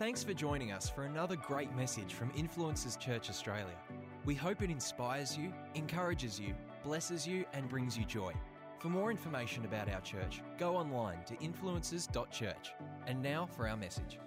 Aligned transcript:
Thanks 0.00 0.24
for 0.24 0.32
joining 0.32 0.72
us 0.72 0.88
for 0.88 1.04
another 1.04 1.36
great 1.36 1.70
message 1.76 2.14
from 2.14 2.30
Influencers 2.30 2.98
Church 2.98 3.28
Australia. 3.28 3.76
We 4.24 4.34
hope 4.34 4.62
it 4.62 4.70
inspires 4.70 5.36
you, 5.36 5.52
encourages 5.74 6.40
you, 6.40 6.54
blesses 6.82 7.26
you, 7.26 7.44
and 7.52 7.68
brings 7.68 7.98
you 7.98 8.06
joy. 8.06 8.32
For 8.78 8.88
more 8.88 9.10
information 9.10 9.66
about 9.66 9.90
our 9.90 10.00
church, 10.00 10.40
go 10.56 10.74
online 10.74 11.18
to 11.24 11.34
influencers.church. 11.34 12.72
And 13.06 13.22
now 13.22 13.46
for 13.54 13.68
our 13.68 13.76
message. 13.76 14.18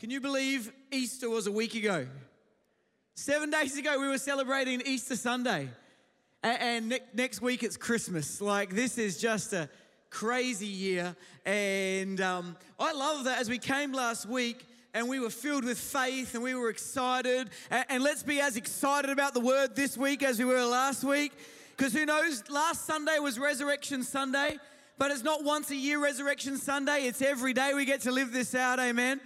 Can 0.00 0.10
you 0.10 0.20
believe 0.20 0.72
Easter 0.90 1.30
was 1.30 1.46
a 1.46 1.52
week 1.52 1.76
ago? 1.76 2.08
Seven 3.14 3.50
days 3.50 3.78
ago, 3.78 4.00
we 4.00 4.08
were 4.08 4.18
celebrating 4.18 4.82
Easter 4.84 5.14
Sunday. 5.14 5.68
And 6.42 6.88
ne- 6.88 7.00
next 7.14 7.40
week, 7.40 7.62
it's 7.62 7.76
Christmas. 7.76 8.40
Like, 8.40 8.74
this 8.74 8.98
is 8.98 9.20
just 9.20 9.52
a 9.52 9.70
crazy 10.10 10.66
year. 10.66 11.14
And 11.46 12.20
um, 12.20 12.56
I 12.80 12.92
love 12.94 13.26
that 13.26 13.38
as 13.38 13.48
we 13.48 13.58
came 13.58 13.92
last 13.92 14.26
week, 14.26 14.66
and 14.94 15.08
we 15.08 15.20
were 15.20 15.30
filled 15.30 15.64
with 15.64 15.78
faith 15.78 16.34
and 16.34 16.42
we 16.42 16.54
were 16.54 16.68
excited. 16.70 17.50
A- 17.70 17.90
And 17.92 18.02
let's 18.02 18.22
be 18.22 18.40
as 18.40 18.56
excited 18.56 19.10
about 19.10 19.34
the 19.34 19.40
word 19.40 19.76
this 19.76 19.96
week 19.96 20.22
as 20.22 20.38
we 20.38 20.44
were 20.44 20.64
last 20.64 21.04
week. 21.04 21.32
Because 21.76 21.92
who 21.92 22.04
knows, 22.04 22.42
last 22.50 22.84
Sunday 22.86 23.18
was 23.18 23.38
Resurrection 23.38 24.02
Sunday, 24.02 24.58
but 24.98 25.10
it's 25.10 25.22
not 25.22 25.44
once 25.44 25.70
a 25.70 25.76
year 25.76 25.98
Resurrection 26.02 26.58
Sunday, 26.58 27.06
it's 27.06 27.22
every 27.22 27.52
day 27.54 27.72
we 27.74 27.84
get 27.86 28.02
to 28.02 28.10
live 28.10 28.32
this 28.32 28.54
out, 28.54 28.78
amen. 28.78 29.20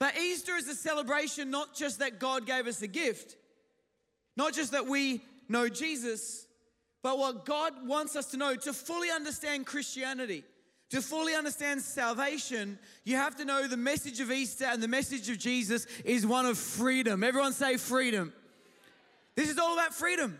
But 0.00 0.18
Easter 0.18 0.56
is 0.56 0.66
a 0.68 0.74
celebration 0.74 1.50
not 1.50 1.74
just 1.74 2.00
that 2.00 2.18
God 2.18 2.46
gave 2.46 2.66
us 2.66 2.82
a 2.82 2.88
gift, 2.88 3.36
not 4.36 4.52
just 4.54 4.72
that 4.72 4.86
we 4.86 5.22
know 5.48 5.68
Jesus, 5.68 6.46
but 7.02 7.18
what 7.18 7.44
God 7.44 7.86
wants 7.86 8.16
us 8.16 8.26
to 8.32 8.36
know 8.36 8.56
to 8.56 8.72
fully 8.72 9.10
understand 9.10 9.66
Christianity. 9.66 10.42
To 10.94 11.02
fully 11.02 11.34
understand 11.34 11.82
salvation, 11.82 12.78
you 13.02 13.16
have 13.16 13.34
to 13.38 13.44
know 13.44 13.66
the 13.66 13.76
message 13.76 14.20
of 14.20 14.30
Easter 14.30 14.66
and 14.66 14.80
the 14.80 14.86
message 14.86 15.28
of 15.28 15.38
Jesus 15.38 15.88
is 16.04 16.24
one 16.24 16.46
of 16.46 16.56
freedom. 16.56 17.24
Everyone 17.24 17.52
say 17.52 17.78
freedom. 17.78 18.32
This 19.34 19.50
is 19.50 19.58
all 19.58 19.74
about 19.74 19.92
freedom. 19.92 20.38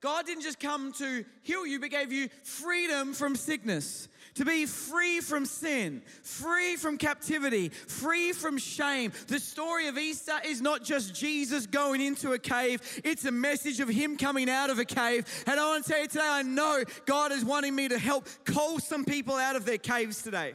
God 0.00 0.26
didn't 0.26 0.44
just 0.44 0.60
come 0.60 0.92
to 0.92 1.24
heal 1.42 1.66
you, 1.66 1.80
but 1.80 1.90
gave 1.90 2.12
you 2.12 2.28
freedom 2.44 3.14
from 3.14 3.34
sickness, 3.34 4.06
to 4.34 4.44
be 4.44 4.66
free 4.66 5.20
from 5.20 5.46
sin, 5.46 6.02
free 6.22 6.76
from 6.76 6.98
captivity, 6.98 7.68
free 7.68 8.32
from 8.32 8.58
shame. 8.58 9.12
The 9.26 9.40
story 9.40 9.88
of 9.88 9.98
Easter 9.98 10.34
is 10.44 10.60
not 10.60 10.84
just 10.84 11.14
Jesus 11.14 11.66
going 11.66 12.00
into 12.00 12.32
a 12.32 12.38
cave, 12.38 12.80
it's 13.04 13.24
a 13.24 13.30
message 13.30 13.80
of 13.80 13.88
Him 13.88 14.16
coming 14.16 14.48
out 14.48 14.70
of 14.70 14.78
a 14.78 14.84
cave. 14.84 15.26
And 15.46 15.58
I 15.58 15.66
want 15.66 15.84
to 15.84 15.90
tell 15.90 16.00
you 16.00 16.08
today, 16.08 16.20
I 16.24 16.42
know 16.42 16.84
God 17.06 17.32
is 17.32 17.44
wanting 17.44 17.74
me 17.74 17.88
to 17.88 17.98
help 17.98 18.26
call 18.44 18.78
some 18.78 19.04
people 19.04 19.36
out 19.36 19.56
of 19.56 19.64
their 19.64 19.78
caves 19.78 20.22
today. 20.22 20.54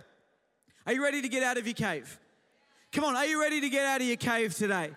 Are 0.86 0.94
you 0.94 1.04
ready 1.04 1.22
to 1.22 1.30
get 1.30 1.44
out 1.44 1.58
of 1.58 1.66
your 1.66 1.73
cave? 1.73 2.20
Come 2.92 3.04
on, 3.04 3.16
are 3.16 3.26
you 3.26 3.42
ready 3.42 3.60
to 3.62 3.70
get 3.70 3.86
out 3.86 4.02
of 4.02 4.08
your 4.08 4.17
cave 4.17 4.56
today? 4.56 4.92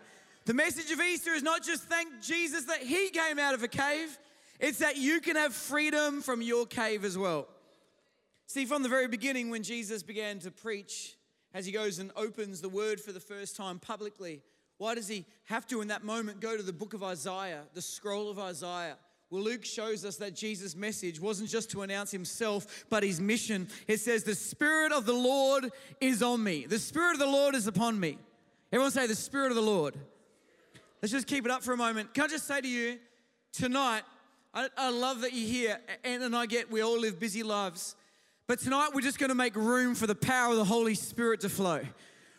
The 0.44 0.54
message 0.54 0.90
of 0.92 1.00
Easter 1.00 1.32
is 1.32 1.42
not 1.42 1.62
just 1.62 1.82
thank 1.82 2.22
Jesus 2.22 2.64
that 2.64 2.80
He 2.80 3.10
came 3.10 3.38
out 3.38 3.54
of 3.54 3.62
a 3.62 3.68
cave, 3.68 4.16
it's 4.60 4.78
that 4.78 4.96
you 4.96 5.20
can 5.20 5.36
have 5.36 5.52
freedom 5.52 6.22
from 6.22 6.42
your 6.42 6.66
cave 6.66 7.04
as 7.04 7.18
well. 7.18 7.48
See, 8.48 8.64
from 8.64 8.82
the 8.82 8.88
very 8.88 9.08
beginning, 9.08 9.50
when 9.50 9.62
Jesus 9.62 10.02
began 10.02 10.38
to 10.38 10.50
preach, 10.50 11.18
as 11.52 11.66
he 11.66 11.72
goes 11.72 11.98
and 11.98 12.10
opens 12.16 12.62
the 12.62 12.68
word 12.70 12.98
for 12.98 13.12
the 13.12 13.20
first 13.20 13.56
time 13.56 13.78
publicly, 13.78 14.40
why 14.78 14.94
does 14.94 15.06
he 15.06 15.26
have 15.44 15.66
to, 15.66 15.82
in 15.82 15.88
that 15.88 16.02
moment, 16.02 16.40
go 16.40 16.56
to 16.56 16.62
the 16.62 16.72
book 16.72 16.94
of 16.94 17.02
Isaiah, 17.02 17.64
the 17.74 17.82
scroll 17.82 18.30
of 18.30 18.38
Isaiah? 18.38 18.96
Well, 19.28 19.42
Luke 19.42 19.66
shows 19.66 20.02
us 20.06 20.16
that 20.16 20.34
Jesus' 20.34 20.74
message 20.74 21.20
wasn't 21.20 21.50
just 21.50 21.70
to 21.72 21.82
announce 21.82 22.10
himself, 22.10 22.86
but 22.88 23.02
his 23.02 23.20
mission. 23.20 23.68
It 23.86 24.00
says, 24.00 24.24
The 24.24 24.34
Spirit 24.34 24.92
of 24.92 25.04
the 25.04 25.12
Lord 25.12 25.70
is 26.00 26.22
on 26.22 26.42
me. 26.42 26.64
The 26.64 26.78
Spirit 26.78 27.12
of 27.12 27.18
the 27.18 27.26
Lord 27.26 27.54
is 27.54 27.66
upon 27.66 28.00
me. 28.00 28.16
Everyone 28.72 28.92
say, 28.92 29.06
The 29.06 29.14
Spirit 29.14 29.50
of 29.50 29.56
the 29.56 29.62
Lord. 29.62 29.94
Let's 31.02 31.12
just 31.12 31.26
keep 31.26 31.44
it 31.44 31.50
up 31.50 31.62
for 31.62 31.74
a 31.74 31.76
moment. 31.76 32.14
Can 32.14 32.24
I 32.24 32.28
just 32.28 32.46
say 32.46 32.62
to 32.62 32.68
you, 32.68 32.98
tonight, 33.52 34.04
I, 34.54 34.68
I 34.78 34.88
love 34.88 35.20
that 35.20 35.34
you're 35.34 35.48
here. 35.48 35.80
Ann 36.02 36.22
and 36.22 36.34
I 36.34 36.46
get, 36.46 36.70
we 36.70 36.80
all 36.80 36.98
live 36.98 37.20
busy 37.20 37.42
lives. 37.42 37.94
But 38.48 38.60
tonight, 38.60 38.92
we're 38.94 39.02
just 39.02 39.18
going 39.18 39.28
to 39.28 39.34
make 39.34 39.54
room 39.56 39.94
for 39.94 40.06
the 40.06 40.14
power 40.14 40.52
of 40.52 40.56
the 40.56 40.64
Holy 40.64 40.94
Spirit 40.94 41.40
to 41.40 41.50
flow. 41.50 41.82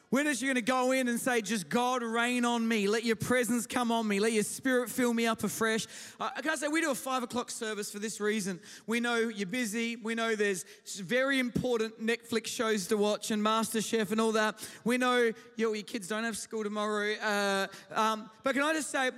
We're 0.10 0.24
just 0.24 0.42
going 0.42 0.56
to 0.56 0.62
go 0.64 0.92
in 0.92 1.08
and 1.08 1.20
say, 1.20 1.40
just 1.40 1.70
God, 1.70 2.02
rain 2.02 2.46
on 2.46 2.68
me. 2.68 2.88
Let 2.88 3.04
your 3.04 3.16
presence 3.16 3.68
come 3.68 3.92
on 3.92 4.08
me. 4.08 4.20
Let 4.20 4.32
your 4.34 4.42
spirit 4.42 4.90
fill 4.90 5.14
me 5.14 5.28
up 5.28 5.44
afresh. 5.44 5.86
Uh, 6.20 6.32
can 6.32 6.50
I 6.50 6.56
say, 6.56 6.68
we 6.68 6.82
do 6.82 6.90
a 6.90 6.96
five 6.96 7.22
o'clock 7.22 7.52
service 7.52 7.92
for 7.92 8.00
this 8.00 8.20
reason. 8.20 8.60
We 8.88 9.00
know 9.00 9.18
you're 9.18 9.46
busy. 9.46 9.98
We 9.98 10.16
know 10.16 10.34
there's 10.34 10.66
very 10.96 11.38
important 11.38 12.04
Netflix 12.04 12.48
shows 12.48 12.88
to 12.88 12.98
watch 12.98 13.30
and 13.30 13.46
MasterChef 13.46 14.12
and 14.12 14.20
all 14.20 14.32
that. 14.32 14.68
We 14.84 14.98
know 14.98 15.32
your, 15.58 15.76
your 15.76 15.84
kids 15.84 16.08
don't 16.08 16.24
have 16.24 16.38
school 16.38 16.64
tomorrow. 16.64 17.14
Uh, 17.22 17.68
um, 17.94 18.32
but 18.42 18.56
can 18.56 18.64
I 18.64 18.74
just 18.74 18.90
say, 18.90 19.12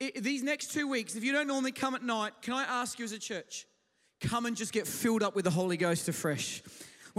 i 0.00 0.12
these 0.20 0.44
next 0.44 0.70
two 0.70 0.86
weeks, 0.86 1.16
if 1.16 1.24
you 1.24 1.32
don't 1.32 1.48
normally 1.48 1.72
come 1.72 1.96
at 1.96 2.04
night, 2.04 2.34
can 2.42 2.54
I 2.54 2.62
ask 2.62 2.96
you 3.00 3.04
as 3.04 3.10
a 3.10 3.18
church, 3.18 3.66
come 4.20 4.46
and 4.46 4.56
just 4.56 4.72
get 4.72 4.86
filled 4.86 5.22
up 5.22 5.34
with 5.34 5.44
the 5.44 5.50
Holy 5.50 5.76
Ghost 5.76 6.08
afresh. 6.08 6.62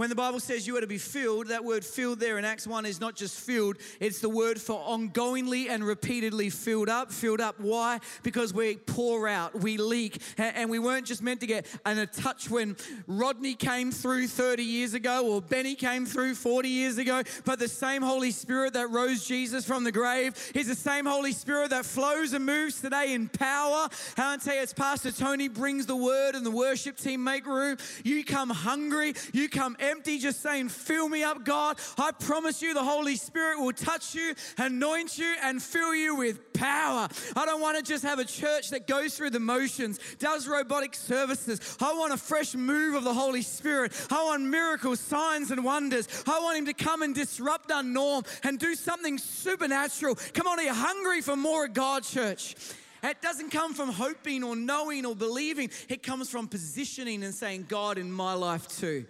When 0.00 0.08
the 0.08 0.16
Bible 0.16 0.40
says 0.40 0.66
you 0.66 0.78
are 0.78 0.80
to 0.80 0.86
be 0.86 0.96
filled, 0.96 1.48
that 1.48 1.62
word 1.62 1.84
filled 1.84 2.20
there 2.20 2.38
in 2.38 2.44
Acts 2.46 2.66
1 2.66 2.86
is 2.86 3.02
not 3.02 3.14
just 3.14 3.38
filled, 3.38 3.76
it's 4.00 4.20
the 4.20 4.30
word 4.30 4.58
for 4.58 4.80
ongoingly 4.80 5.68
and 5.68 5.84
repeatedly 5.84 6.48
filled 6.48 6.88
up. 6.88 7.12
Filled 7.12 7.42
up. 7.42 7.60
Why? 7.60 7.98
Because 8.22 8.54
we 8.54 8.76
pour 8.76 9.28
out, 9.28 9.60
we 9.60 9.76
leak, 9.76 10.22
and 10.38 10.70
we 10.70 10.78
weren't 10.78 11.04
just 11.04 11.22
meant 11.22 11.40
to 11.40 11.46
get 11.46 11.66
a 11.84 12.06
touch 12.06 12.48
when 12.48 12.78
Rodney 13.06 13.52
came 13.52 13.92
through 13.92 14.28
30 14.28 14.62
years 14.62 14.94
ago 14.94 15.30
or 15.30 15.42
Benny 15.42 15.74
came 15.74 16.06
through 16.06 16.34
40 16.34 16.70
years 16.70 16.96
ago, 16.96 17.22
but 17.44 17.58
the 17.58 17.68
same 17.68 18.00
Holy 18.00 18.30
Spirit 18.30 18.72
that 18.72 18.88
rose 18.88 19.26
Jesus 19.26 19.66
from 19.66 19.84
the 19.84 19.92
grave 19.92 20.34
is 20.54 20.66
the 20.66 20.74
same 20.74 21.04
Holy 21.04 21.32
Spirit 21.32 21.68
that 21.68 21.84
flows 21.84 22.32
and 22.32 22.46
moves 22.46 22.80
today 22.80 23.12
in 23.12 23.28
power. 23.28 23.86
How 24.16 24.32
and 24.32 24.46
you, 24.46 24.52
as 24.52 24.72
Pastor 24.72 25.12
Tony 25.12 25.48
brings 25.48 25.84
the 25.84 25.94
word 25.94 26.36
and 26.36 26.46
the 26.46 26.50
worship 26.50 26.96
team 26.96 27.22
make 27.22 27.44
room, 27.44 27.76
you 28.02 28.24
come 28.24 28.48
hungry, 28.48 29.12
you 29.34 29.50
come 29.50 29.76
empty, 29.90 30.18
just 30.18 30.40
saying, 30.40 30.68
Fill 30.68 31.08
me 31.08 31.22
up, 31.22 31.44
God. 31.44 31.78
I 31.98 32.12
promise 32.12 32.62
you, 32.62 32.74
the 32.74 32.82
Holy 32.82 33.16
Spirit 33.16 33.60
will 33.60 33.72
touch 33.72 34.14
you, 34.14 34.34
anoint 34.58 35.18
you, 35.18 35.34
and 35.42 35.62
fill 35.62 35.94
you 35.94 36.16
with 36.16 36.52
power. 36.52 37.08
I 37.36 37.46
don't 37.46 37.60
want 37.60 37.76
to 37.76 37.82
just 37.82 38.04
have 38.04 38.18
a 38.18 38.24
church 38.24 38.70
that 38.70 38.86
goes 38.86 39.16
through 39.16 39.30
the 39.30 39.40
motions, 39.40 39.98
does 40.18 40.46
robotic 40.46 40.94
services. 40.94 41.76
I 41.80 41.92
want 41.92 42.12
a 42.12 42.16
fresh 42.16 42.54
move 42.54 42.94
of 42.94 43.04
the 43.04 43.14
Holy 43.14 43.42
Spirit. 43.42 43.92
I 44.10 44.24
want 44.24 44.42
miracles, 44.42 45.00
signs, 45.00 45.50
and 45.50 45.64
wonders. 45.64 46.08
I 46.26 46.40
want 46.40 46.58
Him 46.58 46.66
to 46.66 46.74
come 46.74 47.02
and 47.02 47.14
disrupt 47.14 47.70
our 47.70 47.82
norm 47.82 48.24
and 48.44 48.58
do 48.58 48.74
something 48.74 49.18
supernatural. 49.18 50.16
Come 50.34 50.46
on, 50.46 50.58
are 50.58 50.62
you 50.62 50.74
hungry 50.74 51.20
for 51.20 51.36
more 51.36 51.66
of 51.66 51.74
God, 51.74 52.04
church? 52.04 52.54
It 53.02 53.22
doesn't 53.22 53.50
come 53.50 53.72
from 53.74 53.90
hoping 53.90 54.44
or 54.44 54.54
knowing 54.54 55.06
or 55.06 55.16
believing. 55.16 55.70
It 55.88 56.02
comes 56.02 56.28
from 56.28 56.48
positioning 56.48 57.22
and 57.22 57.34
saying, 57.34 57.66
God 57.68 57.98
in 57.98 58.12
my 58.12 58.34
life 58.34 58.68
too. 58.68 59.06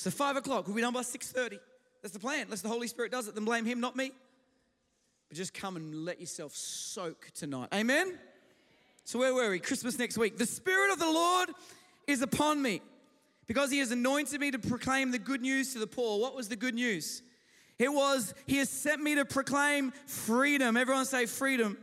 So 0.00 0.10
five 0.10 0.34
o'clock, 0.34 0.66
we'll 0.66 0.74
be 0.74 0.80
done 0.80 0.94
by 0.94 1.02
6.30. 1.02 1.58
That's 2.00 2.14
the 2.14 2.18
plan. 2.18 2.44
Unless 2.44 2.62
the 2.62 2.70
Holy 2.70 2.86
Spirit 2.86 3.12
does 3.12 3.28
it, 3.28 3.34
then 3.34 3.44
blame 3.44 3.66
him, 3.66 3.80
not 3.80 3.96
me. 3.96 4.12
But 5.28 5.36
just 5.36 5.52
come 5.52 5.76
and 5.76 6.06
let 6.06 6.18
yourself 6.18 6.56
soak 6.56 7.30
tonight. 7.34 7.68
Amen? 7.74 8.18
So 9.04 9.18
where 9.18 9.34
were 9.34 9.50
we? 9.50 9.58
Christmas 9.58 9.98
next 9.98 10.16
week. 10.16 10.38
The 10.38 10.46
Spirit 10.46 10.90
of 10.90 10.98
the 10.98 11.10
Lord 11.10 11.50
is 12.06 12.22
upon 12.22 12.62
me 12.62 12.80
because 13.46 13.70
he 13.70 13.80
has 13.80 13.90
anointed 13.90 14.40
me 14.40 14.50
to 14.52 14.58
proclaim 14.58 15.10
the 15.10 15.18
good 15.18 15.42
news 15.42 15.74
to 15.74 15.78
the 15.78 15.86
poor. 15.86 16.18
What 16.18 16.34
was 16.34 16.48
the 16.48 16.56
good 16.56 16.76
news? 16.76 17.20
It 17.78 17.92
was, 17.92 18.32
he 18.46 18.56
has 18.56 18.70
sent 18.70 19.02
me 19.02 19.16
to 19.16 19.26
proclaim 19.26 19.92
freedom. 20.06 20.78
Everyone 20.78 21.04
say 21.04 21.26
freedom. 21.26 21.76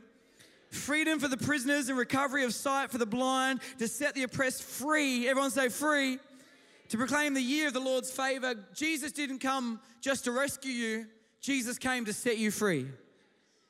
Freedom 0.71 1.19
for 1.19 1.27
the 1.27 1.37
prisoners 1.37 1.87
and 1.89 1.99
recovery 1.99 2.45
of 2.45 2.55
sight 2.55 2.89
for 2.89 2.97
the 2.97 3.05
blind, 3.05 3.59
to 3.77 3.87
set 3.87 4.15
the 4.15 4.23
oppressed 4.23 4.63
free. 4.63 5.29
Everyone 5.29 5.51
say 5.51 5.69
free. 5.69 6.17
To 6.89 6.97
proclaim 6.97 7.33
the 7.33 7.41
year 7.41 7.67
of 7.67 7.73
the 7.73 7.79
Lord's 7.79 8.11
favor. 8.11 8.55
Jesus 8.73 9.11
didn't 9.11 9.39
come 9.39 9.79
just 10.01 10.23
to 10.23 10.31
rescue 10.31 10.71
you, 10.71 11.07
Jesus 11.41 11.77
came 11.77 12.05
to 12.05 12.13
set 12.13 12.37
you 12.37 12.51
free. 12.51 12.87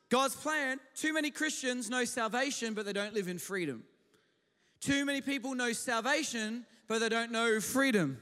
God's 0.08 0.34
plan, 0.34 0.80
too 0.94 1.12
many 1.12 1.30
Christians 1.30 1.90
know 1.90 2.04
salvation, 2.04 2.74
but 2.74 2.86
they 2.86 2.92
don't 2.92 3.12
live 3.12 3.28
in 3.28 3.38
freedom. 3.38 3.84
Too 4.80 5.04
many 5.04 5.20
people 5.20 5.54
know 5.54 5.72
salvation, 5.72 6.64
but 6.86 7.00
they 7.00 7.08
don't 7.08 7.30
know 7.30 7.60
freedom. 7.60 8.18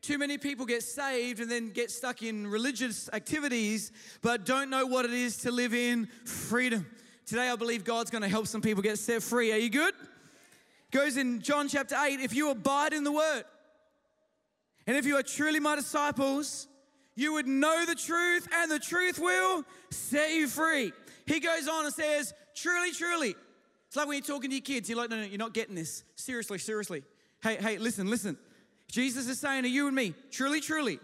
Too 0.00 0.16
many 0.16 0.38
people 0.38 0.64
get 0.64 0.82
saved 0.82 1.40
and 1.40 1.50
then 1.50 1.70
get 1.70 1.90
stuck 1.90 2.22
in 2.22 2.46
religious 2.46 3.10
activities, 3.12 3.92
but 4.22 4.46
don't 4.46 4.70
know 4.70 4.86
what 4.86 5.04
it 5.04 5.12
is 5.12 5.36
to 5.38 5.50
live 5.50 5.74
in 5.74 6.06
freedom. 6.24 6.86
Today, 7.26 7.50
I 7.50 7.56
believe 7.56 7.84
God's 7.84 8.10
going 8.10 8.22
to 8.22 8.28
help 8.28 8.46
some 8.46 8.62
people 8.62 8.82
get 8.82 8.98
set 8.98 9.22
free. 9.22 9.52
Are 9.52 9.58
you 9.58 9.68
good? 9.68 9.94
Goes 10.90 11.18
in 11.18 11.42
John 11.42 11.68
chapter 11.68 11.96
8 11.96 12.18
if 12.20 12.34
you 12.34 12.50
abide 12.50 12.94
in 12.94 13.04
the 13.04 13.12
word, 13.12 13.44
and 14.86 14.96
if 14.96 15.06
you 15.06 15.16
are 15.16 15.22
truly 15.22 15.60
my 15.60 15.76
disciples, 15.76 16.68
you 17.14 17.34
would 17.34 17.46
know 17.46 17.84
the 17.86 17.94
truth, 17.94 18.48
and 18.54 18.70
the 18.70 18.78
truth 18.78 19.18
will 19.18 19.64
set 19.90 20.30
you 20.30 20.48
free. 20.48 20.92
He 21.26 21.40
goes 21.40 21.68
on 21.68 21.84
and 21.84 21.94
says, 21.94 22.32
Truly, 22.54 22.92
truly. 22.92 23.34
It's 23.86 23.96
like 23.96 24.06
when 24.06 24.16
you're 24.16 24.26
talking 24.26 24.50
to 24.50 24.56
your 24.56 24.62
kids, 24.62 24.88
you're 24.88 24.98
like, 24.98 25.10
No, 25.10 25.16
no, 25.16 25.24
you're 25.24 25.38
not 25.38 25.54
getting 25.54 25.74
this. 25.74 26.04
Seriously, 26.16 26.58
seriously. 26.58 27.02
Hey, 27.42 27.56
hey, 27.56 27.78
listen, 27.78 28.08
listen. 28.08 28.36
Jesus 28.90 29.28
is 29.28 29.38
saying 29.38 29.62
to 29.62 29.68
you 29.68 29.86
and 29.86 29.94
me, 29.94 30.14
Truly, 30.30 30.60
truly. 30.60 30.98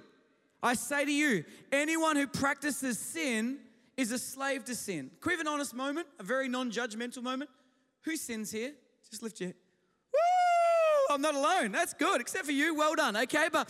I 0.63 0.75
say 0.75 1.05
to 1.05 1.13
you, 1.13 1.45
anyone 1.71 2.17
who 2.17 2.27
practices 2.27 2.99
sin 2.99 3.59
is 3.97 4.11
a 4.11 4.19
slave 4.19 4.65
to 4.65 4.75
sin. 4.75 5.11
Have 5.29 5.41
an 5.41 5.47
honest 5.47 5.75
moment, 5.75 6.07
a 6.19 6.23
very 6.23 6.49
non 6.49 6.71
judgmental 6.71 7.23
moment? 7.23 7.51
Who 8.03 8.17
sins 8.17 8.51
here? 8.51 8.73
Just 9.11 9.23
lift 9.23 9.41
your. 9.41 9.53
Woo! 11.09 11.15
I'm 11.15 11.23
not 11.23 11.35
alone. 11.35 11.73
That's 11.73 11.95
good, 11.95 12.21
except 12.21 12.47
for 12.47 12.53
you. 12.53 12.75
Well 12.75 12.95
done. 12.95 13.17
Okay, 13.17 13.49
but 13.53 13.69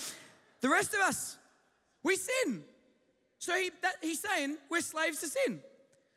the 0.60 0.68
rest 0.68 0.94
of 0.94 1.00
us, 1.00 1.36
we 2.02 2.16
sin. 2.16 2.62
So 3.38 3.54
he, 3.54 3.70
that, 3.82 3.94
he's 4.02 4.20
saying 4.20 4.56
we're 4.70 4.80
slaves 4.80 5.20
to 5.20 5.28
sin. 5.28 5.60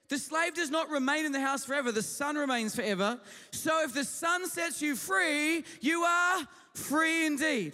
The 0.10 0.18
slave 0.18 0.56
does 0.56 0.71
not 0.71 0.89
remain 0.89 1.25
in 1.25 1.31
the 1.31 1.39
house 1.39 1.66
forever, 1.66 1.92
the 1.92 2.01
son 2.01 2.36
remains 2.36 2.75
forever. 2.75 3.19
So 3.51 3.83
if 3.83 3.94
the 3.94 4.04
son 4.04 4.48
sets 4.48 4.81
you 4.81 4.95
free, 4.95 5.63
you 5.81 6.01
are 6.01 6.48
free 6.74 7.27
indeed. 7.27 7.74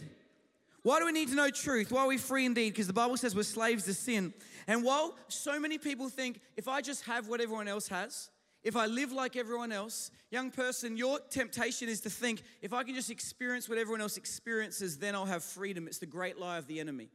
Why 0.83 0.99
do 0.99 1.05
we 1.05 1.13
need 1.13 1.29
to 1.29 1.35
know 1.35 1.49
truth? 1.49 1.91
Why 1.91 2.01
are 2.01 2.07
we 2.07 2.17
free 2.17 2.45
indeed? 2.45 2.71
Because 2.71 2.87
the 2.87 2.93
Bible 2.93 3.17
says 3.17 3.35
we're 3.35 3.43
slaves 3.43 3.85
to 3.85 3.93
sin. 3.93 4.33
And 4.67 4.83
while 4.83 5.15
so 5.29 5.59
many 5.59 5.77
people 5.77 6.09
think 6.09 6.41
if 6.57 6.67
I 6.67 6.81
just 6.81 7.05
have 7.05 7.27
what 7.27 7.39
everyone 7.39 7.67
else 7.67 7.87
has, 7.87 8.29
if 8.65 8.75
I 8.75 8.87
live 8.87 9.11
like 9.11 9.35
everyone 9.35 9.71
else, 9.71 10.09
young 10.31 10.49
person, 10.49 10.97
your 10.97 11.19
temptation 11.29 11.87
is 11.87 12.01
to 12.01 12.09
think 12.09 12.41
if 12.63 12.73
I 12.73 12.83
can 12.83 12.95
just 12.95 13.11
experience 13.11 13.69
what 13.69 13.77
everyone 13.77 14.01
else 14.01 14.17
experiences, 14.17 14.97
then 14.97 15.13
I'll 15.13 15.25
have 15.25 15.43
freedom. 15.43 15.87
It's 15.87 15.99
the 15.99 16.07
great 16.07 16.39
lie 16.39 16.57
of 16.57 16.65
the 16.65 16.79
enemy. 16.79 17.09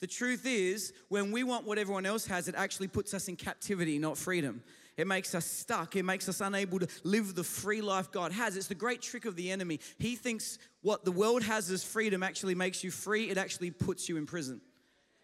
The 0.00 0.06
truth 0.06 0.44
is, 0.44 0.92
when 1.08 1.32
we 1.32 1.42
want 1.42 1.66
what 1.66 1.78
everyone 1.78 2.04
else 2.04 2.26
has, 2.26 2.48
it 2.48 2.54
actually 2.54 2.88
puts 2.88 3.14
us 3.14 3.28
in 3.28 3.36
captivity, 3.36 3.98
not 3.98 4.18
freedom. 4.18 4.62
It 4.98 5.06
makes 5.06 5.34
us 5.34 5.46
stuck. 5.46 5.96
It 5.96 6.02
makes 6.02 6.28
us 6.28 6.42
unable 6.42 6.78
to 6.80 6.88
live 7.02 7.34
the 7.34 7.44
free 7.44 7.80
life 7.80 8.12
God 8.12 8.30
has. 8.32 8.54
It's 8.54 8.66
the 8.66 8.74
great 8.74 9.00
trick 9.00 9.24
of 9.24 9.36
the 9.36 9.50
enemy. 9.50 9.80
He 9.98 10.16
thinks 10.16 10.58
what 10.82 11.06
the 11.06 11.12
world 11.12 11.42
has 11.44 11.70
as 11.70 11.82
freedom 11.82 12.22
actually 12.22 12.54
makes 12.54 12.84
you 12.84 12.90
free, 12.90 13.30
it 13.30 13.38
actually 13.38 13.70
puts 13.70 14.06
you 14.06 14.18
in 14.18 14.26
prison. 14.26 14.60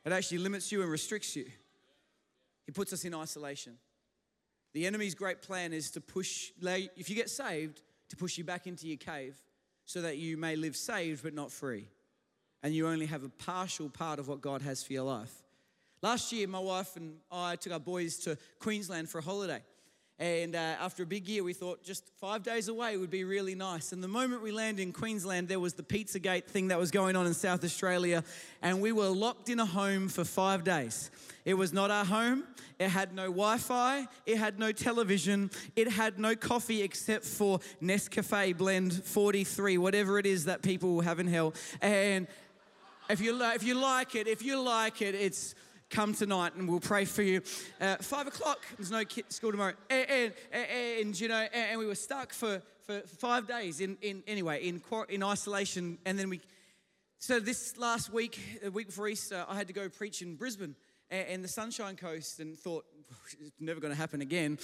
It 0.06 0.12
actually 0.12 0.38
limits 0.38 0.72
you 0.72 0.80
and 0.80 0.90
restricts 0.90 1.36
you. 1.36 1.44
He 2.64 2.72
puts 2.72 2.94
us 2.94 3.04
in 3.04 3.14
isolation. 3.14 3.76
The 4.72 4.86
enemy's 4.86 5.14
great 5.14 5.42
plan 5.42 5.72
is 5.72 5.90
to 5.92 6.00
push, 6.00 6.52
if 6.62 7.10
you 7.10 7.16
get 7.16 7.30
saved, 7.30 7.82
to 8.08 8.16
push 8.16 8.38
you 8.38 8.44
back 8.44 8.66
into 8.66 8.86
your 8.86 8.96
cave 8.96 9.36
so 9.84 10.02
that 10.02 10.18
you 10.18 10.36
may 10.36 10.56
live 10.56 10.76
saved 10.76 11.22
but 11.22 11.34
not 11.34 11.50
free. 11.50 11.88
And 12.62 12.74
you 12.74 12.86
only 12.86 13.06
have 13.06 13.24
a 13.24 13.28
partial 13.28 13.88
part 13.88 14.18
of 14.18 14.28
what 14.28 14.40
God 14.40 14.62
has 14.62 14.82
for 14.82 14.92
your 14.92 15.04
life. 15.04 15.32
Last 16.02 16.32
year, 16.32 16.46
my 16.46 16.58
wife 16.58 16.96
and 16.96 17.16
I 17.30 17.56
took 17.56 17.72
our 17.72 17.80
boys 17.80 18.18
to 18.18 18.38
Queensland 18.58 19.08
for 19.08 19.18
a 19.18 19.22
holiday. 19.22 19.62
And 20.20 20.54
uh, 20.54 20.58
after 20.58 21.02
a 21.02 21.06
big 21.06 21.26
year, 21.26 21.42
we 21.42 21.54
thought 21.54 21.82
just 21.82 22.04
five 22.20 22.42
days 22.42 22.68
away 22.68 22.98
would 22.98 23.08
be 23.08 23.24
really 23.24 23.54
nice. 23.54 23.92
And 23.92 24.04
the 24.04 24.08
moment 24.08 24.42
we 24.42 24.52
landed 24.52 24.82
in 24.82 24.92
Queensland, 24.92 25.48
there 25.48 25.58
was 25.58 25.72
the 25.72 25.82
Pizzagate 25.82 26.44
thing 26.44 26.68
that 26.68 26.78
was 26.78 26.90
going 26.90 27.16
on 27.16 27.26
in 27.26 27.32
South 27.32 27.64
Australia. 27.64 28.22
And 28.60 28.82
we 28.82 28.92
were 28.92 29.08
locked 29.08 29.48
in 29.48 29.58
a 29.58 29.64
home 29.64 30.08
for 30.08 30.24
five 30.24 30.62
days. 30.62 31.10
It 31.46 31.54
was 31.54 31.72
not 31.72 31.90
our 31.90 32.04
home. 32.04 32.44
It 32.78 32.90
had 32.90 33.14
no 33.14 33.28
Wi 33.28 33.56
Fi. 33.56 34.06
It 34.26 34.36
had 34.36 34.58
no 34.58 34.72
television. 34.72 35.50
It 35.74 35.88
had 35.90 36.18
no 36.18 36.36
coffee 36.36 36.82
except 36.82 37.24
for 37.24 37.60
Nescafe 37.82 38.58
Blend 38.58 38.92
43, 39.02 39.78
whatever 39.78 40.18
it 40.18 40.26
is 40.26 40.44
that 40.44 40.60
people 40.60 41.00
have 41.00 41.18
in 41.18 41.28
hell. 41.28 41.54
And 41.80 42.26
if 43.08 43.22
you, 43.22 43.42
if 43.42 43.62
you 43.62 43.72
like 43.72 44.14
it, 44.14 44.28
if 44.28 44.42
you 44.42 44.60
like 44.60 45.00
it, 45.00 45.14
it's 45.14 45.54
come 45.90 46.14
tonight 46.14 46.54
and 46.54 46.68
we'll 46.68 46.80
pray 46.80 47.04
for 47.04 47.22
you. 47.22 47.42
Uh, 47.80 47.96
five 47.96 48.26
o'clock, 48.26 48.64
there's 48.78 48.90
no 48.90 49.02
school 49.28 49.50
tomorrow. 49.50 49.74
And, 49.90 50.10
and, 50.10 50.32
and, 50.52 50.66
and 51.00 51.20
you 51.20 51.28
know, 51.28 51.46
and, 51.52 51.78
we 51.78 51.86
were 51.86 51.94
stuck 51.94 52.32
for, 52.32 52.62
for 52.86 53.00
five 53.00 53.46
days 53.46 53.80
in, 53.80 53.98
in 54.00 54.22
anyway, 54.26 54.66
in, 54.66 54.80
in 55.08 55.22
isolation. 55.22 55.98
And 56.06 56.18
then 56.18 56.30
we, 56.30 56.40
so 57.18 57.40
this 57.40 57.76
last 57.76 58.12
week, 58.12 58.40
a 58.64 58.70
week 58.70 58.86
before 58.86 59.08
Easter, 59.08 59.44
I 59.48 59.56
had 59.56 59.66
to 59.66 59.72
go 59.72 59.88
preach 59.88 60.22
in 60.22 60.36
Brisbane 60.36 60.76
and 61.10 61.42
the 61.42 61.48
Sunshine 61.48 61.96
Coast 61.96 62.38
and 62.38 62.56
thought, 62.56 62.84
it's 63.40 63.60
never 63.60 63.80
going 63.80 63.92
to 63.92 63.98
happen 63.98 64.20
again. 64.20 64.58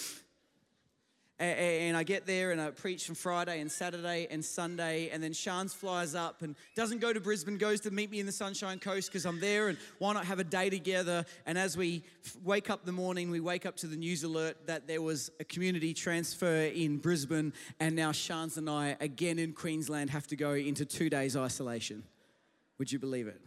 And 1.39 1.99
I 1.99 2.03
get 2.03 2.25
there 2.25 2.51
and 2.51 2.61
I 2.61 2.71
preach 2.71 3.11
on 3.11 3.15
Friday 3.15 3.61
and 3.61 3.71
Saturday 3.71 4.27
and 4.31 4.43
Sunday. 4.43 5.11
And 5.11 5.23
then 5.23 5.35
Shans 5.35 5.75
flies 5.75 6.15
up 6.15 6.41
and 6.41 6.57
doesn't 6.75 7.01
go 7.01 7.13
to 7.13 7.21
Brisbane, 7.21 7.59
goes 7.59 7.81
to 7.83 7.91
meet 7.91 8.11
me 8.11 8.21
in 8.21 8.27
the 8.27 8.33
Sunshine 8.33 8.79
Coast 8.79 9.11
because 9.11 9.27
I'm 9.27 9.39
there. 9.39 9.69
And 9.69 9.77
why 9.99 10.15
not 10.15 10.25
have 10.25 10.39
a 10.39 10.45
day 10.45 10.71
together? 10.71 11.27
And 11.45 11.59
as 11.59 11.77
we 11.77 12.05
wake 12.43 12.71
up 12.71 12.87
the 12.87 12.93
morning, 12.93 13.31
we 13.31 13.41
wake 13.41 13.67
up 13.67 13.77
to 13.79 13.87
the 13.87 13.97
news 13.97 14.25
alert 14.25 14.67
that 14.67 14.87
there 14.87 15.03
was 15.03 15.31
a 15.39 15.45
community 15.45 15.93
transfer 15.93 16.71
in 16.75 16.97
Brisbane. 16.97 17.53
And 17.81 17.95
now 17.95 18.13
Shans 18.13 18.57
and 18.57 18.71
I, 18.71 18.97
again 19.01 19.39
in 19.39 19.53
Queensland, 19.53 20.09
have 20.11 20.27
to 20.29 20.37
go 20.37 20.55
into 20.55 20.87
two 20.87 21.11
days 21.11 21.37
isolation. 21.37 22.03
Would 22.79 22.91
you 22.91 22.99
believe 22.99 23.27
it? 23.27 23.43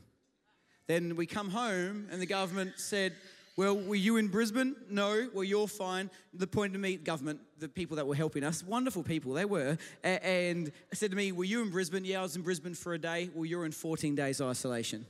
Then 0.86 1.16
we 1.16 1.26
come 1.26 1.50
home 1.50 2.08
and 2.12 2.22
the 2.22 2.28
government 2.28 2.74
said, 2.78 3.14
well, 3.60 3.76
were 3.76 3.96
you 3.96 4.16
in 4.16 4.30
Brisbane? 4.30 4.74
No. 4.90 5.28
Well, 5.34 5.44
you're 5.44 5.68
fine. 5.68 6.10
The 6.34 6.48
point 6.48 6.72
to 6.72 6.80
meet 6.80 7.04
government, 7.04 7.42
the 7.58 7.68
people 7.68 7.98
that 7.98 8.08
were 8.08 8.16
helping 8.16 8.42
us, 8.42 8.64
wonderful 8.64 9.04
people, 9.04 9.34
they 9.34 9.44
were. 9.44 9.78
And 10.02 10.72
said 10.94 11.12
to 11.12 11.18
me, 11.18 11.34
Were 11.34 11.44
you 11.44 11.62
in 11.62 11.70
Brisbane? 11.70 12.06
Yeah, 12.06 12.20
I 12.20 12.22
was 12.22 12.38
in 12.38 12.42
Brisbane 12.42 12.74
for 12.74 12.94
a 12.94 12.98
day. 12.98 13.30
Well, 13.36 13.44
you're 13.44 13.66
in 13.66 13.74
14 13.74 14.16
days 14.16 14.40
isolation. 14.40 15.06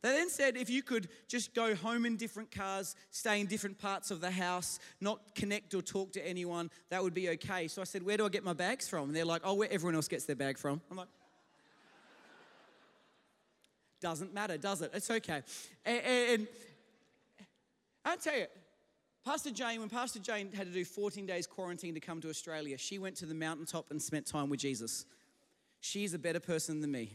They 0.00 0.10
then 0.10 0.30
said 0.30 0.56
if 0.56 0.70
you 0.70 0.84
could 0.84 1.08
just 1.26 1.54
go 1.54 1.74
home 1.74 2.06
in 2.06 2.16
different 2.16 2.52
cars, 2.52 2.94
stay 3.10 3.40
in 3.40 3.48
different 3.48 3.80
parts 3.80 4.12
of 4.12 4.20
the 4.20 4.30
house, 4.30 4.78
not 5.00 5.34
connect 5.34 5.74
or 5.74 5.82
talk 5.82 6.12
to 6.12 6.24
anyone, 6.24 6.70
that 6.90 7.02
would 7.02 7.14
be 7.14 7.30
okay. 7.30 7.66
So 7.66 7.82
I 7.82 7.84
said, 7.84 8.04
Where 8.04 8.16
do 8.16 8.26
I 8.26 8.28
get 8.28 8.44
my 8.44 8.52
bags 8.52 8.86
from? 8.86 9.08
And 9.08 9.16
they're 9.16 9.24
like, 9.24 9.42
Oh, 9.44 9.54
where 9.54 9.72
everyone 9.72 9.96
else 9.96 10.06
gets 10.06 10.24
their 10.24 10.36
bag 10.36 10.56
from. 10.56 10.80
I'm 10.88 10.98
like, 10.98 11.08
Doesn't 14.00 14.32
matter, 14.32 14.56
does 14.56 14.82
it? 14.82 14.92
It's 14.94 15.10
okay. 15.10 15.42
And, 15.84 16.00
and 16.06 16.48
I'll 18.06 18.16
tell 18.16 18.38
you, 18.38 18.46
Pastor 19.24 19.50
Jane, 19.50 19.80
when 19.80 19.88
Pastor 19.88 20.20
Jane 20.20 20.52
had 20.52 20.68
to 20.68 20.72
do 20.72 20.84
14 20.84 21.26
days 21.26 21.44
quarantine 21.44 21.94
to 21.94 22.00
come 22.00 22.20
to 22.20 22.28
Australia, 22.28 22.78
she 22.78 23.00
went 23.00 23.16
to 23.16 23.26
the 23.26 23.34
mountaintop 23.34 23.90
and 23.90 24.00
spent 24.00 24.26
time 24.26 24.48
with 24.48 24.60
Jesus. 24.60 25.04
She's 25.80 26.14
a 26.14 26.18
better 26.18 26.38
person 26.38 26.80
than 26.80 26.92
me. 26.92 27.10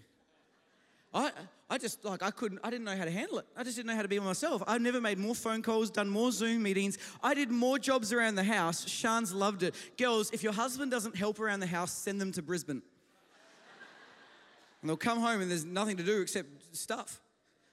I, 1.14 1.32
I 1.70 1.78
just 1.78 2.04
like 2.06 2.22
I 2.24 2.32
couldn't 2.32 2.60
I 2.64 2.70
didn't 2.70 2.86
know 2.86 2.96
how 2.96 3.06
to 3.06 3.12
handle 3.12 3.40
it. 3.40 3.46
I 3.56 3.64
just 3.64 3.76
didn't 3.78 3.88
know 3.88 3.96
how 3.96 4.02
to 4.02 4.08
be 4.10 4.20
myself. 4.20 4.62
I've 4.68 4.82
never 4.82 5.00
made 5.00 5.18
more 5.18 5.36
phone 5.36 5.62
calls, 5.62 5.90
done 5.90 6.10
more 6.10 6.32
Zoom 6.32 6.64
meetings. 6.64 6.98
I 7.24 7.34
did 7.34 7.52
more 7.52 7.80
jobs 7.80 8.12
around 8.12 8.36
the 8.36 8.44
house. 8.44 8.88
Shans 8.88 9.34
loved 9.34 9.64
it. 9.64 9.76
Girls, 9.98 10.30
if 10.32 10.44
your 10.44 10.54
husband 10.54 10.92
doesn't 10.92 11.16
help 11.16 11.40
around 11.40 11.62
the 11.62 11.68
house, 11.68 11.92
send 11.94 12.20
them 12.20 12.34
to 12.34 12.42
Brisbane. 12.42 12.82
and 14.82 14.90
they'll 14.90 14.98
come 14.98 15.20
home 15.20 15.42
and 15.42 15.50
there's 15.50 15.66
nothing 15.66 15.98
to 15.98 16.04
do 16.04 16.22
except 16.22 16.76
stuff. 16.76 17.22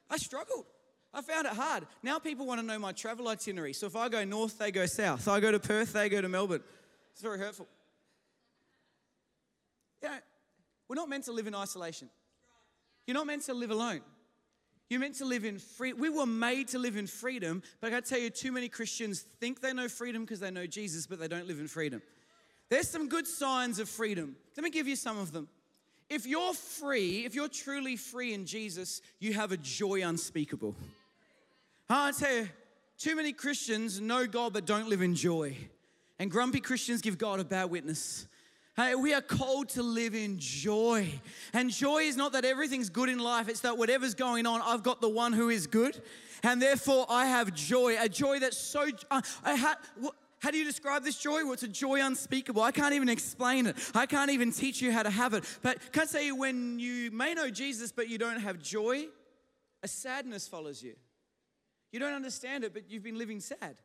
I 0.09 0.19
struggled. 0.19 0.67
I 1.15 1.23
found 1.23 1.47
it 1.47 1.55
hard. 1.55 1.87
Now 2.03 2.19
people 2.19 2.47
want 2.47 2.61
to 2.61 2.67
know 2.67 2.79
my 2.79 2.93
travel 2.93 3.29
itinerary. 3.29 3.73
So 3.73 3.87
if 3.87 3.97
I 3.97 4.09
go 4.09 4.25
north, 4.25 4.59
they 4.59 4.71
go 4.71 4.87
south. 4.87 5.23
So 5.23 5.33
I 5.33 5.41
go 5.41 5.51
to 5.51 5.59
Perth, 5.59 5.93
they 5.93 6.09
go 6.09 6.21
to 6.21 6.29
Melbourne. 6.29 6.63
It's 7.13 7.23
very 7.23 7.39
hurtful. 7.39 7.67
You 10.03 10.09
know, 10.09 10.15
we're 10.89 10.97
not 10.97 11.09
meant 11.09 11.25
to 11.25 11.33
live 11.33 11.47
in 11.47 11.55
isolation. 11.55 12.09
You're 13.07 13.15
not 13.15 13.27
meant 13.27 13.43
to 13.47 13.55
live 13.55 13.71
alone. 13.71 14.01
You're 14.89 15.01
meant 15.01 15.17
to 15.17 15.25
live 15.25 15.45
in 15.45 15.59
freedom. 15.59 16.01
We 16.01 16.09
were 16.09 16.27
made 16.27 16.69
to 16.69 16.79
live 16.79 16.97
in 16.97 17.07
freedom, 17.07 17.63
but 17.81 17.89
I 17.89 17.91
gotta 17.91 18.09
tell 18.09 18.19
you, 18.19 18.31
too 18.31 18.53
many 18.53 18.69
Christians 18.69 19.25
think 19.41 19.61
they 19.61 19.73
know 19.73 19.89
freedom 19.89 20.23
because 20.23 20.41
they 20.41 20.51
know 20.51 20.67
Jesus, 20.67 21.07
but 21.07 21.19
they 21.19 21.29
don't 21.29 21.47
live 21.47 21.59
in 21.59 21.69
freedom. 21.69 22.01
There's 22.71 22.89
some 22.89 23.09
good 23.09 23.27
signs 23.27 23.79
of 23.79 23.89
freedom. 23.89 24.37
Let 24.57 24.65
me 24.65 24.71
give 24.71 24.87
you 24.89 24.97
some 24.97 25.19
of 25.19 25.33
them. 25.33 25.49
If 26.09 26.27
you're 26.27 26.55
free, 26.55 27.27
if 27.27 27.35
you're 27.35 27.49
truly 27.49 27.97
free 27.97 28.33
in 28.33 28.47
Jesus, 28.47 29.03
you 29.19 29.35
have 29.35 29.53
a 29.53 29.59
joy 29.59 30.03
unspeakable. 30.03 30.75
I 31.91 32.11
you, 32.11 32.49
too 32.99 33.17
many 33.17 33.33
Christians 33.33 33.99
know 33.99 34.27
God 34.27 34.53
but 34.53 34.67
don't 34.67 34.89
live 34.89 35.01
in 35.01 35.15
joy. 35.15 35.57
And 36.19 36.31
grumpy 36.31 36.61
Christians 36.61 37.01
give 37.01 37.17
God 37.17 37.41
a 37.41 37.45
bad 37.45 37.71
witness. 37.71 38.27
Hey, 38.77 38.95
we 38.95 39.15
are 39.15 39.23
called 39.23 39.71
to 39.71 39.83
live 39.83 40.15
in 40.15 40.39
joy. 40.39 41.09
And 41.55 41.71
joy 41.71 42.03
is 42.03 42.17
not 42.17 42.33
that 42.33 42.45
everything's 42.45 42.91
good 42.91 43.09
in 43.09 43.19
life, 43.19 43.49
it's 43.49 43.61
that 43.61 43.79
whatever's 43.79 44.15
going 44.15 44.47
on, 44.47 44.61
I've 44.63 44.83
got 44.83 45.01
the 45.01 45.09
one 45.09 45.33
who 45.33 45.49
is 45.49 45.67
good. 45.67 46.01
And 46.43 46.61
therefore, 46.61 47.07
I 47.09 47.27
have 47.27 47.55
joy. 47.55 47.97
A 47.99 48.09
joy 48.09 48.39
that's 48.39 48.59
so. 48.59 48.87
Uh, 49.11 49.23
ha, 49.45 49.77
how 50.41 50.51
do 50.51 50.59
you 50.59 50.65
describe 50.65 51.03
this 51.03 51.19
joy? 51.19 51.43
Well, 51.43 51.55
it's 51.55 51.63
a 51.65 51.69
joy 51.69 52.05
unspeakable. 52.05 52.63
I 52.63 52.71
can't 52.71 52.95
even 52.95 53.09
explain 53.09 53.67
it. 53.67 53.77
I 53.95 54.07
can't 54.07 54.31
even 54.31 54.53
teach 54.53 54.81
you 54.81 54.93
how 54.93 55.03
to 55.03 55.11
have 55.11 55.35
it. 55.35 55.45
But 55.63 55.91
can 55.91 56.03
I 56.03 56.05
you, 56.27 56.37
when 56.37 56.79
you 56.79 57.11
may 57.11 57.35
know 57.35 57.51
Jesus, 57.51 57.91
but 57.91 58.09
you 58.09 58.19
don't 58.19 58.41
have 58.41 58.63
joy, 58.63 59.07
a 59.83 59.89
sadness 59.89 60.47
follows 60.47 60.83
you. 60.83 60.95
You 61.93 61.99
don't 61.99 62.15
understand 62.15 62.65
it, 62.65 62.75
but 62.75 62.91
you've 62.91 63.03
been 63.03 63.19
living 63.19 63.41
sad. 63.41 63.77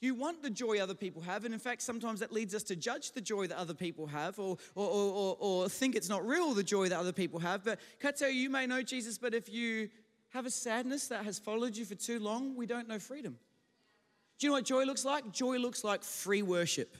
You 0.00 0.14
want 0.14 0.42
the 0.42 0.50
joy 0.50 0.80
other 0.80 0.94
people 0.94 1.22
have, 1.22 1.44
and 1.46 1.54
in 1.54 1.60
fact, 1.60 1.80
sometimes 1.80 2.20
that 2.20 2.30
leads 2.30 2.54
us 2.54 2.62
to 2.64 2.76
judge 2.76 3.12
the 3.12 3.22
joy 3.22 3.46
that 3.46 3.56
other 3.56 3.72
people 3.72 4.06
have 4.06 4.38
or, 4.38 4.58
or, 4.74 4.86
or, 4.86 5.36
or, 5.38 5.68
think 5.68 5.94
it's 5.94 6.10
not 6.10 6.26
real, 6.26 6.52
the 6.52 6.62
joy 6.62 6.88
that 6.88 6.98
other 6.98 7.12
people 7.12 7.40
have. 7.40 7.64
But 7.64 7.78
tell 8.14 8.28
you, 8.28 8.38
you 8.38 8.50
may 8.50 8.66
know 8.66 8.82
Jesus, 8.82 9.16
but 9.16 9.32
if 9.32 9.48
you 9.48 9.88
have 10.30 10.44
a 10.44 10.50
sadness 10.50 11.08
that 11.08 11.24
has 11.24 11.38
followed 11.38 11.74
you 11.76 11.86
for 11.86 11.94
too 11.94 12.18
long, 12.18 12.54
we 12.54 12.66
don't 12.66 12.86
know 12.86 12.98
freedom. 12.98 13.38
Do 14.38 14.46
you 14.46 14.50
know 14.50 14.56
what 14.56 14.64
joy 14.64 14.84
looks 14.84 15.04
like? 15.04 15.32
Joy 15.32 15.56
looks 15.56 15.84
like 15.84 16.02
free 16.02 16.42
worship. 16.42 16.96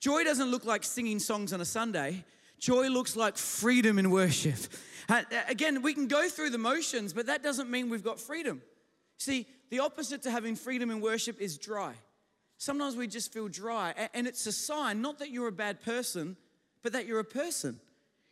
Joy 0.00 0.24
doesn't 0.24 0.50
look 0.50 0.64
like 0.64 0.84
singing 0.84 1.20
songs 1.20 1.52
on 1.52 1.60
a 1.60 1.64
Sunday. 1.64 2.24
Joy 2.58 2.88
looks 2.88 3.16
like 3.16 3.38
freedom 3.38 3.98
in 3.98 4.10
worship. 4.10 4.58
Uh, 5.08 5.22
uh, 5.32 5.40
again, 5.48 5.82
we 5.82 5.94
can 5.94 6.06
go 6.06 6.28
through 6.28 6.50
the 6.50 6.58
motions, 6.58 7.12
but 7.12 7.26
that 7.26 7.42
doesn't 7.42 7.70
mean 7.70 7.88
we've 7.88 8.04
got 8.04 8.20
freedom. 8.20 8.62
See, 9.20 9.46
the 9.68 9.80
opposite 9.80 10.22
to 10.22 10.30
having 10.30 10.56
freedom 10.56 10.90
in 10.90 11.02
worship 11.02 11.40
is 11.40 11.58
dry. 11.58 11.92
Sometimes 12.56 12.96
we 12.96 13.06
just 13.06 13.32
feel 13.34 13.48
dry. 13.48 13.94
And 14.14 14.26
it's 14.26 14.46
a 14.46 14.52
sign, 14.52 15.02
not 15.02 15.18
that 15.18 15.30
you're 15.30 15.48
a 15.48 15.52
bad 15.52 15.82
person, 15.82 16.38
but 16.82 16.94
that 16.94 17.06
you're 17.06 17.20
a 17.20 17.24
person. 17.24 17.78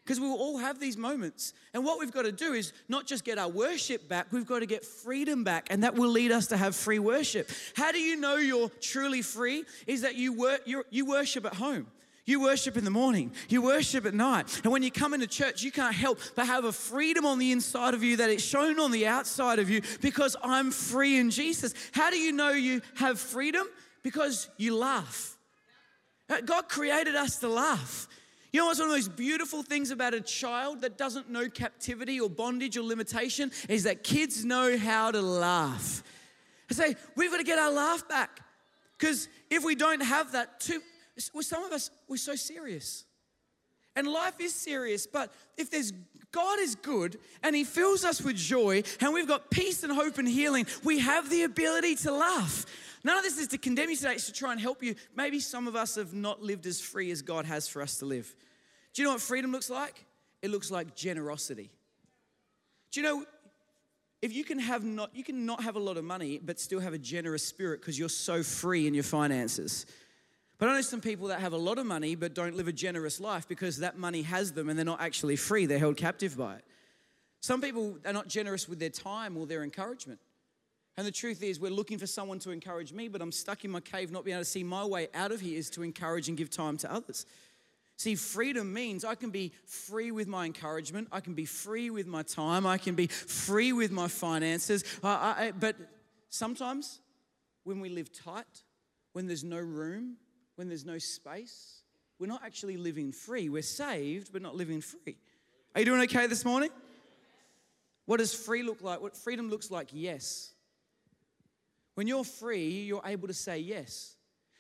Because 0.03 0.19
we 0.19 0.27
will 0.27 0.39
all 0.39 0.57
have 0.57 0.81
these 0.81 0.97
moments. 0.97 1.53
And 1.75 1.85
what 1.85 1.99
we've 1.99 2.11
got 2.11 2.23
to 2.23 2.33
do 2.33 2.55
is 2.55 2.73
not 2.89 3.07
just 3.07 3.23
get 3.23 3.37
our 3.37 3.51
worship 3.51 4.09
back, 4.09 4.33
we've 4.33 4.47
got 4.47 4.61
to 4.61 4.67
get 4.67 4.83
freedom 4.83 5.45
back. 5.45 5.67
And 5.69 5.83
that 5.83 5.95
will 5.95 6.09
lead 6.09 6.33
us 6.33 6.47
to 6.47 6.57
have 6.57 6.75
free 6.75 6.99
worship. 6.99 7.51
How 7.77 7.93
do 7.93 8.01
you 8.01 8.17
know 8.17 8.37
you're 8.37 8.71
truly 8.81 9.21
free? 9.21 9.65
Is 9.87 10.01
that 10.01 10.15
you, 10.15 10.33
wor- 10.33 10.85
you 10.91 11.05
worship 11.05 11.45
at 11.45 11.55
home. 11.55 11.87
You 12.29 12.43
worship 12.43 12.77
in 12.77 12.85
the 12.85 12.91
morning, 12.91 13.33
you 13.49 13.63
worship 13.63 14.05
at 14.05 14.13
night. 14.13 14.61
And 14.63 14.71
when 14.71 14.83
you 14.83 14.91
come 14.91 15.15
into 15.15 15.27
church, 15.27 15.63
you 15.63 15.73
can't 15.73 15.95
help 15.95 16.21
but 16.37 16.47
have 16.47 16.67
a 16.67 16.73
freedom 16.73 17.25
on 17.25 17.39
the 17.39 17.53
inside 17.53 17.95
of 17.95 18.03
you 18.03 18.19
that 18.19 18.29
it's 18.29 18.43
shown 18.43 18.79
on 18.79 18.91
the 18.91 19.07
outside 19.07 19.59
of 19.59 19.71
you 19.71 19.81
because 20.03 20.37
I'm 20.45 20.71
free 20.71 21.17
in 21.17 21.31
Jesus. 21.31 21.73
How 21.93 22.11
do 22.11 22.19
you 22.19 22.33
know 22.33 22.51
you 22.51 22.83
have 22.97 23.19
freedom? 23.19 23.67
Because 24.03 24.51
you 24.59 24.77
laugh. 24.77 25.39
Uh, 26.29 26.43
God 26.43 26.69
created 26.69 27.17
us 27.17 27.39
to 27.39 27.49
laugh. 27.49 28.07
You 28.53 28.61
know 28.61 28.67
what's 28.67 28.79
one 28.79 28.91
of 28.91 28.93
the 28.93 28.99
most 28.99 29.17
beautiful 29.17 29.63
things 29.63 29.91
about 29.91 30.13
a 30.13 30.21
child 30.21 30.83
that 30.83 30.99
doesn't 30.99 31.31
know 31.31 31.49
captivity 31.49 32.21
or 32.21 32.29
bondage 32.29 32.77
or 32.77 32.83
limitation 32.83 33.51
is 33.71 33.85
that 33.85 34.05
kids 34.05 34.45
know 34.45 34.77
how 34.77 35.11
to 35.11 35.23
laugh. 35.23 36.03
I 36.71 36.75
say, 36.75 36.97
we've 37.17 37.31
got 37.31 37.39
to 37.39 37.45
get 37.45 37.59
our 37.59 37.73
laugh 37.73 38.07
back. 38.07 38.41
Because 38.99 39.31
if 39.49 39.65
we 39.65 39.75
don't 39.75 40.03
have 40.03 40.33
that, 40.33 40.61
too, 40.61 40.83
well, 41.33 41.43
some 41.43 41.65
of 41.65 41.73
us, 41.73 41.91
we're 42.09 42.17
so 42.17 42.35
serious. 42.35 43.05
And 43.97 44.07
life 44.07 44.41
is 44.41 44.55
serious, 44.55 45.07
but 45.07 45.33
if 45.57 45.71
there's 45.71 45.93
God 46.31 46.61
is 46.61 46.77
good 46.77 47.19
and 47.43 47.57
He 47.57 47.65
fills 47.65 48.05
us 48.05 48.23
with 48.23 48.37
joy 48.37 48.83
and 49.01 49.13
we've 49.13 49.27
got 49.27 49.51
peace 49.51 49.83
and 49.83 49.93
hope 49.93 50.19
and 50.19 50.29
healing, 50.29 50.67
we 50.85 51.01
have 51.01 51.29
the 51.31 51.43
ability 51.43 51.97
to 51.97 52.13
laugh. 52.13 52.65
None 53.03 53.17
of 53.17 53.25
this 53.25 53.39
is 53.39 53.49
to 53.49 53.59
condemn 53.59 53.91
you 53.91 53.97
today, 53.97 54.13
it's 54.13 54.27
to 54.27 54.33
try 54.33 54.53
and 54.53 54.61
help 54.61 54.83
you. 54.83 54.95
Maybe 55.17 55.41
some 55.41 55.67
of 55.67 55.75
us 55.75 55.97
have 55.97 56.15
not 56.15 56.43
lived 56.43 56.67
as 56.67 56.81
free 56.81 57.11
as 57.11 57.23
God 57.23 57.45
has 57.45 57.67
for 57.67 57.83
us 57.83 57.99
to 57.99 58.07
live. 58.07 58.35
Do 58.95 59.03
you 59.03 59.09
know 59.09 59.15
what 59.15 59.21
freedom 59.21 59.53
looks 59.53 59.71
like? 59.71 60.05
It 60.43 60.51
looks 60.51 60.71
like 60.71 60.95
generosity. 60.95 61.71
Do 62.93 63.01
you 63.01 63.07
know 63.07 63.25
if 64.23 64.33
you 64.33 64.45
can 64.45 64.59
have 64.59 64.85
not 64.85 65.15
you 65.15 65.25
can 65.25 65.47
not 65.47 65.63
have 65.63 65.77
a 65.77 65.81
lot 65.81 65.97
of 65.97 66.05
money 66.05 66.41
but 66.43 66.59
still 66.59 66.81
have 66.81 66.93
a 66.93 66.99
generous 66.99 67.45
spirit 67.45 67.81
because 67.81 67.99
you're 67.99 68.09
so 68.09 68.43
free 68.43 68.87
in 68.87 68.95
your 68.95 69.05
finances? 69.05 69.87
But 70.59 70.69
I 70.69 70.75
know 70.75 70.81
some 70.81 71.01
people 71.01 71.29
that 71.29 71.41
have 71.41 71.53
a 71.53 71.59
lot 71.59 71.79
of 71.79 71.87
money 71.87 72.17
but 72.17 72.35
don't 72.35 72.57
live 72.57 72.67
a 72.67 72.73
generous 72.73 73.21
life 73.21 73.47
because 73.47 73.79
that 73.79 73.97
money 73.97 74.23
has 74.23 74.53
them 74.53 74.69
and 74.69 74.77
they're 74.77 74.85
not 74.85 75.01
actually 75.01 75.37
free, 75.37 75.67
they're 75.67 75.79
held 75.79 75.97
captive 75.97 76.37
by 76.37 76.57
it. 76.57 76.65
Some 77.41 77.61
people 77.61 77.99
are 78.05 78.13
not 78.13 78.27
generous 78.27 78.69
with 78.69 78.81
their 78.81 78.91
time 78.91 79.37
or 79.37 79.47
their 79.47 79.63
encouragement. 79.63 80.19
And 80.97 81.07
the 81.07 81.13
truth 81.13 81.45
is, 81.45 81.61
we're 81.61 81.71
looking 81.71 81.97
for 81.97 82.09
someone 82.09 82.41
to 82.41 82.51
encourage 82.51 82.93
me, 82.93 83.07
but 83.07 83.23
I'm 83.23 83.31
stuck 83.31 83.65
in 83.65 83.71
my 83.71 83.79
cave, 83.79 84.11
not 84.11 84.25
being 84.25 84.35
able 84.35 84.45
to 84.45 84.51
see 84.51 84.65
my 84.65 84.85
way 84.85 85.07
out 85.15 85.31
of 85.31 85.41
here 85.41 85.57
is 85.57 85.71
to 85.71 85.85
encourage 85.85 86.29
and 86.29 86.37
give 86.37 86.51
time 86.51 86.77
to 86.79 86.93
others. 86.93 87.25
See, 87.97 88.17
freedom 88.17 88.73
means 88.73 89.05
I 89.05 89.15
can 89.15 89.31
be 89.31 89.53
free 89.65 90.11
with 90.11 90.27
my 90.27 90.45
encouragement, 90.45 91.07
I 91.13 91.21
can 91.21 91.35
be 91.35 91.45
free 91.45 91.91
with 91.91 92.09
my 92.09 92.25
time, 92.25 92.67
I 92.67 92.79
can 92.79 92.97
be 92.97 93.07
free 93.07 93.73
with 93.73 93.93
my 93.93 94.09
finances. 94.09 94.83
I, 95.05 95.09
I, 95.09 95.53
but 95.53 95.77
sometimes 96.31 97.01
when 97.63 97.79
we 97.79 97.89
live 97.91 98.13
tight, 98.13 98.65
when 99.13 99.29
there's 99.29 99.45
no 99.45 99.59
room, 99.59 100.17
when 100.59 100.67
there's 100.67 100.85
no 100.85 100.99
space, 100.99 101.85
we're 102.19 102.27
not 102.27 102.43
actually 102.45 102.77
living 102.77 103.13
free. 103.13 103.49
We're 103.49 103.63
saved, 103.63 104.33
but 104.33 104.43
not 104.43 104.57
living 104.57 104.81
free. 104.81 105.17
Are 105.73 105.81
you 105.81 105.85
doing 105.85 106.01
okay 106.03 106.27
this 106.27 106.45
morning? 106.45 106.71
What 108.07 108.17
does 108.17 108.35
free 108.35 108.65
look 108.65 108.83
like? 108.83 109.01
What 109.01 109.17
freedom 109.17 109.51
looks 109.51 109.71
like? 109.71 109.91
Yes. 109.93 110.51
When 111.95 112.09
you're 112.09 112.25
free, 112.25 112.69
you're 112.71 113.03
able 113.05 113.29
to 113.29 113.35
say 113.35 113.61
yes. 113.61 114.17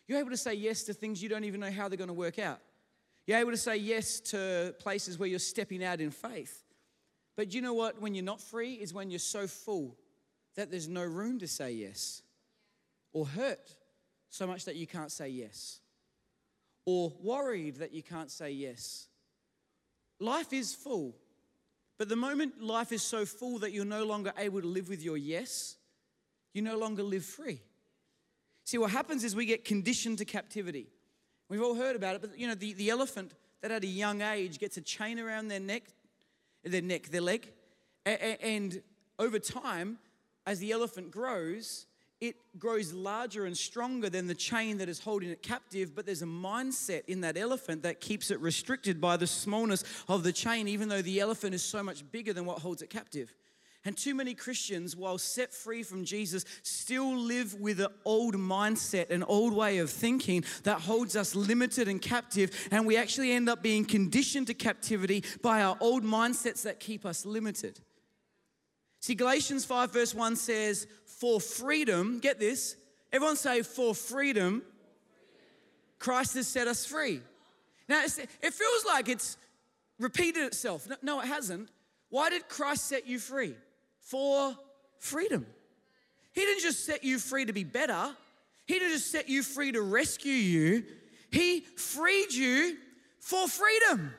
You're 0.06 0.20
able 0.20 0.30
to 0.30 0.36
say 0.36 0.54
yes 0.54 0.84
to 0.84 0.94
things 0.94 1.20
you 1.20 1.28
don't 1.28 1.42
even 1.42 1.58
know 1.58 1.70
how 1.70 1.88
they're 1.88 1.98
going 1.98 2.08
to 2.08 2.14
work 2.14 2.38
out. 2.38 2.60
You're 3.26 3.38
able 3.38 3.50
to 3.50 3.56
say 3.56 3.76
yes 3.76 4.20
to 4.20 4.76
places 4.78 5.18
where 5.18 5.28
you're 5.28 5.40
stepping 5.40 5.82
out 5.82 6.00
in 6.00 6.12
faith. 6.12 6.62
But 7.36 7.52
you 7.52 7.60
know 7.60 7.74
what? 7.74 8.00
When 8.00 8.14
you're 8.14 8.24
not 8.24 8.40
free, 8.40 8.74
is 8.74 8.94
when 8.94 9.10
you're 9.10 9.18
so 9.18 9.48
full 9.48 9.96
that 10.54 10.70
there's 10.70 10.88
no 10.88 11.02
room 11.02 11.40
to 11.40 11.48
say 11.48 11.72
yes 11.72 12.22
or 13.12 13.26
hurt 13.26 13.74
so 14.30 14.46
much 14.46 14.64
that 14.66 14.76
you 14.76 14.86
can't 14.86 15.10
say 15.10 15.28
yes 15.28 15.80
or 16.90 17.12
worried 17.20 17.76
that 17.76 17.92
you 17.92 18.02
can't 18.02 18.30
say 18.30 18.50
yes. 18.50 19.08
Life 20.20 20.54
is 20.54 20.74
full, 20.74 21.14
but 21.98 22.08
the 22.08 22.16
moment 22.16 22.62
life 22.62 22.92
is 22.92 23.02
so 23.02 23.26
full 23.26 23.58
that 23.58 23.72
you're 23.72 23.84
no 23.84 24.06
longer 24.06 24.32
able 24.38 24.62
to 24.62 24.66
live 24.66 24.88
with 24.88 25.02
your 25.02 25.18
yes, 25.18 25.76
you 26.54 26.62
no 26.62 26.78
longer 26.78 27.02
live 27.02 27.26
free. 27.26 27.60
See, 28.64 28.78
what 28.78 28.90
happens 28.90 29.22
is 29.22 29.36
we 29.36 29.44
get 29.44 29.66
conditioned 29.66 30.16
to 30.16 30.24
captivity. 30.24 30.88
We've 31.50 31.62
all 31.62 31.74
heard 31.74 31.94
about 31.94 32.14
it, 32.14 32.22
but 32.22 32.38
you 32.38 32.48
know, 32.48 32.54
the, 32.54 32.72
the 32.72 32.88
elephant 32.88 33.34
that 33.60 33.70
at 33.70 33.84
a 33.84 33.86
young 33.86 34.22
age 34.22 34.58
gets 34.58 34.78
a 34.78 34.80
chain 34.80 35.20
around 35.20 35.48
their 35.48 35.60
neck, 35.60 35.82
their 36.64 36.80
neck, 36.80 37.08
their 37.10 37.20
leg, 37.20 37.52
and 38.06 38.80
over 39.18 39.38
time, 39.38 39.98
as 40.46 40.58
the 40.58 40.72
elephant 40.72 41.10
grows, 41.10 41.84
it 42.20 42.36
grows 42.58 42.92
larger 42.92 43.46
and 43.46 43.56
stronger 43.56 44.10
than 44.10 44.26
the 44.26 44.34
chain 44.34 44.78
that 44.78 44.88
is 44.88 44.98
holding 44.98 45.30
it 45.30 45.42
captive, 45.42 45.94
but 45.94 46.04
there's 46.04 46.22
a 46.22 46.26
mindset 46.26 47.04
in 47.06 47.20
that 47.20 47.36
elephant 47.36 47.82
that 47.82 48.00
keeps 48.00 48.30
it 48.30 48.40
restricted 48.40 49.00
by 49.00 49.16
the 49.16 49.26
smallness 49.26 49.84
of 50.08 50.24
the 50.24 50.32
chain, 50.32 50.66
even 50.66 50.88
though 50.88 51.02
the 51.02 51.20
elephant 51.20 51.54
is 51.54 51.62
so 51.62 51.82
much 51.82 52.10
bigger 52.10 52.32
than 52.32 52.44
what 52.44 52.58
holds 52.58 52.82
it 52.82 52.90
captive. 52.90 53.34
And 53.84 53.96
too 53.96 54.14
many 54.14 54.34
Christians, 54.34 54.96
while 54.96 55.18
set 55.18 55.54
free 55.54 55.84
from 55.84 56.04
Jesus, 56.04 56.44
still 56.62 57.16
live 57.16 57.54
with 57.54 57.80
an 57.80 57.86
old 58.04 58.34
mindset, 58.34 59.10
an 59.10 59.22
old 59.22 59.54
way 59.54 59.78
of 59.78 59.88
thinking 59.88 60.44
that 60.64 60.80
holds 60.80 61.14
us 61.14 61.34
limited 61.36 61.86
and 61.86 62.02
captive. 62.02 62.68
And 62.72 62.84
we 62.86 62.96
actually 62.96 63.32
end 63.32 63.48
up 63.48 63.62
being 63.62 63.84
conditioned 63.84 64.48
to 64.48 64.54
captivity 64.54 65.24
by 65.42 65.62
our 65.62 65.76
old 65.80 66.02
mindsets 66.02 66.62
that 66.62 66.80
keep 66.80 67.06
us 67.06 67.24
limited. 67.24 67.80
See, 69.00 69.14
Galatians 69.14 69.64
5, 69.64 69.92
verse 69.92 70.14
1 70.14 70.36
says, 70.36 70.86
For 71.18 71.40
freedom, 71.40 72.20
get 72.20 72.38
this, 72.38 72.76
everyone 73.12 73.36
say, 73.36 73.62
For 73.62 73.92
freedom, 73.92 74.62
Christ 75.98 76.34
has 76.34 76.46
set 76.46 76.68
us 76.68 76.86
free. 76.86 77.20
Now, 77.88 78.04
it 78.04 78.54
feels 78.54 78.84
like 78.86 79.08
it's 79.08 79.36
repeated 79.98 80.44
itself. 80.44 80.86
No, 81.02 81.20
it 81.20 81.26
hasn't. 81.26 81.70
Why 82.08 82.30
did 82.30 82.48
Christ 82.48 82.86
set 82.86 83.08
you 83.08 83.18
free? 83.18 83.54
For 84.00 84.54
freedom. 85.00 85.44
He 86.32 86.42
didn't 86.42 86.62
just 86.62 86.86
set 86.86 87.02
you 87.02 87.18
free 87.18 87.46
to 87.46 87.52
be 87.52 87.64
better, 87.64 88.14
He 88.66 88.74
didn't 88.74 88.92
just 88.92 89.10
set 89.10 89.28
you 89.28 89.42
free 89.42 89.72
to 89.72 89.82
rescue 89.82 90.32
you, 90.32 90.84
He 91.32 91.60
freed 91.60 92.32
you 92.32 92.76
for 93.18 93.48
freedom. 93.48 94.14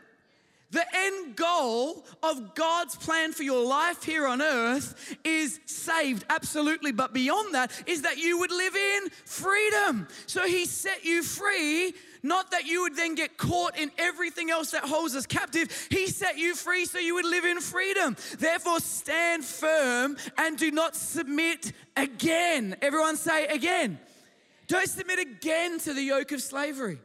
The 0.72 0.86
end 0.94 1.36
goal 1.36 2.06
of 2.22 2.54
God's 2.54 2.96
plan 2.96 3.32
for 3.32 3.42
your 3.42 3.66
life 3.66 4.04
here 4.04 4.28
on 4.28 4.40
earth 4.40 5.18
is 5.24 5.60
saved, 5.66 6.26
absolutely. 6.30 6.92
But 6.92 7.12
beyond 7.12 7.56
that, 7.56 7.72
is 7.88 8.04
that 8.04 8.18
you 8.18 8.38
would 8.38 8.52
live 8.52 8.76
in 8.76 9.10
freedom. 9.26 10.08
So 10.28 10.46
He 10.46 10.66
set 10.66 11.04
you 11.04 11.24
free, 11.24 11.94
not 12.22 12.52
that 12.52 12.66
you 12.66 12.84
would 12.84 12.96
then 12.96 13.16
get 13.16 13.36
caught 13.36 13.80
in 13.80 13.92
everything 13.98 14.52
else 14.52 14.72
that 14.72 14.84
holds 14.84 15.16
us 15.16 15.26
captive. 15.26 15.88
He 15.90 16.06
set 16.06 16.38
you 16.38 16.54
free 16.54 16.86
so 16.86 17.00
you 17.00 17.16
would 17.16 17.26
live 17.26 17.46
in 17.46 17.60
freedom. 17.62 18.16
Therefore, 18.38 18.80
stand 18.80 19.44
firm 19.44 20.18
and 20.38 20.56
do 20.56 20.70
not 20.70 20.96
submit 20.96 21.74
again. 21.98 22.76
Everyone 22.84 23.18
say 23.18 23.48
again. 23.48 24.00
Don't 24.68 24.88
submit 24.88 25.18
again 25.18 25.80
to 25.80 25.96
the 25.96 26.04
yoke 26.04 26.32
of 26.32 26.44
slavery. 26.44 27.00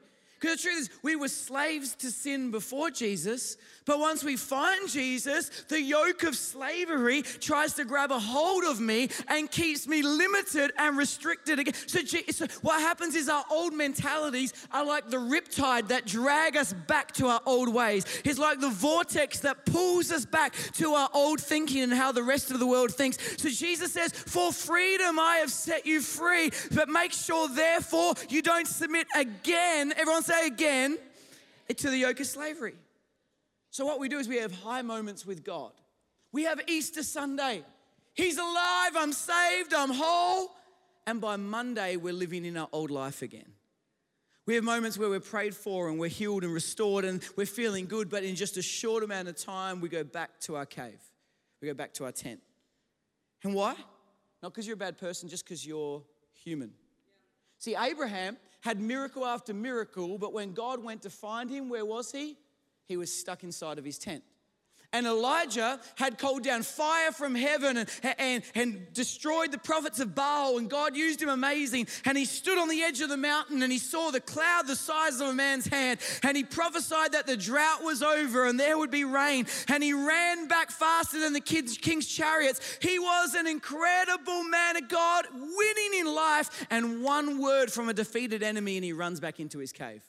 Because 0.45 0.59
the 0.59 0.69
truth 0.69 0.81
is, 0.81 0.91
we 1.03 1.17
were 1.17 1.29
slaves 1.29 1.95
to 1.95 2.11
sin 2.11 2.51
before 2.51 2.91
Jesus, 2.91 3.57
but 3.87 3.99
once 3.99 4.25
we 4.25 4.37
find 4.37 4.88
Jesus, 4.88 5.50
the 5.69 5.81
yoke 5.81 6.23
of 6.23 6.37
slavery 6.37 7.23
tries 7.23 7.75
to 7.75 7.85
grab 7.85 8.11
a 8.11 8.19
hold 8.19 8.64
of 8.64 8.81
me 8.81 9.11
and 9.29 9.50
keeps 9.50 9.87
me 9.87 10.00
limited 10.00 10.73
and 10.79 10.97
restricted 10.97 11.59
again. 11.59 11.75
So, 11.87 12.00
so, 12.31 12.47
what 12.62 12.81
happens 12.81 13.14
is 13.14 13.29
our 13.29 13.45
old 13.50 13.75
mentalities 13.75 14.55
are 14.73 14.87
like 14.87 15.11
the 15.11 15.19
riptide 15.19 15.88
that 15.88 16.07
drag 16.07 16.57
us 16.57 16.73
back 16.73 17.12
to 17.12 17.26
our 17.26 17.43
old 17.45 17.73
ways. 17.75 18.07
It's 18.25 18.38
like 18.38 18.61
the 18.61 18.71
vortex 18.71 19.41
that 19.41 19.67
pulls 19.67 20.11
us 20.11 20.25
back 20.25 20.55
to 20.75 20.95
our 20.95 21.11
old 21.12 21.41
thinking 21.41 21.83
and 21.83 21.93
how 21.93 22.11
the 22.11 22.23
rest 22.23 22.50
of 22.50 22.61
the 22.61 22.67
world 22.67 22.95
thinks. 22.95 23.19
So 23.37 23.50
Jesus 23.50 23.93
says, 23.93 24.12
For 24.12 24.50
freedom 24.50 25.19
I 25.19 25.37
have 25.37 25.50
set 25.50 25.85
you 25.85 26.00
free, 26.00 26.50
but 26.75 26.88
make 26.88 27.12
sure 27.12 27.49
therefore 27.49 28.14
you 28.31 28.41
don't 28.41 28.67
submit 28.67 29.07
again. 29.14 29.93
Everyone 29.97 30.23
say 30.23 30.47
again 30.47 30.97
to 31.76 31.91
the 31.91 31.99
yoke 31.99 32.21
of 32.21 32.26
slavery. 32.26 32.75
So, 33.75 33.85
what 33.85 33.99
we 33.99 34.09
do 34.09 34.21
is 34.21 34.28
we 34.28 34.37
have 34.37 34.52
high 34.52 34.83
moments 34.83 35.26
with 35.26 35.43
God. 35.43 35.73
We 36.31 36.45
have 36.45 36.61
Easter 36.69 37.02
Sunday. 37.02 37.64
He's 38.12 38.38
alive, 38.38 38.93
I'm 38.97 39.12
saved, 39.12 39.75
I'm 39.75 39.90
whole. 39.90 40.52
And 41.09 41.21
by 41.21 41.35
Monday, 41.35 41.97
we're 41.97 42.12
living 42.12 42.45
in 42.45 42.57
our 42.57 42.69
old 42.71 42.93
life 42.93 43.21
again. 43.21 43.50
We 44.47 44.54
have 44.54 44.62
moments 44.62 44.97
where 44.97 45.09
we're 45.09 45.19
prayed 45.19 45.57
for 45.57 45.88
and 45.88 45.99
we're 45.99 46.09
healed 46.09 46.45
and 46.45 46.54
restored 46.54 47.04
and 47.04 47.21
we're 47.35 47.47
feeling 47.47 47.87
good, 47.87 48.09
but 48.09 48.23
in 48.23 48.37
just 48.37 48.57
a 48.59 48.62
short 48.62 49.02
amount 49.02 49.26
of 49.26 49.37
time, 49.37 49.81
we 49.81 49.88
go 49.88 50.04
back 50.04 50.38
to 50.43 50.54
our 50.54 50.66
cave. 50.66 51.00
We 51.61 51.66
go 51.66 51.75
back 51.75 51.95
to 51.95 52.04
our 52.04 52.12
tent. 52.12 52.38
And 53.43 53.57
why? 53.57 53.75
Not 54.40 54.54
because 54.54 54.69
you're 54.69 54.75
a 54.75 54.76
bad 54.76 54.99
person, 54.99 55.28
just 55.28 55.45
because 55.45 55.66
you're 55.66 56.00
human. 56.45 56.71
See, 57.59 57.75
Abraham 57.76 58.37
had 58.61 58.78
miracle 58.78 59.26
after 59.26 59.52
miracle, 59.52 60.16
but 60.16 60.33
when 60.33 60.52
God 60.52 60.81
went 60.81 61.02
to 61.02 61.11
find 61.11 61.50
him, 61.50 61.69
where 61.69 61.85
was 61.85 62.12
he? 62.12 62.37
He 62.87 62.97
was 62.97 63.12
stuck 63.12 63.43
inside 63.43 63.79
of 63.79 63.85
his 63.85 63.99
tent. 63.99 64.23
And 64.95 65.09
Elijah 65.09 65.81
had 65.97 66.19
called 66.19 66.45
down 66.45 66.62
fire 66.62 67.11
from 67.11 67.35
heaven 67.35 67.79
and, 67.79 67.91
and, 68.17 68.45
and 68.55 68.93
destroyed 68.93 69.50
the 69.50 69.59
prophets 69.59 69.99
of 69.99 70.14
Baal, 70.14 70.57
and 70.57 70.71
God 70.71 70.95
used 70.95 71.21
him 71.21 71.29
amazing. 71.29 71.88
And 72.05 72.17
he 72.17 72.25
stood 72.25 72.59
on 72.59 72.69
the 72.69 72.81
edge 72.81 73.00
of 73.00 73.09
the 73.09 73.17
mountain 73.17 73.64
and 73.64 73.73
he 73.73 73.79
saw 73.79 74.12
the 74.12 74.21
cloud 74.21 74.69
the 74.69 74.76
size 74.76 75.21
of 75.21 75.26
a 75.26 75.35
man's 75.35 75.67
hand. 75.67 75.99
And 76.23 76.37
he 76.37 76.45
prophesied 76.45 77.11
that 77.11 77.26
the 77.26 77.37
drought 77.37 77.83
was 77.83 78.05
over 78.05 78.47
and 78.47 78.59
there 78.59 78.79
would 78.79 78.93
be 78.93 79.03
rain. 79.03 79.49
And 79.67 79.83
he 79.83 79.93
ran 79.93 80.47
back 80.47 80.71
faster 80.71 81.19
than 81.19 81.33
the 81.33 81.41
kids, 81.41 81.76
king's 81.76 82.07
chariots. 82.07 82.79
He 82.81 83.00
was 83.00 83.35
an 83.35 83.49
incredible 83.49 84.45
man 84.45 84.76
of 84.76 84.88
God, 84.88 85.25
winning 85.33 85.99
in 85.99 86.14
life. 86.14 86.69
And 86.71 87.03
one 87.03 87.43
word 87.43 87.73
from 87.73 87.88
a 87.88 87.95
defeated 87.95 88.45
enemy, 88.45 88.76
and 88.76 88.85
he 88.85 88.93
runs 88.93 89.19
back 89.19 89.41
into 89.41 89.59
his 89.59 89.73
cave. 89.73 90.05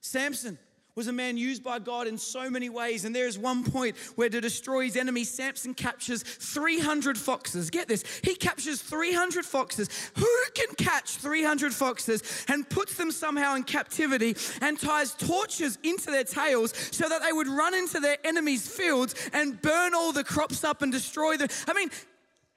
Samson 0.00 0.58
was 0.96 1.08
a 1.08 1.12
man 1.12 1.36
used 1.36 1.62
by 1.62 1.78
God 1.78 2.06
in 2.06 2.16
so 2.16 2.48
many 2.48 2.70
ways. 2.70 3.04
And 3.04 3.14
there 3.14 3.26
is 3.26 3.38
one 3.38 3.62
point 3.62 3.96
where 4.16 4.30
to 4.30 4.40
destroy 4.40 4.84
his 4.84 4.96
enemy, 4.96 5.24
Samson 5.24 5.74
captures 5.74 6.22
300 6.22 7.18
foxes. 7.18 7.68
Get 7.68 7.86
this, 7.86 8.02
he 8.24 8.34
captures 8.34 8.80
300 8.80 9.44
foxes. 9.44 9.90
Who 10.16 10.26
can 10.54 10.74
catch 10.76 11.16
300 11.16 11.74
foxes 11.74 12.22
and 12.48 12.68
puts 12.68 12.94
them 12.94 13.10
somehow 13.10 13.56
in 13.56 13.64
captivity 13.64 14.36
and 14.62 14.80
ties 14.80 15.12
torches 15.12 15.78
into 15.82 16.10
their 16.10 16.24
tails 16.24 16.72
so 16.92 17.08
that 17.08 17.22
they 17.22 17.32
would 17.32 17.48
run 17.48 17.74
into 17.74 18.00
their 18.00 18.16
enemy's 18.24 18.66
fields 18.66 19.14
and 19.34 19.60
burn 19.60 19.94
all 19.94 20.12
the 20.12 20.24
crops 20.24 20.64
up 20.64 20.80
and 20.80 20.90
destroy 20.90 21.36
them? 21.36 21.48
I 21.68 21.74
mean, 21.74 21.90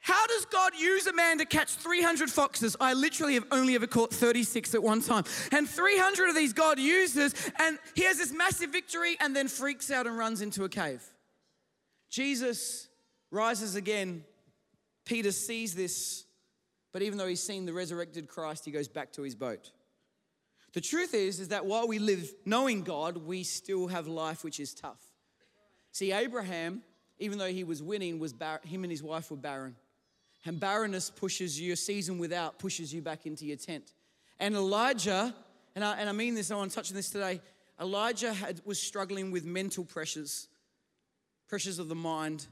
how 0.01 0.25
does 0.27 0.46
God 0.46 0.74
use 0.77 1.08
a 1.08 1.13
man 1.13 1.39
to 1.39 1.46
catch 1.46 1.75
300 1.75 2.29
foxes? 2.29 2.75
I 2.79 2.94
literally 2.94 3.34
have 3.34 3.46
only 3.51 3.75
ever 3.75 3.88
caught 3.88 4.13
36 4.13 4.74
at 4.74 4.82
one 4.82 5.01
time. 5.01 5.25
And 5.51 5.68
300 5.68 6.29
of 6.29 6.36
these 6.36 6.53
God 6.53 6.79
uses, 6.79 7.34
and 7.60 7.77
he 7.96 8.03
has 8.03 8.18
this 8.18 8.32
massive 8.32 8.72
victory 8.72 9.18
and 9.20 9.36
then 9.36 9.48
freaks 9.48 9.91
out 9.91 10.08
and 10.08 10.18
runs 10.18 10.41
into 10.41 10.63
a 10.63 10.70
cave. 10.70 11.03
Jesus 12.10 12.88
rises 13.29 13.75
again. 13.75 14.24
Peter 15.06 15.32
sees 15.32 15.75
this, 15.75 16.25
but 16.91 17.01
even 17.01 17.18
though 17.18 17.27
he's 17.27 17.44
seen 17.44 17.65
the 17.65 17.74
resurrected 17.74 18.27
Christ, 18.27 18.63
he 18.65 18.72
goes 18.72 18.88
back 18.88 19.12
to 19.13 19.24
his 19.24 19.36
boat. 19.36 19.72
The 20.74 20.82
truth 20.82 21.13
is, 21.13 21.39
is 21.39 21.48
that 21.50 21.65
while 21.65 21.88
we 21.88 22.00
live 22.00 22.32
knowing 22.46 22.84
God, 22.84 23.18
we 23.18 23.44
still 23.44 23.88
have 23.88 24.08
life 24.08 24.44
which 24.44 24.60
is 24.60 24.74
tough. 24.74 25.01
See, 25.91 26.12
Abraham, 26.12 26.84
even 27.18 27.38
though 27.38 27.48
he 27.48 27.63
was 27.63 27.82
winning, 27.82 28.20
was 28.20 28.34
bar- 28.34 28.62
him 28.63 28.84
and 28.84 28.91
his 28.91 29.01
wife 29.01 29.32
were 29.32 29.38
barren. 29.38 29.75
And 30.46 30.60
barrenness 30.60 31.10
pushes 31.10 31.60
you, 31.60 31.74
a 31.74 31.75
season 31.75 32.17
without 32.17 32.60
pushes 32.60 32.93
you 32.93 33.01
back 33.01 33.25
into 33.25 33.46
your 33.46 33.58
tent. 33.58 33.93
And 34.39 34.55
Elijah, 34.55 35.36
and 35.75 35.84
I, 35.84 35.98
and 35.98 36.08
I 36.08 36.13
mean 36.13 36.34
this, 36.36 36.50
I 36.50 36.55
want 36.55 36.72
to 36.72 36.75
touch 36.75 36.91
on 36.91 36.96
this 36.96 37.10
today. 37.10 37.41
Elijah 37.79 38.34
had, 38.34 38.62
was 38.65 38.79
struggling 38.79 39.31
with 39.31 39.46
mental 39.46 39.84
pressures, 39.84 40.48
pressures 41.48 41.79
of 41.79 41.89
the 41.89 41.96
mind, 41.96 42.48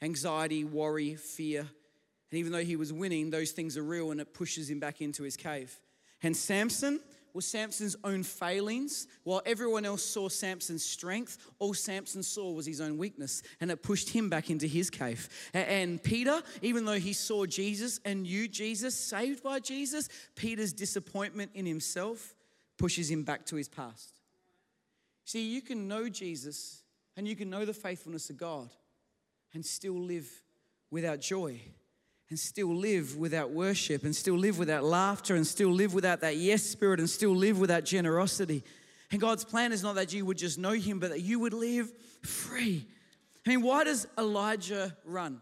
anxiety, 0.00 0.64
worry, 0.64 1.14
fear. 1.14 1.60
And 1.60 2.38
even 2.38 2.52
though 2.52 2.64
he 2.64 2.76
was 2.76 2.92
winning, 2.92 3.30
those 3.30 3.52
things 3.52 3.76
are 3.76 3.82
real 3.82 4.10
and 4.10 4.20
it 4.20 4.34
pushes 4.34 4.70
him 4.70 4.80
back 4.80 5.00
into 5.00 5.22
his 5.22 5.36
cave. 5.36 5.76
And 6.22 6.36
Samson, 6.36 7.00
was 7.34 7.46
Samson's 7.46 7.96
own 8.04 8.22
failings. 8.22 9.06
While 9.24 9.42
everyone 9.46 9.84
else 9.84 10.02
saw 10.02 10.28
Samson's 10.28 10.84
strength, 10.84 11.38
all 11.58 11.74
Samson 11.74 12.22
saw 12.22 12.50
was 12.52 12.66
his 12.66 12.80
own 12.80 12.98
weakness, 12.98 13.42
and 13.60 13.70
it 13.70 13.82
pushed 13.82 14.10
him 14.10 14.28
back 14.28 14.50
into 14.50 14.66
his 14.66 14.90
cave. 14.90 15.28
And 15.52 16.02
Peter, 16.02 16.42
even 16.62 16.84
though 16.84 16.98
he 16.98 17.12
saw 17.12 17.46
Jesus 17.46 18.00
and 18.04 18.22
knew 18.22 18.48
Jesus, 18.48 18.94
saved 18.94 19.42
by 19.42 19.60
Jesus, 19.60 20.08
Peter's 20.34 20.72
disappointment 20.72 21.50
in 21.54 21.66
himself 21.66 22.34
pushes 22.76 23.10
him 23.10 23.24
back 23.24 23.44
to 23.46 23.56
his 23.56 23.68
past. 23.68 24.20
See, 25.24 25.46
you 25.46 25.60
can 25.60 25.88
know 25.88 26.08
Jesus 26.08 26.82
and 27.16 27.28
you 27.28 27.36
can 27.36 27.50
know 27.50 27.64
the 27.64 27.74
faithfulness 27.74 28.30
of 28.30 28.38
God 28.38 28.70
and 29.52 29.64
still 29.64 29.98
live 29.98 30.28
without 30.90 31.20
joy 31.20 31.60
and 32.30 32.38
still 32.38 32.74
live 32.74 33.16
without 33.16 33.50
worship 33.50 34.04
and 34.04 34.14
still 34.14 34.36
live 34.36 34.58
without 34.58 34.84
laughter 34.84 35.34
and 35.34 35.46
still 35.46 35.70
live 35.70 35.94
without 35.94 36.20
that 36.20 36.36
yes 36.36 36.62
spirit 36.62 37.00
and 37.00 37.08
still 37.08 37.34
live 37.34 37.58
without 37.58 37.84
generosity. 37.84 38.62
And 39.10 39.20
God's 39.20 39.44
plan 39.44 39.72
is 39.72 39.82
not 39.82 39.94
that 39.94 40.12
you 40.12 40.26
would 40.26 40.36
just 40.36 40.58
know 40.58 40.72
Him, 40.72 40.98
but 40.98 41.10
that 41.10 41.22
you 41.22 41.38
would 41.38 41.54
live 41.54 41.90
free. 42.22 42.86
I 43.46 43.50
mean, 43.50 43.62
why 43.62 43.84
does 43.84 44.06
Elijah 44.18 44.94
run? 45.04 45.40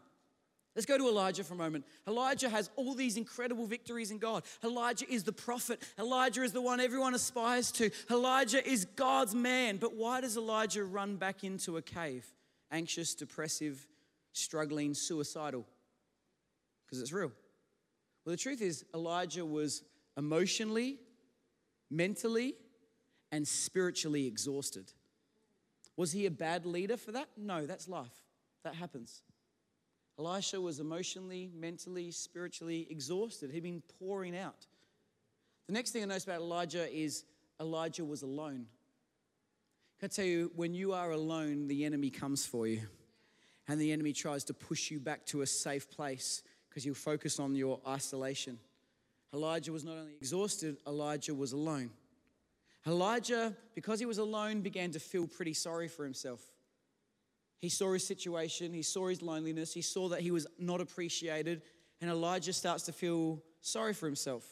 Let's 0.76 0.86
go 0.86 0.98
to 0.98 1.08
Elijah 1.08 1.42
for 1.42 1.54
a 1.54 1.56
moment. 1.56 1.86
Elijah 2.06 2.50
has 2.50 2.70
all 2.76 2.94
these 2.94 3.16
incredible 3.16 3.66
victories 3.66 4.10
in 4.10 4.18
God. 4.18 4.44
Elijah 4.62 5.10
is 5.10 5.24
the 5.24 5.32
prophet. 5.32 5.82
Elijah 5.98 6.42
is 6.42 6.52
the 6.52 6.60
one 6.60 6.80
everyone 6.80 7.14
aspires 7.14 7.72
to. 7.72 7.90
Elijah 8.10 8.64
is 8.64 8.84
God's 8.84 9.34
man. 9.34 9.78
But 9.78 9.94
why 9.94 10.20
does 10.20 10.36
Elijah 10.36 10.84
run 10.84 11.16
back 11.16 11.42
into 11.44 11.78
a 11.78 11.82
cave? 11.82 12.26
Anxious, 12.70 13.14
depressive, 13.14 13.88
struggling, 14.34 14.92
suicidal 14.92 15.66
because 16.86 17.00
it's 17.00 17.12
real. 17.12 17.32
Well, 18.24 18.32
the 18.32 18.36
truth 18.36 18.62
is, 18.62 18.84
Elijah 18.94 19.44
was 19.44 19.82
emotionally, 20.16 20.98
mentally, 21.90 22.54
and 23.32 23.46
spiritually 23.46 24.26
exhausted. 24.26 24.92
Was 25.96 26.12
he 26.12 26.26
a 26.26 26.30
bad 26.30 26.66
leader 26.66 26.96
for 26.96 27.12
that? 27.12 27.28
No, 27.36 27.66
that's 27.66 27.88
life. 27.88 28.12
That 28.64 28.74
happens. 28.74 29.22
Elisha 30.18 30.60
was 30.60 30.80
emotionally, 30.80 31.50
mentally, 31.54 32.10
spiritually 32.10 32.86
exhausted. 32.90 33.50
He'd 33.50 33.62
been 33.62 33.82
pouring 33.98 34.36
out. 34.36 34.66
The 35.66 35.72
next 35.72 35.90
thing 35.90 36.02
I 36.02 36.06
notice 36.06 36.24
about 36.24 36.40
Elijah 36.40 36.90
is 36.92 37.24
Elijah 37.60 38.04
was 38.04 38.22
alone. 38.22 38.66
Can 39.98 40.06
I 40.06 40.08
tell 40.08 40.24
you, 40.24 40.52
when 40.54 40.74
you 40.74 40.92
are 40.92 41.10
alone, 41.10 41.68
the 41.68 41.84
enemy 41.84 42.10
comes 42.10 42.44
for 42.44 42.66
you, 42.66 42.82
and 43.66 43.80
the 43.80 43.92
enemy 43.92 44.12
tries 44.12 44.44
to 44.44 44.54
push 44.54 44.90
you 44.90 45.00
back 45.00 45.24
to 45.26 45.42
a 45.42 45.46
safe 45.46 45.90
place 45.90 46.42
because 46.76 46.84
you'll 46.84 46.94
focus 46.94 47.40
on 47.40 47.54
your 47.54 47.80
isolation. 47.88 48.58
Elijah 49.32 49.72
was 49.72 49.82
not 49.82 49.96
only 49.96 50.12
exhausted, 50.12 50.76
Elijah 50.86 51.34
was 51.34 51.52
alone. 51.52 51.88
Elijah, 52.86 53.56
because 53.74 53.98
he 53.98 54.04
was 54.04 54.18
alone, 54.18 54.60
began 54.60 54.90
to 54.90 55.00
feel 55.00 55.26
pretty 55.26 55.54
sorry 55.54 55.88
for 55.88 56.04
himself. 56.04 56.42
He 57.62 57.70
saw 57.70 57.94
his 57.94 58.06
situation, 58.06 58.74
he 58.74 58.82
saw 58.82 59.06
his 59.06 59.22
loneliness, 59.22 59.72
he 59.72 59.80
saw 59.80 60.10
that 60.10 60.20
he 60.20 60.30
was 60.30 60.46
not 60.58 60.82
appreciated, 60.82 61.62
and 62.02 62.10
Elijah 62.10 62.52
starts 62.52 62.82
to 62.82 62.92
feel 62.92 63.42
sorry 63.62 63.94
for 63.94 64.04
himself. 64.04 64.44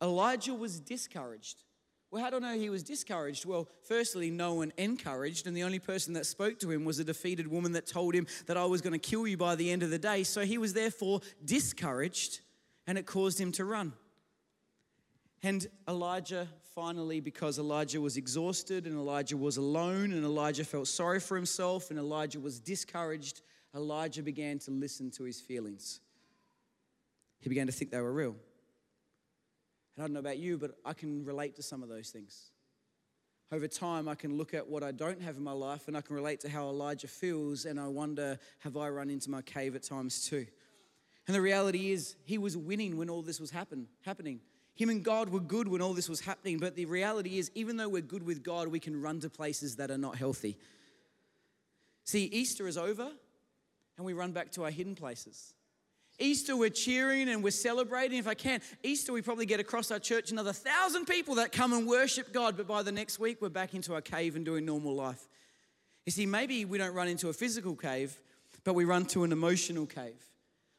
Elijah 0.00 0.54
was 0.54 0.80
discouraged. 0.80 1.64
Well, 2.10 2.22
how 2.22 2.30
do 2.30 2.36
I 2.36 2.38
know 2.38 2.54
he 2.58 2.70
was 2.70 2.82
discouraged? 2.82 3.44
Well, 3.44 3.68
firstly, 3.82 4.30
no 4.30 4.54
one 4.54 4.72
encouraged, 4.76 5.46
and 5.46 5.56
the 5.56 5.64
only 5.64 5.80
person 5.80 6.14
that 6.14 6.24
spoke 6.24 6.58
to 6.60 6.70
him 6.70 6.84
was 6.84 6.98
a 6.98 7.04
defeated 7.04 7.48
woman 7.48 7.72
that 7.72 7.86
told 7.86 8.14
him 8.14 8.26
that 8.46 8.56
I 8.56 8.64
was 8.64 8.80
going 8.80 8.92
to 8.92 8.98
kill 8.98 9.26
you 9.26 9.36
by 9.36 9.56
the 9.56 9.70
end 9.70 9.82
of 9.82 9.90
the 9.90 9.98
day. 9.98 10.22
So 10.22 10.42
he 10.42 10.56
was 10.56 10.72
therefore 10.72 11.20
discouraged, 11.44 12.40
and 12.86 12.96
it 12.96 13.06
caused 13.06 13.40
him 13.40 13.52
to 13.52 13.64
run. 13.64 13.92
And 15.42 15.66
Elijah 15.88 16.48
finally, 16.76 17.20
because 17.20 17.58
Elijah 17.58 18.00
was 18.00 18.18
exhausted 18.18 18.86
and 18.86 18.96
Elijah 18.96 19.36
was 19.36 19.56
alone 19.56 20.12
and 20.12 20.24
Elijah 20.24 20.64
felt 20.64 20.86
sorry 20.86 21.20
for 21.20 21.34
himself 21.34 21.90
and 21.90 21.98
Elijah 21.98 22.38
was 22.38 22.60
discouraged, 22.60 23.40
Elijah 23.74 24.22
began 24.22 24.58
to 24.58 24.70
listen 24.70 25.10
to 25.10 25.24
his 25.24 25.40
feelings. 25.40 26.00
He 27.40 27.48
began 27.48 27.66
to 27.66 27.72
think 27.72 27.90
they 27.90 28.00
were 28.00 28.12
real. 28.12 28.36
And 29.96 30.04
I 30.04 30.06
don't 30.06 30.12
know 30.12 30.20
about 30.20 30.38
you, 30.38 30.58
but 30.58 30.72
I 30.84 30.92
can 30.92 31.24
relate 31.24 31.56
to 31.56 31.62
some 31.62 31.82
of 31.82 31.88
those 31.88 32.10
things. 32.10 32.50
Over 33.52 33.68
time, 33.68 34.08
I 34.08 34.14
can 34.14 34.36
look 34.36 34.54
at 34.54 34.68
what 34.68 34.82
I 34.82 34.90
don't 34.90 35.22
have 35.22 35.36
in 35.36 35.44
my 35.44 35.52
life 35.52 35.86
and 35.86 35.96
I 35.96 36.00
can 36.00 36.16
relate 36.16 36.40
to 36.40 36.48
how 36.48 36.68
Elijah 36.68 37.06
feels, 37.06 37.64
and 37.64 37.78
I 37.78 37.86
wonder, 37.86 38.38
have 38.60 38.76
I 38.76 38.88
run 38.88 39.08
into 39.08 39.30
my 39.30 39.40
cave 39.42 39.76
at 39.76 39.84
times 39.84 40.24
too? 40.28 40.46
And 41.26 41.34
the 41.34 41.40
reality 41.40 41.92
is, 41.92 42.16
he 42.24 42.38
was 42.38 42.56
winning 42.56 42.96
when 42.96 43.08
all 43.08 43.22
this 43.22 43.40
was 43.40 43.50
happen, 43.50 43.86
happening. 44.04 44.40
Him 44.74 44.90
and 44.90 45.02
God 45.02 45.30
were 45.30 45.40
good 45.40 45.68
when 45.68 45.80
all 45.80 45.94
this 45.94 46.08
was 46.08 46.20
happening, 46.20 46.58
but 46.58 46.76
the 46.76 46.84
reality 46.84 47.38
is, 47.38 47.50
even 47.54 47.76
though 47.76 47.88
we're 47.88 48.02
good 48.02 48.22
with 48.22 48.42
God, 48.42 48.68
we 48.68 48.78
can 48.78 49.00
run 49.00 49.20
to 49.20 49.30
places 49.30 49.76
that 49.76 49.90
are 49.90 49.98
not 49.98 50.16
healthy. 50.16 50.58
See, 52.04 52.24
Easter 52.24 52.68
is 52.68 52.76
over, 52.76 53.10
and 53.96 54.06
we 54.06 54.12
run 54.12 54.32
back 54.32 54.52
to 54.52 54.64
our 54.64 54.70
hidden 54.70 54.94
places. 54.94 55.54
Easter, 56.18 56.56
we're 56.56 56.70
cheering 56.70 57.28
and 57.28 57.42
we're 57.44 57.50
celebrating. 57.50 58.18
If 58.18 58.26
I 58.26 58.34
can, 58.34 58.60
Easter, 58.82 59.12
we 59.12 59.22
probably 59.22 59.46
get 59.46 59.60
across 59.60 59.90
our 59.90 59.98
church 59.98 60.30
another 60.30 60.52
thousand 60.52 61.06
people 61.06 61.34
that 61.36 61.52
come 61.52 61.72
and 61.72 61.86
worship 61.86 62.32
God, 62.32 62.56
but 62.56 62.66
by 62.66 62.82
the 62.82 62.92
next 62.92 63.18
week, 63.18 63.42
we're 63.42 63.48
back 63.48 63.74
into 63.74 63.94
our 63.94 64.00
cave 64.00 64.36
and 64.36 64.44
doing 64.44 64.64
normal 64.64 64.94
life. 64.94 65.28
You 66.06 66.12
see, 66.12 66.24
maybe 66.24 66.64
we 66.64 66.78
don't 66.78 66.94
run 66.94 67.08
into 67.08 67.28
a 67.28 67.32
physical 67.32 67.74
cave, 67.74 68.16
but 68.64 68.74
we 68.74 68.84
run 68.84 69.04
to 69.06 69.24
an 69.24 69.32
emotional 69.32 69.86
cave. 69.86 70.14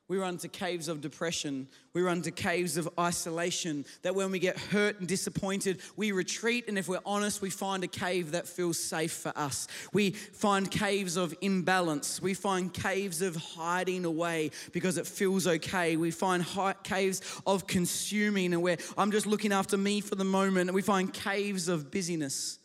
We 0.09 0.17
run 0.17 0.37
to 0.37 0.47
caves 0.47 0.87
of 0.87 1.01
depression. 1.01 1.67
We 1.91 2.01
run 2.01 2.21
to 2.21 2.31
caves 2.31 2.77
of 2.77 2.87
isolation. 2.97 3.83
That 4.03 4.15
when 4.15 4.31
we 4.31 4.39
get 4.39 4.57
hurt 4.57 4.99
and 4.99 5.07
disappointed, 5.07 5.81
we 5.97 6.13
retreat. 6.13 6.69
And 6.69 6.77
if 6.77 6.87
we're 6.87 7.01
honest, 7.05 7.41
we 7.41 7.49
find 7.49 7.83
a 7.83 7.87
cave 7.87 8.31
that 8.31 8.47
feels 8.47 8.79
safe 8.79 9.11
for 9.11 9.33
us. 9.35 9.67
We 9.91 10.11
find 10.11 10.71
caves 10.71 11.17
of 11.17 11.35
imbalance. 11.41 12.21
We 12.21 12.33
find 12.33 12.73
caves 12.73 13.21
of 13.21 13.35
hiding 13.35 14.05
away 14.05 14.51
because 14.71 14.97
it 14.97 15.05
feels 15.05 15.45
okay. 15.45 15.97
We 15.97 16.11
find 16.11 16.45
caves 16.83 17.21
of 17.45 17.67
consuming 17.67 18.53
and 18.53 18.61
where 18.61 18.77
I'm 18.97 19.11
just 19.11 19.25
looking 19.25 19.51
after 19.51 19.75
me 19.75 19.99
for 19.99 20.15
the 20.15 20.23
moment. 20.23 20.69
And 20.69 20.75
we 20.75 20.81
find 20.81 21.13
caves 21.13 21.67
of 21.67 21.91
busyness. 21.91 22.59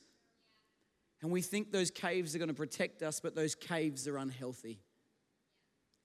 And 1.22 1.32
we 1.32 1.42
think 1.42 1.72
those 1.72 1.90
caves 1.90 2.36
are 2.36 2.38
going 2.38 2.48
to 2.48 2.54
protect 2.54 3.02
us, 3.02 3.18
but 3.18 3.34
those 3.34 3.56
caves 3.56 4.06
are 4.06 4.16
unhealthy. 4.16 4.80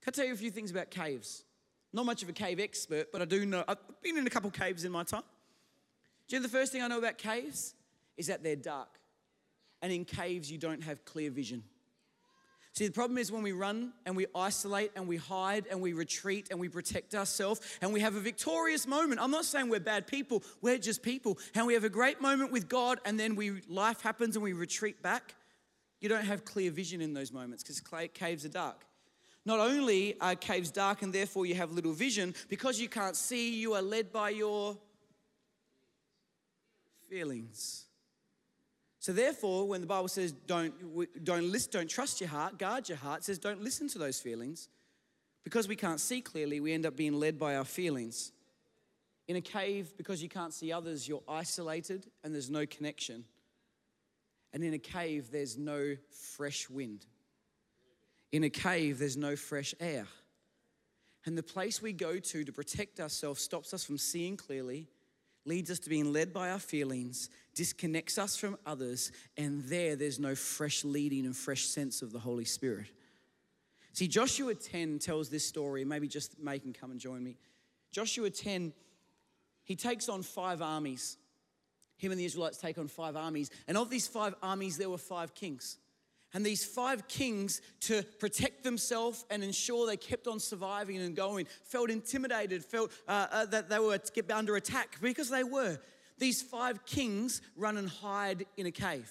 Can 0.08 0.14
I 0.14 0.16
tell 0.16 0.26
you 0.28 0.34
a 0.34 0.38
few 0.38 0.52
things 0.52 0.72
about 0.72 0.90
caves? 0.90 1.44
Not 1.92 2.06
much 2.06 2.24
of 2.24 2.30
a 2.30 2.32
cave 2.32 2.62
expert, 2.62 3.12
but 3.12 3.22
I 3.22 3.26
do 3.26 3.46
know. 3.46 3.66
I've 3.68 3.76
been 4.02 4.18
in 4.18 4.26
a 4.26 4.30
couple 4.30 4.50
caves 4.50 4.86
in 4.86 4.92
my 4.94 5.04
time. 5.04 5.24
Do 6.30 6.38
you 6.38 6.40
know 6.40 6.44
the 6.48 6.50
first 6.50 6.72
thing 6.72 6.82
I 6.82 6.88
know 6.88 6.98
about 6.98 7.18
caves 7.18 7.76
is 8.16 8.28
that 8.28 8.42
they're 8.42 8.56
dark. 8.56 8.88
And 9.82 9.92
in 9.92 10.06
caves, 10.06 10.50
you 10.50 10.58
don't 10.58 10.82
have 10.84 11.04
clear 11.04 11.30
vision. 11.30 11.62
See, 12.72 12.88
the 12.88 12.94
problem 12.94 13.18
is 13.18 13.34
when 13.34 13.44
we 13.44 13.52
run 13.52 13.92
and 14.06 14.16
we 14.16 14.28
isolate 14.34 14.92
and 14.96 15.10
we 15.10 15.18
hide 15.18 15.66
and 15.70 15.82
we 15.82 15.92
retreat 15.92 16.48
and 16.52 16.58
we 16.62 16.70
protect 16.70 17.14
ourselves 17.14 17.60
and 17.82 17.92
we 17.92 18.00
have 18.00 18.16
a 18.16 18.22
victorious 18.22 18.88
moment. 18.88 19.20
I'm 19.20 19.30
not 19.30 19.44
saying 19.44 19.68
we're 19.68 19.82
bad 19.82 20.08
people, 20.08 20.42
we're 20.62 20.78
just 20.78 21.04
people. 21.04 21.38
And 21.54 21.68
we 21.68 21.74
have 21.74 21.84
a 21.84 21.90
great 21.90 22.22
moment 22.22 22.54
with 22.54 22.70
God 22.70 23.02
and 23.04 23.20
then 23.20 23.36
we 23.36 23.60
life 23.68 24.00
happens 24.00 24.38
and 24.38 24.44
we 24.44 24.54
retreat 24.54 25.04
back. 25.04 25.36
You 26.00 26.08
don't 26.08 26.24
have 26.24 26.46
clear 26.46 26.72
vision 26.72 27.02
in 27.02 27.14
those 27.14 27.34
moments 27.34 27.62
because 27.62 27.82
caves 28.14 28.46
are 28.46 28.50
dark. 28.50 28.87
Not 29.48 29.62
only 29.62 30.20
are 30.20 30.36
caves 30.36 30.72
dark 30.72 31.04
and 31.04 31.14
therefore 31.14 31.46
you 31.46 31.56
have 31.56 31.72
little 31.72 31.94
vision, 31.94 32.36
because 32.50 32.82
you 32.82 32.90
can't 32.90 33.16
see, 33.16 33.58
you 33.58 33.76
are 33.76 33.82
led 33.82 34.12
by 34.12 34.32
your 34.32 34.78
feelings. 37.10 37.86
So 39.00 39.14
therefore, 39.14 39.66
when 39.66 39.80
the 39.80 39.88
Bible 39.88 40.10
says 40.10 40.34
don't, 40.34 40.74
don't 41.24 41.50
listen, 41.50 41.70
don't 41.72 41.90
trust 41.90 42.20
your 42.20 42.30
heart, 42.30 42.60
guard 42.60 42.90
your 42.90 42.98
heart, 42.98 43.24
says 43.24 43.40
don't 43.40 43.64
listen 43.64 43.88
to 43.88 43.98
those 43.98 44.20
feelings. 44.20 44.68
Because 45.46 45.66
we 45.66 45.78
can't 45.78 46.02
see 46.02 46.20
clearly, 46.20 46.60
we 46.60 46.74
end 46.74 46.86
up 46.86 46.98
being 46.98 47.18
led 47.18 47.40
by 47.40 47.56
our 47.56 47.64
feelings. 47.64 48.34
In 49.30 49.38
a 49.38 49.42
cave, 49.42 49.94
because 49.96 50.22
you 50.22 50.28
can't 50.28 50.54
see 50.54 50.74
others, 50.74 51.08
you're 51.08 51.24
isolated 51.26 52.06
and 52.22 52.34
there's 52.34 52.50
no 52.50 52.66
connection. 52.66 53.24
And 54.52 54.62
in 54.62 54.74
a 54.74 54.78
cave, 54.78 55.32
there's 55.32 55.58
no 55.58 55.96
fresh 56.36 56.70
wind. 56.70 57.06
In 58.32 58.44
a 58.44 58.50
cave, 58.50 59.00
there's 59.00 59.18
no 59.18 59.36
fresh 59.36 59.74
air. 59.80 60.08
And 61.26 61.38
the 61.38 61.44
place 61.44 61.82
we 61.82 61.94
go 61.94 62.20
to 62.20 62.44
to 62.44 62.52
protect 62.52 63.00
ourselves 63.00 63.42
stops 63.42 63.74
us 63.74 63.84
from 63.84 63.98
seeing 63.98 64.38
clearly, 64.38 64.88
leads 65.46 65.72
us 65.72 65.80
to 65.80 65.90
being 65.90 66.12
led 66.12 66.34
by 66.34 66.52
our 66.52 66.60
feelings, 66.60 67.30
disconnects 67.54 68.18
us 68.18 68.36
from 68.36 68.58
others, 68.66 69.12
and 69.38 69.64
there, 69.64 69.96
there's 69.96 70.20
no 70.20 70.36
fresh 70.36 70.84
leading 70.84 71.26
and 71.26 71.36
fresh 71.36 71.66
sense 71.66 72.02
of 72.02 72.12
the 72.12 72.20
Holy 72.20 72.46
Spirit. 72.46 72.88
See, 73.98 74.08
Joshua 74.08 74.54
10 74.54 75.00
tells 75.00 75.28
this 75.30 75.44
story. 75.44 75.84
Maybe 75.84 76.08
just 76.08 76.38
make 76.38 76.66
and 76.66 76.80
come 76.80 76.92
and 76.92 77.00
join 77.00 77.24
me. 77.24 77.36
Joshua 77.92 78.30
10, 78.30 78.72
he 79.64 79.76
takes 79.76 80.08
on 80.08 80.22
five 80.22 80.62
armies. 80.62 81.18
Him 81.98 82.12
and 82.12 82.20
the 82.20 82.26
Israelites 82.26 82.60
take 82.60 82.78
on 82.78 82.88
five 82.90 83.16
armies. 83.16 83.50
And 83.68 83.76
of 83.76 83.90
these 83.90 84.08
five 84.08 84.36
armies, 84.44 84.78
there 84.78 84.90
were 84.90 85.00
five 85.00 85.34
kings. 85.34 85.78
And 86.38 86.46
these 86.46 86.64
five 86.64 87.08
kings, 87.08 87.64
to 87.80 88.04
protect 88.20 88.64
themselves 88.64 89.26
and 89.32 89.44
ensure 89.44 89.88
they 89.88 89.98
kept 89.98 90.28
on 90.28 90.40
surviving 90.40 90.98
and 90.98 91.16
going, 91.16 91.48
felt 91.64 91.90
intimidated, 91.90 92.64
felt 92.64 92.92
uh, 93.08 93.26
uh, 93.32 93.46
that 93.48 93.70
they 93.70 93.80
were 93.80 94.00
under 94.32 94.56
attack 94.56 94.98
because 95.02 95.32
they 95.32 95.44
were. 95.44 95.80
These 96.20 96.44
five 96.44 96.86
kings 96.86 97.42
run 97.56 97.76
and 97.76 97.90
hide 97.90 98.46
in 98.56 98.68
a 98.68 98.72
cave. 98.72 99.10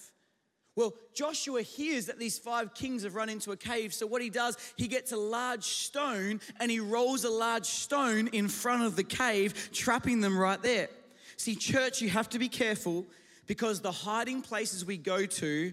Well, 0.77 0.95
Joshua 1.15 1.63
hears 1.63 2.07
that 2.07 2.21
these 2.21 2.39
five 2.39 2.75
kings 2.75 3.03
have 3.03 3.17
run 3.17 3.29
into 3.29 3.51
a 3.51 3.57
cave. 3.57 3.93
So, 3.93 4.07
what 4.07 4.23
he 4.23 4.31
does, 4.31 4.57
he 4.77 4.87
gets 4.87 5.11
a 5.11 5.17
large 5.17 5.65
stone 5.65 6.41
and 6.61 6.71
he 6.71 6.79
rolls 6.79 7.25
a 7.25 7.31
large 7.31 7.67
stone 7.67 8.29
in 8.29 8.47
front 8.47 8.85
of 8.85 8.95
the 8.95 9.03
cave, 9.03 9.71
trapping 9.73 10.21
them 10.21 10.39
right 10.39 10.63
there. 10.63 10.91
See, 11.37 11.57
church, 11.57 12.01
you 12.01 12.09
have 12.09 12.29
to 12.29 12.39
be 12.39 12.49
careful 12.49 13.05
because 13.49 13.81
the 13.81 13.91
hiding 13.91 14.43
places 14.43 14.85
we 14.85 14.97
go 14.97 15.27
to 15.27 15.73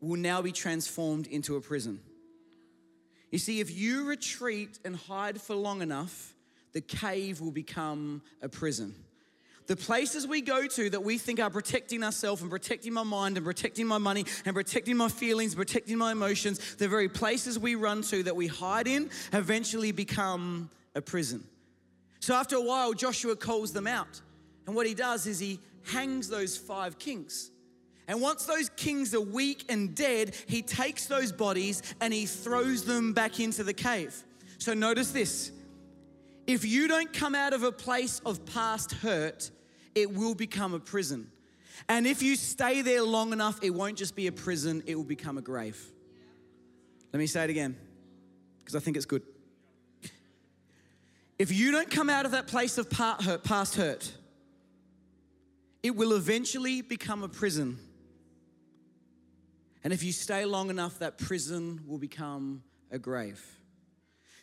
will 0.00 0.18
now 0.18 0.42
be 0.42 0.52
transformed 0.52 1.26
into 1.26 1.56
a 1.56 1.60
prison. 1.60 2.00
You 3.30 3.38
see, 3.38 3.60
if 3.60 3.76
you 3.76 4.04
retreat 4.04 4.78
and 4.84 4.96
hide 4.96 5.40
for 5.40 5.54
long 5.54 5.82
enough, 5.82 6.34
the 6.72 6.80
cave 6.80 7.40
will 7.40 7.50
become 7.50 8.22
a 8.42 8.48
prison. 8.48 8.94
The 9.66 9.76
places 9.76 10.26
we 10.26 10.42
go 10.42 10.66
to 10.66 10.90
that 10.90 11.02
we 11.02 11.18
think 11.18 11.40
are 11.40 11.50
protecting 11.50 12.04
ourselves 12.04 12.40
and 12.40 12.50
protecting 12.50 12.92
my 12.92 13.02
mind 13.02 13.36
and 13.36 13.44
protecting 13.44 13.86
my 13.86 13.98
money 13.98 14.24
and 14.44 14.54
protecting 14.54 14.96
my 14.96 15.08
feelings, 15.08 15.54
protecting 15.54 15.98
my 15.98 16.12
emotions, 16.12 16.76
the 16.76 16.86
very 16.86 17.08
places 17.08 17.58
we 17.58 17.74
run 17.74 18.02
to 18.02 18.22
that 18.22 18.36
we 18.36 18.46
hide 18.46 18.86
in 18.86 19.10
eventually 19.32 19.90
become 19.90 20.70
a 20.94 21.00
prison. 21.00 21.42
So 22.20 22.34
after 22.34 22.56
a 22.56 22.60
while, 22.60 22.92
Joshua 22.92 23.34
calls 23.34 23.72
them 23.72 23.86
out. 23.86 24.20
And 24.66 24.76
what 24.76 24.86
he 24.86 24.94
does 24.94 25.26
is 25.26 25.38
he 25.38 25.60
hangs 25.84 26.28
those 26.28 26.56
five 26.56 26.98
kings. 26.98 27.50
And 28.08 28.20
once 28.20 28.44
those 28.44 28.68
kings 28.70 29.14
are 29.14 29.20
weak 29.20 29.64
and 29.68 29.94
dead, 29.94 30.34
he 30.46 30.62
takes 30.62 31.06
those 31.06 31.32
bodies 31.32 31.82
and 32.00 32.12
he 32.14 32.26
throws 32.26 32.84
them 32.84 33.12
back 33.12 33.40
into 33.40 33.64
the 33.64 33.74
cave. 33.74 34.22
So 34.58 34.74
notice 34.74 35.10
this 35.10 35.52
if 36.46 36.64
you 36.64 36.86
don't 36.86 37.12
come 37.12 37.34
out 37.34 37.52
of 37.52 37.64
a 37.64 37.72
place 37.72 38.20
of 38.24 38.46
past 38.46 38.92
hurt, 38.92 39.50
it 39.94 40.12
will 40.12 40.34
become 40.34 40.74
a 40.74 40.78
prison. 40.78 41.30
And 41.88 42.06
if 42.06 42.22
you 42.22 42.36
stay 42.36 42.82
there 42.82 43.02
long 43.02 43.32
enough, 43.32 43.58
it 43.62 43.70
won't 43.70 43.98
just 43.98 44.14
be 44.14 44.28
a 44.28 44.32
prison, 44.32 44.82
it 44.86 44.94
will 44.94 45.04
become 45.04 45.38
a 45.38 45.42
grave. 45.42 45.84
Let 47.12 47.18
me 47.18 47.26
say 47.26 47.44
it 47.44 47.50
again, 47.50 47.76
because 48.58 48.76
I 48.76 48.80
think 48.80 48.96
it's 48.96 49.06
good. 49.06 49.22
If 51.38 51.52
you 51.52 51.70
don't 51.70 51.90
come 51.90 52.08
out 52.08 52.24
of 52.24 52.32
that 52.32 52.46
place 52.46 52.78
of 52.78 52.88
past 52.88 53.74
hurt, 53.74 54.12
it 55.82 55.94
will 55.94 56.14
eventually 56.14 56.80
become 56.80 57.22
a 57.22 57.28
prison. 57.28 57.78
And 59.86 59.92
if 59.92 60.02
you 60.02 60.10
stay 60.10 60.44
long 60.44 60.68
enough, 60.68 60.98
that 60.98 61.16
prison 61.16 61.80
will 61.86 61.98
become 61.98 62.64
a 62.90 62.98
grave. 62.98 63.40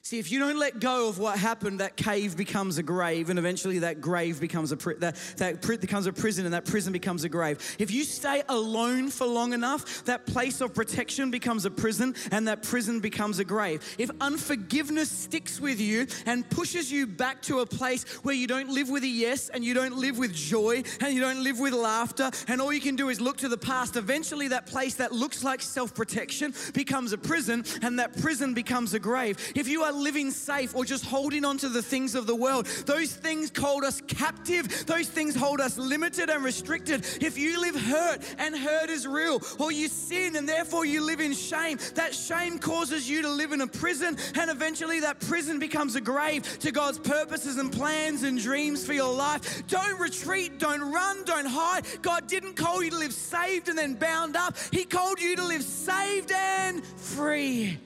See, 0.06 0.20
if 0.20 0.34
you 0.34 0.40
don't 0.40 0.60
let 0.60 0.82
go 0.82 1.08
of 1.08 1.18
what 1.18 1.40
happened, 1.40 1.80
that 1.80 1.96
cave 1.96 2.36
becomes 2.36 2.78
a 2.78 2.84
grave, 2.84 3.30
and 3.30 3.40
eventually 3.40 3.80
that 3.80 4.02
grave 4.02 4.38
becomes 4.42 4.74
a 4.74 4.76
pri- 4.76 4.96
that, 4.96 5.16
that 5.38 5.62
becomes 5.80 6.08
a 6.08 6.12
prison, 6.12 6.44
and 6.44 6.54
that 6.54 6.66
prison 6.66 6.92
becomes 6.92 7.24
a 7.24 7.30
grave. 7.30 7.78
If 7.80 7.90
you 7.90 8.04
stay 8.04 8.44
alone 8.50 9.12
for 9.12 9.26
long 9.26 9.54
enough, 9.54 10.04
that 10.04 10.26
place 10.26 10.60
of 10.60 10.74
protection 10.74 11.32
becomes 11.32 11.64
a 11.64 11.72
prison, 11.72 12.16
and 12.32 12.50
that 12.50 12.64
prison 12.64 13.00
becomes 13.00 13.40
a 13.40 13.46
grave. 13.46 13.96
If 13.98 14.12
unforgiveness 14.20 15.10
sticks 15.10 15.62
with 15.62 15.80
you 15.80 16.08
and 16.26 16.50
pushes 16.50 16.92
you 16.92 17.08
back 17.08 17.42
to 17.44 17.60
a 17.60 17.66
place 17.66 18.04
where 18.24 18.36
you 18.36 18.46
don't 18.46 18.72
live 18.72 18.90
with 18.90 19.04
a 19.04 19.08
yes, 19.08 19.48
and 19.48 19.64
you 19.64 19.74
don't 19.74 19.96
live 19.96 20.18
with 20.18 20.34
joy, 20.34 20.84
and 21.00 21.14
you 21.14 21.22
don't 21.22 21.46
live 21.46 21.62
with 21.62 21.72
laughter, 21.72 22.30
and 22.50 22.60
all 22.60 22.74
you 22.74 22.82
can 22.82 22.98
do 22.98 23.08
is 23.08 23.22
look 23.22 23.38
to 23.38 23.48
the 23.48 23.58
past, 23.58 23.96
eventually 23.96 24.50
that 24.50 24.66
place 24.66 24.96
that 24.96 25.14
looks 25.14 25.46
like 25.46 25.62
self 25.62 25.96
protection 25.96 26.54
becomes 26.74 27.14
a 27.14 27.18
prison, 27.18 27.64
and 27.82 28.00
that 28.00 28.20
prison 28.20 28.54
becomes 28.54 28.94
a 28.94 29.00
grave. 29.00 29.38
If 29.56 29.70
you 29.70 29.84
are 29.84 29.93
living 29.94 30.32
safe 30.32 30.76
or 30.76 30.86
just 30.86 31.06
holding 31.06 31.46
on 31.46 31.58
to 31.60 31.70
the 31.70 31.82
things 31.82 32.16
of 32.16 32.28
the 32.28 32.36
world. 32.36 32.66
Those 32.86 33.14
things 33.14 33.52
hold 33.58 33.84
us 33.84 34.02
captive, 34.08 34.86
those 34.86 35.08
things 35.08 35.36
hold 35.36 35.62
us 35.62 35.78
limited 35.78 36.30
and 36.30 36.44
restricted. 36.44 37.06
If 37.22 37.38
you 37.38 37.60
live 37.62 37.80
hurt 37.80 38.20
and 38.38 38.56
hurt 38.56 38.90
is 38.90 39.08
real, 39.08 39.42
or 39.60 39.72
you 39.72 39.88
sin 39.88 40.36
and 40.36 40.48
therefore 40.48 40.86
you 40.86 41.02
live 41.06 41.20
in 41.20 41.34
shame, 41.34 41.78
that 41.96 42.14
shame 42.14 42.60
causes 42.60 43.10
you 43.10 43.22
to 43.22 43.30
live 43.30 43.52
in 43.52 43.62
a 43.62 43.68
prison, 43.68 44.18
and 44.36 44.50
eventually 44.50 45.00
that 45.02 45.20
prison 45.20 45.60
becomes 45.60 45.96
a 45.96 46.02
grave 46.02 46.44
to 46.60 46.72
God's 46.72 47.00
purposes 47.00 47.58
and 47.58 47.72
plans 47.72 48.24
and 48.24 48.40
dreams 48.40 48.86
for 48.86 48.94
your 48.94 49.14
life. 49.14 49.66
Don't 49.68 50.00
retreat, 50.00 50.60
don't 50.60 50.92
run, 50.92 51.24
don't 51.26 51.48
hide. 51.48 51.86
God 52.02 52.28
didn't 52.28 52.56
call 52.56 52.84
you 52.84 52.92
to 52.92 52.98
live 52.98 53.14
saved 53.14 53.70
and 53.70 53.78
then 53.78 53.96
bound 53.96 54.36
up, 54.36 54.56
He 54.72 54.86
called 54.86 55.20
you 55.20 55.36
to 55.36 55.46
live 55.46 55.64
saved 55.64 56.32
and 56.32 56.84
free. 56.86 57.80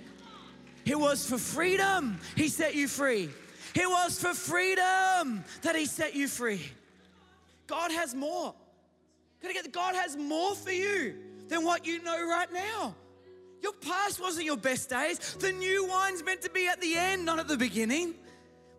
It 0.87 0.97
was 0.97 1.27
for 1.29 1.37
freedom 1.37 2.19
He 2.35 2.47
set 2.47 2.75
you 2.75 2.87
free. 2.87 3.29
It 3.75 3.87
was 3.87 4.19
for 4.19 4.33
freedom 4.33 5.43
that 5.61 5.75
He 5.75 5.85
set 5.85 6.15
you 6.15 6.27
free. 6.27 6.61
God 7.67 7.91
has 7.91 8.15
more. 8.15 8.55
God 9.71 9.95
has 9.95 10.15
more 10.17 10.55
for 10.55 10.71
you 10.71 11.15
than 11.47 11.63
what 11.63 11.85
you 11.85 12.01
know 12.01 12.27
right 12.27 12.51
now. 12.51 12.95
Your 13.61 13.73
past 13.73 14.19
wasn't 14.21 14.45
your 14.45 14.57
best 14.57 14.89
days. 14.89 15.35
The 15.35 15.51
new 15.51 15.85
wine's 15.87 16.23
meant 16.23 16.41
to 16.43 16.49
be 16.49 16.67
at 16.67 16.79
the 16.79 16.95
end, 16.95 17.25
not 17.25 17.39
at 17.39 17.47
the 17.47 17.57
beginning. 17.57 18.15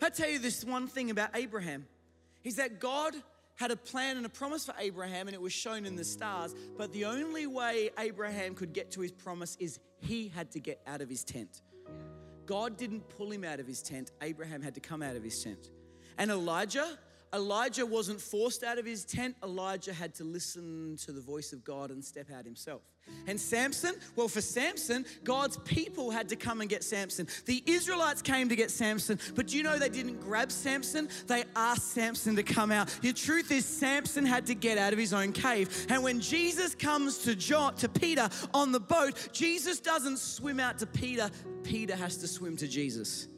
I 0.00 0.10
tell 0.10 0.28
you 0.28 0.38
this 0.38 0.64
one 0.64 0.86
thing 0.86 1.10
about 1.10 1.30
Abraham 1.34 1.86
is 2.44 2.56
that 2.56 2.80
God 2.80 3.14
had 3.56 3.70
a 3.72 3.76
plan 3.76 4.16
and 4.16 4.24
a 4.24 4.28
promise 4.28 4.64
for 4.64 4.74
Abraham, 4.78 5.26
and 5.26 5.34
it 5.34 5.40
was 5.40 5.52
shown 5.52 5.84
in 5.84 5.96
the 5.96 6.04
stars. 6.04 6.54
But 6.76 6.92
the 6.92 7.06
only 7.06 7.46
way 7.46 7.90
Abraham 7.98 8.54
could 8.54 8.72
get 8.72 8.92
to 8.92 9.00
his 9.00 9.10
promise 9.10 9.56
is 9.58 9.80
he 10.00 10.28
had 10.28 10.52
to 10.52 10.60
get 10.60 10.80
out 10.86 11.00
of 11.00 11.08
his 11.08 11.24
tent. 11.24 11.62
God 12.48 12.78
didn't 12.78 13.06
pull 13.10 13.30
him 13.30 13.44
out 13.44 13.60
of 13.60 13.66
his 13.66 13.82
tent, 13.82 14.10
Abraham 14.22 14.62
had 14.62 14.74
to 14.74 14.80
come 14.80 15.02
out 15.02 15.16
of 15.16 15.22
his 15.22 15.44
tent. 15.44 15.68
And 16.16 16.30
Elijah, 16.30 16.98
Elijah 17.34 17.84
wasn't 17.84 18.22
forced 18.22 18.64
out 18.64 18.78
of 18.78 18.86
his 18.86 19.04
tent. 19.04 19.36
Elijah 19.44 19.92
had 19.92 20.14
to 20.14 20.24
listen 20.24 20.96
to 21.04 21.12
the 21.12 21.20
voice 21.20 21.52
of 21.52 21.62
God 21.62 21.90
and 21.90 22.02
step 22.02 22.30
out 22.34 22.46
himself. 22.46 22.80
And 23.26 23.38
Samson, 23.38 23.94
well, 24.16 24.28
for 24.28 24.40
Samson, 24.40 25.04
God's 25.22 25.58
people 25.58 26.10
had 26.10 26.28
to 26.30 26.36
come 26.36 26.60
and 26.60 26.70
get 26.70 26.82
Samson. 26.82 27.28
The 27.44 27.62
Israelites 27.66 28.22
came 28.22 28.48
to 28.48 28.56
get 28.56 28.70
Samson, 28.70 29.18
but 29.34 29.52
you 29.52 29.62
know 29.62 29.78
they 29.78 29.88
didn't 29.88 30.20
grab 30.20 30.50
Samson? 30.50 31.08
They 31.26 31.44
asked 31.54 31.92
Samson 31.92 32.36
to 32.36 32.42
come 32.42 32.72
out. 32.72 32.88
The 33.02 33.12
truth 33.12 33.50
is, 33.50 33.66
Samson 33.66 34.24
had 34.24 34.46
to 34.46 34.54
get 34.54 34.78
out 34.78 34.92
of 34.92 34.98
his 34.98 35.12
own 35.12 35.32
cave. 35.32 35.86
And 35.90 36.02
when 36.02 36.20
Jesus 36.20 36.74
comes 36.74 37.18
to 37.18 37.34
John, 37.34 37.74
to 37.76 37.88
Peter 37.88 38.28
on 38.54 38.72
the 38.72 38.80
boat, 38.80 39.28
Jesus 39.32 39.78
doesn't 39.80 40.18
swim 40.18 40.58
out 40.58 40.78
to 40.78 40.86
Peter, 40.86 41.30
Peter 41.62 41.96
has 41.96 42.16
to 42.18 42.28
swim 42.28 42.56
to 42.56 42.66
Jesus. 42.66 43.28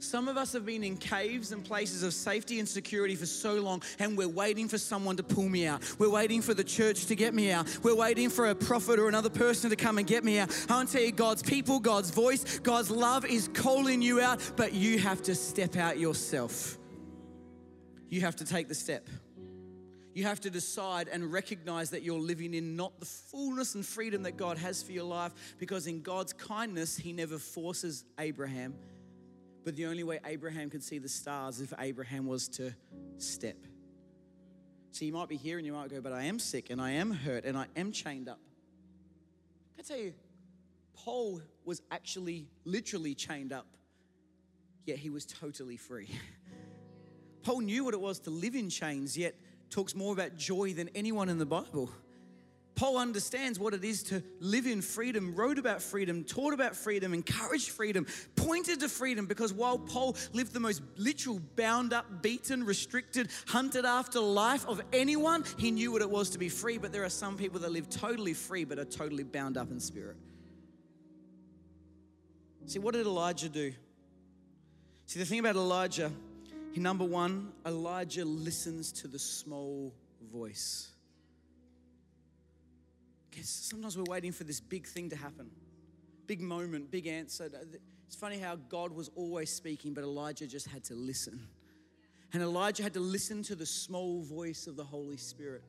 Some 0.00 0.28
of 0.28 0.36
us 0.36 0.52
have 0.52 0.64
been 0.64 0.84
in 0.84 0.96
caves 0.96 1.50
and 1.50 1.64
places 1.64 2.02
of 2.02 2.14
safety 2.14 2.60
and 2.60 2.68
security 2.68 3.16
for 3.16 3.26
so 3.26 3.54
long, 3.54 3.82
and 3.98 4.16
we're 4.16 4.28
waiting 4.28 4.68
for 4.68 4.78
someone 4.78 5.16
to 5.16 5.24
pull 5.24 5.48
me 5.48 5.66
out. 5.66 5.82
We're 5.98 6.10
waiting 6.10 6.40
for 6.40 6.54
the 6.54 6.62
church 6.62 7.06
to 7.06 7.16
get 7.16 7.34
me 7.34 7.50
out. 7.50 7.66
We're 7.82 7.96
waiting 7.96 8.30
for 8.30 8.46
a 8.46 8.54
prophet 8.54 9.00
or 9.00 9.08
another 9.08 9.30
person 9.30 9.70
to 9.70 9.76
come 9.76 9.98
and 9.98 10.06
get 10.06 10.24
me 10.24 10.38
out. 10.38 10.56
I 10.68 10.74
want 10.74 10.90
to 10.90 10.96
tell 10.96 11.04
you, 11.04 11.12
God's 11.12 11.42
people, 11.42 11.80
God's 11.80 12.10
voice, 12.10 12.60
God's 12.60 12.90
love 12.90 13.24
is 13.24 13.48
calling 13.52 14.00
you 14.00 14.20
out, 14.20 14.40
but 14.56 14.72
you 14.72 14.98
have 15.00 15.20
to 15.22 15.34
step 15.34 15.76
out 15.76 15.98
yourself. 15.98 16.78
You 18.08 18.20
have 18.20 18.36
to 18.36 18.44
take 18.44 18.68
the 18.68 18.74
step. 18.74 19.08
You 20.14 20.24
have 20.24 20.40
to 20.40 20.50
decide 20.50 21.08
and 21.08 21.32
recognize 21.32 21.90
that 21.90 22.02
you're 22.02 22.20
living 22.20 22.54
in 22.54 22.76
not 22.76 22.98
the 23.00 23.06
fullness 23.06 23.74
and 23.74 23.84
freedom 23.84 24.22
that 24.22 24.36
God 24.36 24.58
has 24.58 24.82
for 24.82 24.92
your 24.92 25.04
life, 25.04 25.32
because 25.58 25.88
in 25.88 26.02
God's 26.02 26.32
kindness, 26.32 26.96
He 26.96 27.12
never 27.12 27.38
forces 27.38 28.04
Abraham 28.18 28.74
but 29.68 29.76
the 29.76 29.84
only 29.84 30.02
way 30.02 30.18
Abraham 30.24 30.70
could 30.70 30.82
see 30.82 30.96
the 30.96 31.10
stars 31.10 31.56
is 31.56 31.70
if 31.70 31.78
Abraham 31.78 32.26
was 32.26 32.48
to 32.48 32.72
step. 33.18 33.58
So 34.92 35.04
you 35.04 35.12
might 35.12 35.28
be 35.28 35.36
here 35.36 35.58
and 35.58 35.66
you 35.66 35.74
might 35.74 35.90
go, 35.90 36.00
but 36.00 36.10
I 36.10 36.22
am 36.22 36.38
sick 36.38 36.70
and 36.70 36.80
I 36.80 36.92
am 36.92 37.10
hurt 37.10 37.44
and 37.44 37.54
I 37.54 37.66
am 37.76 37.92
chained 37.92 38.30
up. 38.30 38.40
I 39.78 39.82
tell 39.82 39.98
you, 39.98 40.14
Paul 40.94 41.42
was 41.66 41.82
actually 41.90 42.46
literally 42.64 43.14
chained 43.14 43.52
up, 43.52 43.66
yet 44.86 44.96
he 44.96 45.10
was 45.10 45.26
totally 45.26 45.76
free. 45.76 46.08
Paul 47.42 47.60
knew 47.60 47.84
what 47.84 47.92
it 47.92 48.00
was 48.00 48.20
to 48.20 48.30
live 48.30 48.54
in 48.54 48.70
chains, 48.70 49.18
yet 49.18 49.34
talks 49.68 49.94
more 49.94 50.14
about 50.14 50.34
joy 50.34 50.72
than 50.72 50.88
anyone 50.94 51.28
in 51.28 51.36
the 51.36 51.44
Bible. 51.44 51.90
Paul 52.78 52.96
understands 52.96 53.58
what 53.58 53.74
it 53.74 53.82
is 53.82 54.04
to 54.04 54.22
live 54.38 54.64
in 54.64 54.82
freedom, 54.82 55.34
wrote 55.34 55.58
about 55.58 55.82
freedom, 55.82 56.22
taught 56.22 56.54
about 56.54 56.76
freedom, 56.76 57.12
encouraged 57.12 57.70
freedom, 57.70 58.06
pointed 58.36 58.78
to 58.78 58.88
freedom 58.88 59.26
because 59.26 59.52
while 59.52 59.80
Paul 59.80 60.14
lived 60.32 60.52
the 60.52 60.60
most 60.60 60.80
literal, 60.96 61.40
bound 61.56 61.92
up, 61.92 62.22
beaten, 62.22 62.62
restricted, 62.62 63.30
hunted 63.48 63.84
after 63.84 64.20
life 64.20 64.64
of 64.68 64.80
anyone, 64.92 65.42
he 65.56 65.72
knew 65.72 65.90
what 65.90 66.02
it 66.02 66.08
was 66.08 66.30
to 66.30 66.38
be 66.38 66.48
free. 66.48 66.78
But 66.78 66.92
there 66.92 67.02
are 67.02 67.08
some 67.08 67.36
people 67.36 67.58
that 67.58 67.72
live 67.72 67.90
totally 67.90 68.32
free 68.32 68.62
but 68.62 68.78
are 68.78 68.84
totally 68.84 69.24
bound 69.24 69.56
up 69.56 69.72
in 69.72 69.80
spirit. 69.80 70.16
See, 72.66 72.78
what 72.78 72.94
did 72.94 73.06
Elijah 73.06 73.48
do? 73.48 73.72
See, 75.06 75.18
the 75.18 75.26
thing 75.26 75.40
about 75.40 75.56
Elijah, 75.56 76.12
he, 76.70 76.78
number 76.78 77.04
one, 77.04 77.50
Elijah 77.66 78.24
listens 78.24 78.92
to 78.92 79.08
the 79.08 79.18
small 79.18 79.92
voice 80.32 80.87
sometimes 83.42 83.96
we're 83.96 84.04
waiting 84.04 84.32
for 84.32 84.44
this 84.44 84.60
big 84.60 84.86
thing 84.86 85.10
to 85.10 85.16
happen, 85.16 85.50
big 86.26 86.40
moment, 86.40 86.90
big 86.90 87.06
answer. 87.06 87.50
It's 88.06 88.16
funny 88.16 88.38
how 88.38 88.56
God 88.56 88.92
was 88.92 89.10
always 89.14 89.50
speaking, 89.50 89.94
but 89.94 90.04
Elijah 90.04 90.46
just 90.46 90.66
had 90.66 90.84
to 90.84 90.94
listen. 90.94 91.46
And 92.32 92.42
Elijah 92.42 92.82
had 92.82 92.94
to 92.94 93.00
listen 93.00 93.42
to 93.44 93.54
the 93.54 93.66
small 93.66 94.22
voice 94.22 94.66
of 94.66 94.76
the 94.76 94.84
Holy 94.84 95.16
Spirit. 95.16 95.62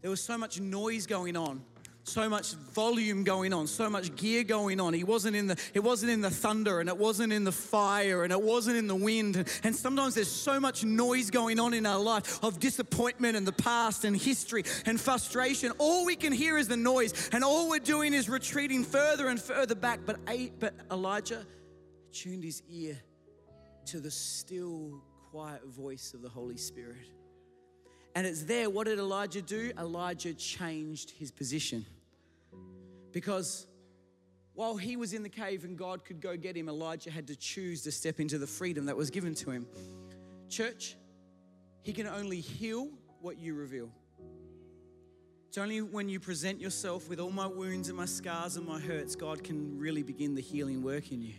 There 0.00 0.10
was 0.10 0.22
so 0.22 0.36
much 0.36 0.60
noise 0.60 1.06
going 1.06 1.36
on 1.36 1.64
so 2.04 2.28
much 2.28 2.52
volume 2.52 3.24
going 3.24 3.52
on, 3.52 3.66
so 3.66 3.88
much 3.88 4.14
gear 4.14 4.44
going 4.44 4.78
on. 4.78 4.92
He 4.92 5.04
wasn't 5.04 5.36
in 5.36 5.46
the, 5.46 5.56
it 5.72 5.80
wasn't 5.80 6.12
in 6.12 6.20
the 6.20 6.30
thunder 6.30 6.80
and 6.80 6.88
it 6.88 6.96
wasn't 6.96 7.32
in 7.32 7.44
the 7.44 7.52
fire 7.52 8.24
and 8.24 8.32
it 8.32 8.40
wasn't 8.40 8.76
in 8.76 8.86
the 8.86 8.94
wind. 8.94 9.48
And 9.64 9.74
sometimes 9.74 10.14
there's 10.14 10.30
so 10.30 10.60
much 10.60 10.84
noise 10.84 11.30
going 11.30 11.58
on 11.58 11.72
in 11.72 11.86
our 11.86 11.98
life 11.98 12.42
of 12.44 12.60
disappointment 12.60 13.36
and 13.36 13.46
the 13.46 13.52
past 13.52 14.04
and 14.04 14.14
history 14.16 14.64
and 14.84 15.00
frustration. 15.00 15.72
All 15.78 16.04
we 16.04 16.14
can 16.14 16.32
hear 16.32 16.58
is 16.58 16.68
the 16.68 16.76
noise, 16.76 17.30
and 17.32 17.42
all 17.42 17.70
we're 17.70 17.78
doing 17.78 18.12
is 18.12 18.28
retreating 18.28 18.84
further 18.84 19.28
and 19.28 19.40
further 19.40 19.74
back. 19.74 20.00
But, 20.04 20.18
but 20.60 20.74
Elijah 20.90 21.46
tuned 22.12 22.44
his 22.44 22.62
ear 22.68 22.98
to 23.86 24.00
the 24.00 24.10
still, 24.10 25.02
quiet 25.30 25.64
voice 25.66 26.12
of 26.14 26.22
the 26.22 26.28
Holy 26.28 26.56
Spirit. 26.56 27.06
And 28.14 28.26
it's 28.26 28.44
there, 28.44 28.70
what 28.70 28.86
did 28.86 28.98
Elijah 28.98 29.42
do? 29.42 29.72
Elijah 29.78 30.34
changed 30.34 31.10
his 31.10 31.30
position. 31.30 31.84
Because 33.12 33.66
while 34.54 34.76
he 34.76 34.96
was 34.96 35.12
in 35.12 35.22
the 35.22 35.28
cave 35.28 35.64
and 35.64 35.76
God 35.76 36.04
could 36.04 36.20
go 36.20 36.36
get 36.36 36.56
him, 36.56 36.68
Elijah 36.68 37.10
had 37.10 37.26
to 37.26 37.36
choose 37.36 37.82
to 37.82 37.92
step 37.92 38.20
into 38.20 38.38
the 38.38 38.46
freedom 38.46 38.86
that 38.86 38.96
was 38.96 39.10
given 39.10 39.34
to 39.36 39.50
him. 39.50 39.66
Church, 40.48 40.96
he 41.82 41.92
can 41.92 42.06
only 42.06 42.40
heal 42.40 42.88
what 43.20 43.38
you 43.38 43.54
reveal. 43.54 43.90
It's 45.48 45.58
only 45.58 45.82
when 45.82 46.08
you 46.08 46.18
present 46.18 46.60
yourself 46.60 47.08
with 47.08 47.20
all 47.20 47.30
my 47.30 47.46
wounds 47.46 47.88
and 47.88 47.96
my 47.96 48.06
scars 48.06 48.56
and 48.56 48.66
my 48.66 48.78
hurts, 48.78 49.14
God 49.14 49.44
can 49.44 49.78
really 49.78 50.02
begin 50.02 50.34
the 50.34 50.40
healing 50.40 50.82
work 50.82 51.12
in 51.12 51.22
you. 51.22 51.34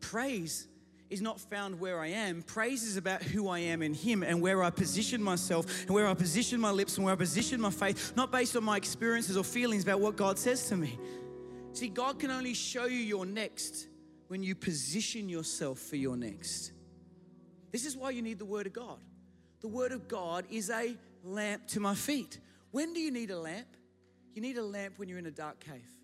Praise 0.00 0.68
is 1.10 1.20
not 1.20 1.40
found 1.40 1.78
where 1.78 2.00
I 2.00 2.08
am. 2.08 2.42
Praise 2.42 2.82
is 2.82 2.96
about 2.96 3.22
who 3.22 3.48
I 3.48 3.60
am 3.60 3.82
in 3.82 3.94
Him 3.94 4.22
and 4.22 4.40
where 4.40 4.62
I 4.62 4.70
position 4.70 5.22
myself 5.22 5.82
and 5.82 5.90
where 5.90 6.06
I 6.06 6.14
position 6.14 6.60
my 6.60 6.70
lips 6.70 6.96
and 6.96 7.04
where 7.04 7.14
I 7.14 7.16
position 7.16 7.60
my 7.60 7.70
faith, 7.70 8.12
not 8.16 8.32
based 8.32 8.56
on 8.56 8.64
my 8.64 8.76
experiences 8.76 9.36
or 9.36 9.44
feelings 9.44 9.82
about 9.82 10.00
what 10.00 10.16
God 10.16 10.38
says 10.38 10.68
to 10.68 10.76
me. 10.76 10.98
See, 11.72 11.88
God 11.88 12.18
can 12.18 12.30
only 12.30 12.54
show 12.54 12.86
you 12.86 12.98
your 12.98 13.26
next 13.26 13.88
when 14.28 14.42
you 14.42 14.54
position 14.54 15.28
yourself 15.28 15.78
for 15.78 15.96
your 15.96 16.16
next. 16.16 16.72
This 17.70 17.84
is 17.84 17.96
why 17.96 18.10
you 18.10 18.22
need 18.22 18.38
the 18.38 18.44
Word 18.44 18.66
of 18.66 18.72
God. 18.72 18.98
The 19.60 19.68
Word 19.68 19.92
of 19.92 20.08
God 20.08 20.46
is 20.50 20.70
a 20.70 20.96
lamp 21.22 21.66
to 21.68 21.80
my 21.80 21.94
feet. 21.94 22.40
When 22.70 22.92
do 22.92 23.00
you 23.00 23.10
need 23.10 23.30
a 23.30 23.38
lamp? 23.38 23.68
You 24.34 24.42
need 24.42 24.58
a 24.58 24.64
lamp 24.64 24.98
when 24.98 25.08
you're 25.08 25.18
in 25.18 25.26
a 25.26 25.30
dark 25.30 25.60
cave. 25.60 25.95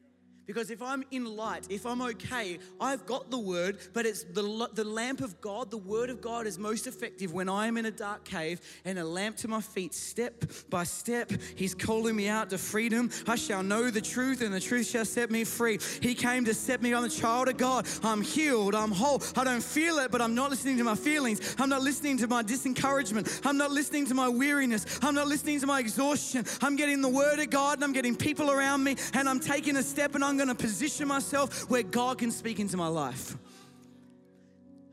Because 0.46 0.70
if 0.70 0.82
I'm 0.82 1.04
in 1.12 1.36
light, 1.36 1.68
if 1.70 1.86
I'm 1.86 2.02
okay, 2.02 2.58
I've 2.80 3.06
got 3.06 3.30
the 3.30 3.38
word, 3.38 3.78
but 3.92 4.06
it's 4.06 4.24
the, 4.24 4.68
the 4.74 4.84
lamp 4.84 5.20
of 5.20 5.40
God, 5.40 5.70
the 5.70 5.78
word 5.78 6.10
of 6.10 6.20
God 6.20 6.46
is 6.46 6.58
most 6.58 6.86
effective 6.86 7.32
when 7.32 7.48
I 7.48 7.68
am 7.68 7.76
in 7.76 7.86
a 7.86 7.92
dark 7.92 8.24
cave 8.24 8.60
and 8.84 8.98
a 8.98 9.04
lamp 9.04 9.36
to 9.38 9.48
my 9.48 9.60
feet, 9.60 9.94
step 9.94 10.44
by 10.68 10.82
step. 10.82 11.30
He's 11.54 11.74
calling 11.74 12.16
me 12.16 12.28
out 12.28 12.50
to 12.50 12.58
freedom. 12.58 13.10
I 13.28 13.36
shall 13.36 13.62
know 13.62 13.90
the 13.90 14.00
truth, 14.00 14.42
and 14.42 14.52
the 14.52 14.60
truth 14.60 14.88
shall 14.88 15.04
set 15.04 15.30
me 15.30 15.44
free. 15.44 15.78
He 16.00 16.14
came 16.14 16.44
to 16.46 16.54
set 16.54 16.82
me 16.82 16.92
on 16.92 17.04
the 17.04 17.08
child 17.08 17.48
of 17.48 17.56
God. 17.56 17.86
I'm 18.02 18.20
healed, 18.20 18.74
I'm 18.74 18.90
whole. 18.90 19.22
I 19.36 19.44
don't 19.44 19.62
feel 19.62 19.98
it, 19.98 20.10
but 20.10 20.20
I'm 20.20 20.34
not 20.34 20.50
listening 20.50 20.76
to 20.78 20.84
my 20.84 20.96
feelings. 20.96 21.54
I'm 21.58 21.68
not 21.68 21.82
listening 21.82 22.18
to 22.18 22.26
my 22.26 22.42
disencouragement. 22.42 23.40
I'm 23.44 23.56
not 23.56 23.70
listening 23.70 24.06
to 24.06 24.14
my 24.14 24.28
weariness. 24.28 24.98
I'm 25.02 25.14
not 25.14 25.28
listening 25.28 25.60
to 25.60 25.66
my 25.66 25.78
exhaustion. 25.78 26.44
I'm 26.60 26.74
getting 26.74 27.00
the 27.00 27.08
word 27.08 27.38
of 27.38 27.48
God, 27.50 27.74
and 27.74 27.84
I'm 27.84 27.92
getting 27.92 28.16
people 28.16 28.50
around 28.50 28.82
me, 28.82 28.96
and 29.14 29.28
I'm 29.28 29.38
taking 29.38 29.76
a 29.76 29.82
step, 29.82 30.16
and 30.16 30.24
I'm 30.24 30.31
going 30.36 30.48
to 30.48 30.54
position 30.54 31.08
myself 31.08 31.70
where 31.70 31.82
God 31.82 32.18
can 32.18 32.30
speak 32.30 32.60
into 32.60 32.76
my 32.76 32.88
life. 32.88 33.36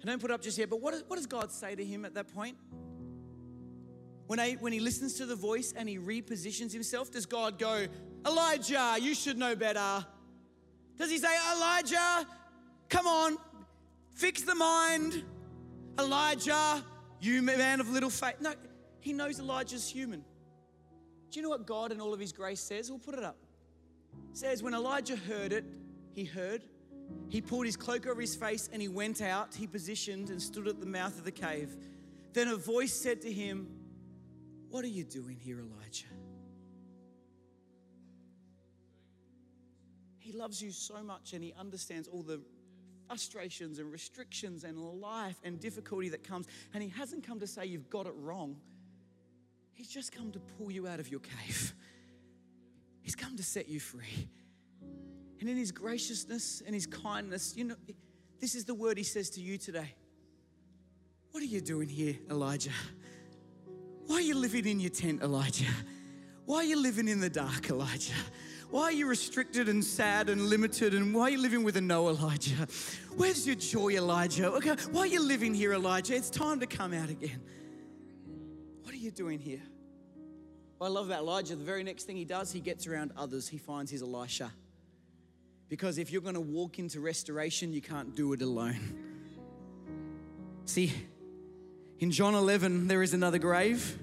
I 0.02 0.06
don't 0.06 0.22
put 0.22 0.32
up 0.32 0.42
just 0.42 0.58
yet, 0.58 0.70
but 0.70 0.82
what, 0.82 0.96
what 1.08 1.18
does 1.18 1.26
God 1.26 1.52
say 1.52 1.76
to 1.76 1.84
him 1.84 2.06
at 2.06 2.14
that 2.14 2.34
point? 2.34 2.58
When, 4.28 4.40
I, 4.40 4.54
when 4.54 4.72
he 4.72 4.80
listens 4.80 5.16
to 5.16 5.26
the 5.26 5.36
voice 5.36 5.74
and 5.76 5.90
he 5.90 5.98
repositions 5.98 6.72
himself, 6.72 7.12
does 7.12 7.26
God 7.26 7.58
go, 7.60 7.88
Elijah, 8.26 8.96
you 9.02 9.16
should 9.16 9.38
know 9.38 9.56
better? 9.56 10.06
Does 10.98 11.10
he 11.10 11.18
say, 11.18 11.36
Elijah, 11.56 12.28
come 12.90 13.08
on, 13.08 13.38
fix 14.14 14.44
the 14.44 14.56
mind? 14.56 15.24
Elijah, 15.98 16.84
you 17.20 17.42
man 17.42 17.80
of 17.80 17.90
little 17.90 18.10
faith. 18.10 18.36
No, 18.40 18.54
he 19.02 19.14
knows 19.14 19.40
Elijah's 19.40 19.90
human. 19.90 20.24
Do 21.32 21.40
you 21.40 21.44
know 21.44 21.50
what 21.50 21.66
God 21.66 21.92
and 21.92 22.02
all 22.02 22.14
of 22.14 22.20
his 22.20 22.32
grace 22.32 22.62
says? 22.62 22.90
We'll 22.90 23.00
put 23.00 23.16
it 23.16 23.24
up 23.24 23.38
says 24.34 24.64
when 24.64 24.74
Elijah 24.74 25.16
heard 25.16 25.54
it, 25.54 25.66
he 26.14 26.24
heard. 26.24 26.64
He 27.28 27.42
pulled 27.42 27.66
his 27.66 27.76
cloak 27.76 28.08
over 28.08 28.22
his 28.22 28.36
face 28.36 28.70
and 28.72 28.82
he 28.82 28.88
went 28.88 29.22
out. 29.22 29.56
He 29.56 29.68
positioned 29.68 30.30
and 30.30 30.42
stood 30.42 30.68
at 30.68 30.80
the 30.80 30.86
mouth 30.86 31.18
of 31.18 31.24
the 31.24 31.32
cave. 31.32 31.76
Then 32.34 32.48
a 32.48 32.56
voice 32.56 32.94
said 32.94 33.22
to 33.22 33.32
him, 33.32 33.68
What 34.70 34.86
are 34.86 34.90
you 34.90 35.04
doing 35.04 35.38
here, 35.38 35.60
Elijah? 35.60 36.06
He 40.18 40.32
loves 40.32 40.62
you 40.62 40.72
so 40.72 41.02
much 41.02 41.34
and 41.34 41.44
he 41.44 41.54
understands 41.60 42.08
all 42.08 42.22
the 42.22 42.40
frustrations 43.08 43.80
and 43.80 43.92
restrictions 43.92 44.64
and 44.64 44.78
life 44.78 45.38
and 45.44 45.60
difficulty 45.60 46.10
that 46.10 46.24
comes. 46.24 46.48
And 46.74 46.84
he 46.84 46.90
hasn't 46.90 47.26
come 47.26 47.40
to 47.40 47.48
say 47.48 47.66
you've 47.66 47.90
got 47.90 48.06
it 48.06 48.14
wrong, 48.16 48.58
he's 49.74 49.90
just 49.90 50.12
come 50.12 50.32
to 50.32 50.40
pull 50.40 50.72
you 50.72 50.88
out 50.88 51.00
of 51.00 51.10
your 51.10 51.22
cave. 51.22 51.74
He's 53.02 53.16
come 53.16 53.36
to 53.38 53.44
set 53.44 53.68
you 53.70 53.80
free. 53.80 54.30
And 55.40 55.50
in 55.50 55.58
His 55.58 55.72
graciousness 55.72 56.62
and 56.66 56.76
His 56.76 56.86
kindness, 56.86 57.56
you 57.56 57.64
know, 57.64 57.76
This 58.40 58.56
is 58.56 58.64
the 58.64 58.74
word 58.74 58.98
he 58.98 59.04
says 59.04 59.30
to 59.32 59.42
you 59.42 59.58
today. 59.58 59.94
What 61.32 61.44
are 61.44 61.48
you 61.48 61.62
doing 61.62 61.90
here, 61.90 62.16
Elijah? 62.30 62.72
Why 64.08 64.16
are 64.16 64.22
you 64.22 64.36
living 64.36 64.66
in 64.66 64.80
your 64.80 64.90
tent, 64.90 65.22
Elijah? 65.22 65.66
Why 66.46 66.58
are 66.58 66.64
you 66.64 66.82
living 66.82 67.08
in 67.08 67.20
the 67.20 67.30
dark, 67.30 67.70
Elijah? 67.70 68.14
Why 68.72 68.84
are 68.84 68.92
you 68.92 69.08
restricted 69.08 69.68
and 69.68 69.84
sad 69.84 70.30
and 70.30 70.44
limited? 70.44 70.94
And 70.94 71.14
why 71.14 71.24
are 71.24 71.30
you 71.32 71.42
living 71.42 71.64
with 71.64 71.76
a 71.78 71.82
no, 71.82 72.08
Elijah? 72.10 72.68
Where's 73.18 73.46
your 73.46 73.56
joy, 73.56 73.90
Elijah? 73.90 74.52
Okay, 74.54 74.76
why 74.92 75.02
are 75.02 75.08
you 75.08 75.22
living 75.22 75.54
here, 75.54 75.74
Elijah? 75.74 76.16
It's 76.16 76.30
time 76.30 76.60
to 76.62 76.66
come 76.66 76.94
out 76.94 77.10
again. 77.10 77.42
What 78.84 78.94
are 78.94 78.98
you 78.98 79.12
doing 79.12 79.40
here? 79.40 79.62
What 80.80 80.88
I 80.88 80.90
love 80.92 81.08
about 81.08 81.20
Elijah, 81.20 81.58
the 81.58 81.64
very 81.66 81.84
next 81.84 82.06
thing 82.06 82.16
he 82.16 82.24
does, 82.24 82.54
he 82.54 82.62
gets 82.62 82.88
around 82.88 83.12
others. 83.18 83.50
He 83.50 83.58
finds 83.58 83.92
his 83.92 84.02
Elisha. 84.02 84.50
Because 85.68 85.98
if 85.98 86.10
you're 86.10 86.22
going 86.22 86.36
to 86.36 86.40
walk 86.40 86.80
into 86.80 87.02
restoration, 87.02 87.74
you 87.74 87.82
can't 87.82 88.16
do 88.16 88.32
it 88.32 88.42
alone. 88.42 88.80
See, 90.64 90.94
in 92.00 92.12
John 92.12 92.34
11, 92.34 92.88
there 92.88 93.04
is 93.04 93.14
another 93.14 93.40
grave 93.40 94.00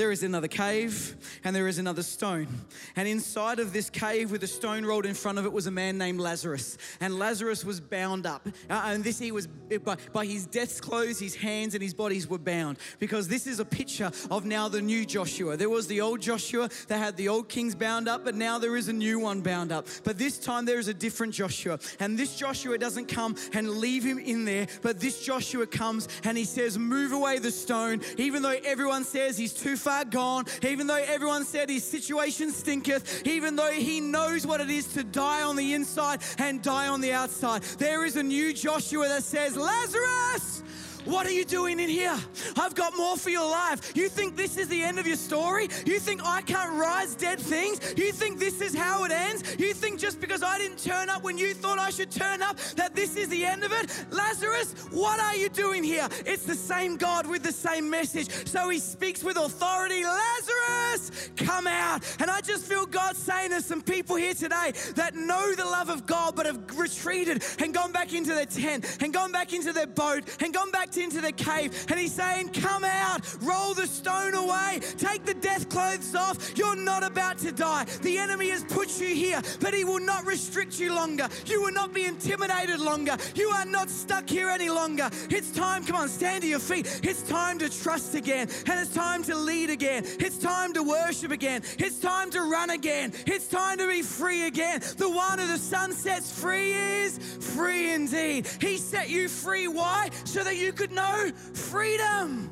there 0.00 0.10
is 0.10 0.22
another 0.22 0.48
cave 0.48 1.14
and 1.44 1.54
there 1.54 1.68
is 1.68 1.76
another 1.76 2.02
stone. 2.02 2.48
And 2.96 3.06
inside 3.06 3.58
of 3.58 3.74
this 3.74 3.90
cave 3.90 4.30
with 4.30 4.42
a 4.42 4.46
stone 4.46 4.82
rolled 4.82 5.04
in 5.04 5.12
front 5.12 5.36
of 5.36 5.44
it 5.44 5.52
was 5.52 5.66
a 5.66 5.70
man 5.70 5.98
named 5.98 6.20
Lazarus. 6.20 6.78
And 7.02 7.18
Lazarus 7.18 7.66
was 7.66 7.82
bound 7.82 8.24
up. 8.24 8.48
Uh, 8.70 8.80
and 8.86 9.04
this 9.04 9.18
he 9.18 9.30
was 9.30 9.46
by, 9.46 9.98
by 10.14 10.24
his 10.24 10.46
death's 10.46 10.80
clothes, 10.80 11.18
his 11.18 11.34
hands 11.34 11.74
and 11.74 11.82
his 11.82 11.92
bodies 11.92 12.26
were 12.26 12.38
bound. 12.38 12.78
Because 12.98 13.28
this 13.28 13.46
is 13.46 13.60
a 13.60 13.64
picture 13.64 14.10
of 14.30 14.46
now 14.46 14.70
the 14.70 14.80
new 14.80 15.04
Joshua. 15.04 15.58
There 15.58 15.68
was 15.68 15.86
the 15.86 16.00
old 16.00 16.22
Joshua 16.22 16.70
that 16.88 16.96
had 16.96 17.18
the 17.18 17.28
old 17.28 17.50
kings 17.50 17.74
bound 17.74 18.08
up, 18.08 18.24
but 18.24 18.34
now 18.34 18.58
there 18.58 18.78
is 18.78 18.88
a 18.88 18.94
new 18.94 19.18
one 19.18 19.42
bound 19.42 19.70
up. 19.70 19.86
But 20.02 20.16
this 20.16 20.38
time 20.38 20.64
there 20.64 20.78
is 20.78 20.88
a 20.88 20.94
different 20.94 21.34
Joshua. 21.34 21.78
And 21.98 22.18
this 22.18 22.38
Joshua 22.38 22.78
doesn't 22.78 23.08
come 23.08 23.36
and 23.52 23.68
leave 23.68 24.02
him 24.02 24.18
in 24.18 24.46
there, 24.46 24.66
but 24.80 24.98
this 24.98 25.22
Joshua 25.22 25.66
comes 25.66 26.08
and 26.24 26.38
he 26.38 26.44
says, 26.46 26.78
Move 26.78 27.12
away 27.12 27.38
the 27.38 27.50
stone, 27.50 28.00
even 28.16 28.42
though 28.42 28.56
everyone 28.64 29.04
says 29.04 29.36
he's 29.36 29.52
too 29.52 29.76
far 29.76 29.89
far 29.90 30.04
gone, 30.04 30.44
even 30.62 30.86
though 30.86 31.02
everyone 31.08 31.44
said 31.44 31.68
his 31.68 31.82
situation 31.82 32.52
stinketh, 32.52 33.26
even 33.26 33.56
though 33.56 33.72
he 33.72 34.00
knows 34.00 34.46
what 34.46 34.60
it 34.60 34.70
is 34.70 34.86
to 34.86 35.02
die 35.02 35.42
on 35.42 35.56
the 35.56 35.74
inside 35.74 36.22
and 36.38 36.62
die 36.62 36.86
on 36.86 37.00
the 37.00 37.12
outside. 37.12 37.62
There 37.78 38.04
is 38.06 38.14
a 38.14 38.22
new 38.22 38.52
Joshua 38.52 39.08
that 39.08 39.24
says, 39.24 39.56
Lazarus, 39.56 40.62
what 41.04 41.26
are 41.26 41.32
you 41.32 41.44
doing 41.44 41.80
in 41.80 41.88
here? 41.88 42.16
I've 42.56 42.74
got 42.74 42.96
more 42.96 43.16
for 43.16 43.30
your 43.30 43.48
life. 43.48 43.96
You 43.96 44.08
think 44.08 44.36
this 44.36 44.56
is 44.56 44.68
the 44.68 44.82
end 44.82 44.98
of 44.98 45.06
your 45.06 45.16
story? 45.16 45.68
You 45.86 45.98
think 45.98 46.20
I 46.24 46.42
can't 46.42 46.72
rise 46.78 47.14
dead 47.14 47.38
things? 47.38 47.80
You 47.96 48.12
think 48.12 48.38
this 48.38 48.60
is 48.60 48.74
how 48.74 49.04
it 49.04 49.12
ends? 49.12 49.56
You 49.58 49.72
think 49.74 49.98
just 49.98 50.20
because 50.20 50.42
I 50.42 50.58
didn't 50.58 50.78
turn 50.78 51.08
up 51.08 51.22
when 51.22 51.38
you 51.38 51.54
thought 51.54 51.78
I 51.78 51.90
should 51.90 52.10
turn 52.10 52.42
up 52.42 52.58
that 52.76 52.94
this 52.94 53.16
is 53.16 53.28
the 53.28 53.44
end 53.44 53.64
of 53.64 53.72
it? 53.72 53.90
Lazarus, 54.10 54.72
what 54.90 55.20
are 55.20 55.36
you 55.36 55.48
doing 55.48 55.82
here? 55.82 56.08
It's 56.26 56.44
the 56.44 56.54
same 56.54 56.96
God 56.96 57.26
with 57.26 57.42
the 57.42 57.52
same 57.52 57.88
message. 57.88 58.30
So 58.46 58.68
he 58.68 58.78
speaks 58.78 59.22
with 59.22 59.36
authority 59.36 60.04
Lazarus, 60.04 61.30
come 61.36 61.66
out. 61.66 62.04
And 62.20 62.30
I 62.30 62.40
just 62.40 62.64
feel 62.66 62.86
God 62.86 63.16
saying 63.16 63.50
to 63.50 63.62
some 63.62 63.82
people 63.82 64.16
here 64.16 64.34
today 64.34 64.72
that 64.96 65.14
know 65.14 65.54
the 65.54 65.64
love 65.64 65.88
of 65.88 66.06
God 66.06 66.36
but 66.36 66.46
have 66.46 66.78
retreated 66.78 67.42
and 67.58 67.72
gone 67.72 67.92
back 67.92 68.12
into 68.12 68.34
their 68.34 68.46
tent 68.46 68.98
and 69.00 69.12
gone 69.12 69.32
back 69.32 69.52
into 69.52 69.72
their 69.72 69.86
boat 69.86 70.24
and 70.40 70.52
gone 70.52 70.70
back 70.70 70.89
into 70.96 71.20
the 71.20 71.32
cave 71.32 71.86
and 71.88 71.98
he's 71.98 72.14
saying, 72.14 72.50
Come 72.50 72.84
out, 72.84 73.20
roll 73.42 73.74
the 73.74 73.86
stone 73.86 74.34
away, 74.34 74.80
take 74.98 75.24
the 75.24 75.34
death 75.34 75.68
clothes 75.68 76.14
off. 76.14 76.56
You're 76.56 76.76
not 76.76 77.02
about 77.02 77.38
to 77.38 77.52
die. 77.52 77.84
The 78.02 78.18
enemy 78.18 78.50
has 78.50 78.64
put 78.64 79.00
you 79.00 79.08
here, 79.08 79.40
but 79.60 79.74
he 79.74 79.84
will 79.84 80.00
not 80.00 80.26
restrict 80.26 80.78
you 80.78 80.94
longer. 80.94 81.28
You 81.46 81.62
will 81.62 81.72
not 81.72 81.92
be 81.92 82.04
intimidated 82.04 82.80
longer. 82.80 83.16
You 83.34 83.48
are 83.48 83.64
not 83.64 83.90
stuck 83.90 84.28
here 84.28 84.48
any 84.48 84.70
longer. 84.70 85.10
It's 85.30 85.50
time, 85.50 85.84
come 85.84 85.96
on, 85.96 86.08
stand 86.08 86.42
to 86.42 86.48
your 86.48 86.58
feet. 86.58 87.00
It's 87.02 87.22
time 87.22 87.58
to 87.58 87.68
trust 87.68 88.14
again, 88.14 88.48
and 88.66 88.80
it's 88.80 88.94
time 88.94 89.22
to 89.24 89.34
lead 89.34 89.70
again. 89.70 90.04
It's 90.18 90.38
time 90.38 90.72
to 90.74 90.82
worship 90.82 91.30
again. 91.30 91.62
It's 91.78 92.00
time 92.00 92.30
to 92.30 92.42
run 92.42 92.70
again. 92.70 93.12
It's 93.26 93.48
time 93.48 93.78
to 93.78 93.88
be 93.88 94.02
free 94.02 94.46
again. 94.46 94.80
The 94.96 95.08
one 95.08 95.38
who 95.38 95.46
the 95.46 95.58
Son 95.58 95.92
sets 95.92 96.32
free 96.32 96.72
is 96.72 97.18
free 97.18 97.92
indeed. 97.92 98.46
He 98.60 98.76
set 98.76 99.08
you 99.08 99.28
free. 99.28 99.68
Why? 99.68 100.10
So 100.24 100.44
that 100.44 100.56
you 100.56 100.72
could 100.80 100.92
know 100.92 101.30
freedom. 101.52 102.48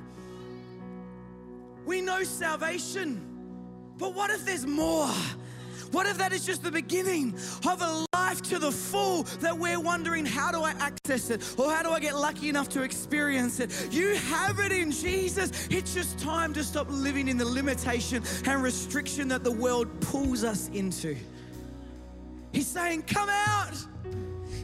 We 1.87 2.03
know 2.03 2.25
salvation, 2.25 3.23
but 3.97 4.15
what 4.15 4.29
if 4.29 4.45
there's 4.45 4.67
more? 4.67 5.09
What 5.93 6.07
if 6.07 6.19
that 6.19 6.35
is 6.35 6.45
just 6.45 6.63
the 6.63 6.71
beginning 6.71 7.35
of 7.67 7.81
a 7.81 8.05
life 8.13 8.43
to 8.43 8.59
the 8.59 8.71
full 8.71 9.23
that 9.41 9.57
we're 9.57 9.81
wondering, 9.81 10.27
how 10.27 10.53
do 10.53 10.61
I 10.61 10.73
access 10.73 11.31
it? 11.31 11.55
Or 11.59 11.73
how 11.73 11.83
do 11.83 11.89
I 11.89 12.01
get 12.01 12.17
lucky 12.17 12.51
enough 12.51 12.69
to 12.71 12.83
experience 12.83 13.61
it? 13.61 13.89
You 13.91 14.17
have 14.17 14.59
it 14.59 14.73
in 14.73 14.91
Jesus. 14.91 15.67
It's 15.71 15.95
just 15.95 16.19
time 16.19 16.53
to 16.53 16.63
stop 16.63 16.87
living 16.91 17.29
in 17.29 17.39
the 17.39 17.47
limitation 17.47 18.23
and 18.45 18.63
restriction 18.63 19.29
that 19.29 19.43
the 19.43 19.53
world 19.53 19.89
pulls 20.03 20.45
us 20.45 20.69
into. 20.75 21.17
He's 22.53 22.67
saying, 22.67 23.05
Come 23.05 23.31
out. 23.31 23.73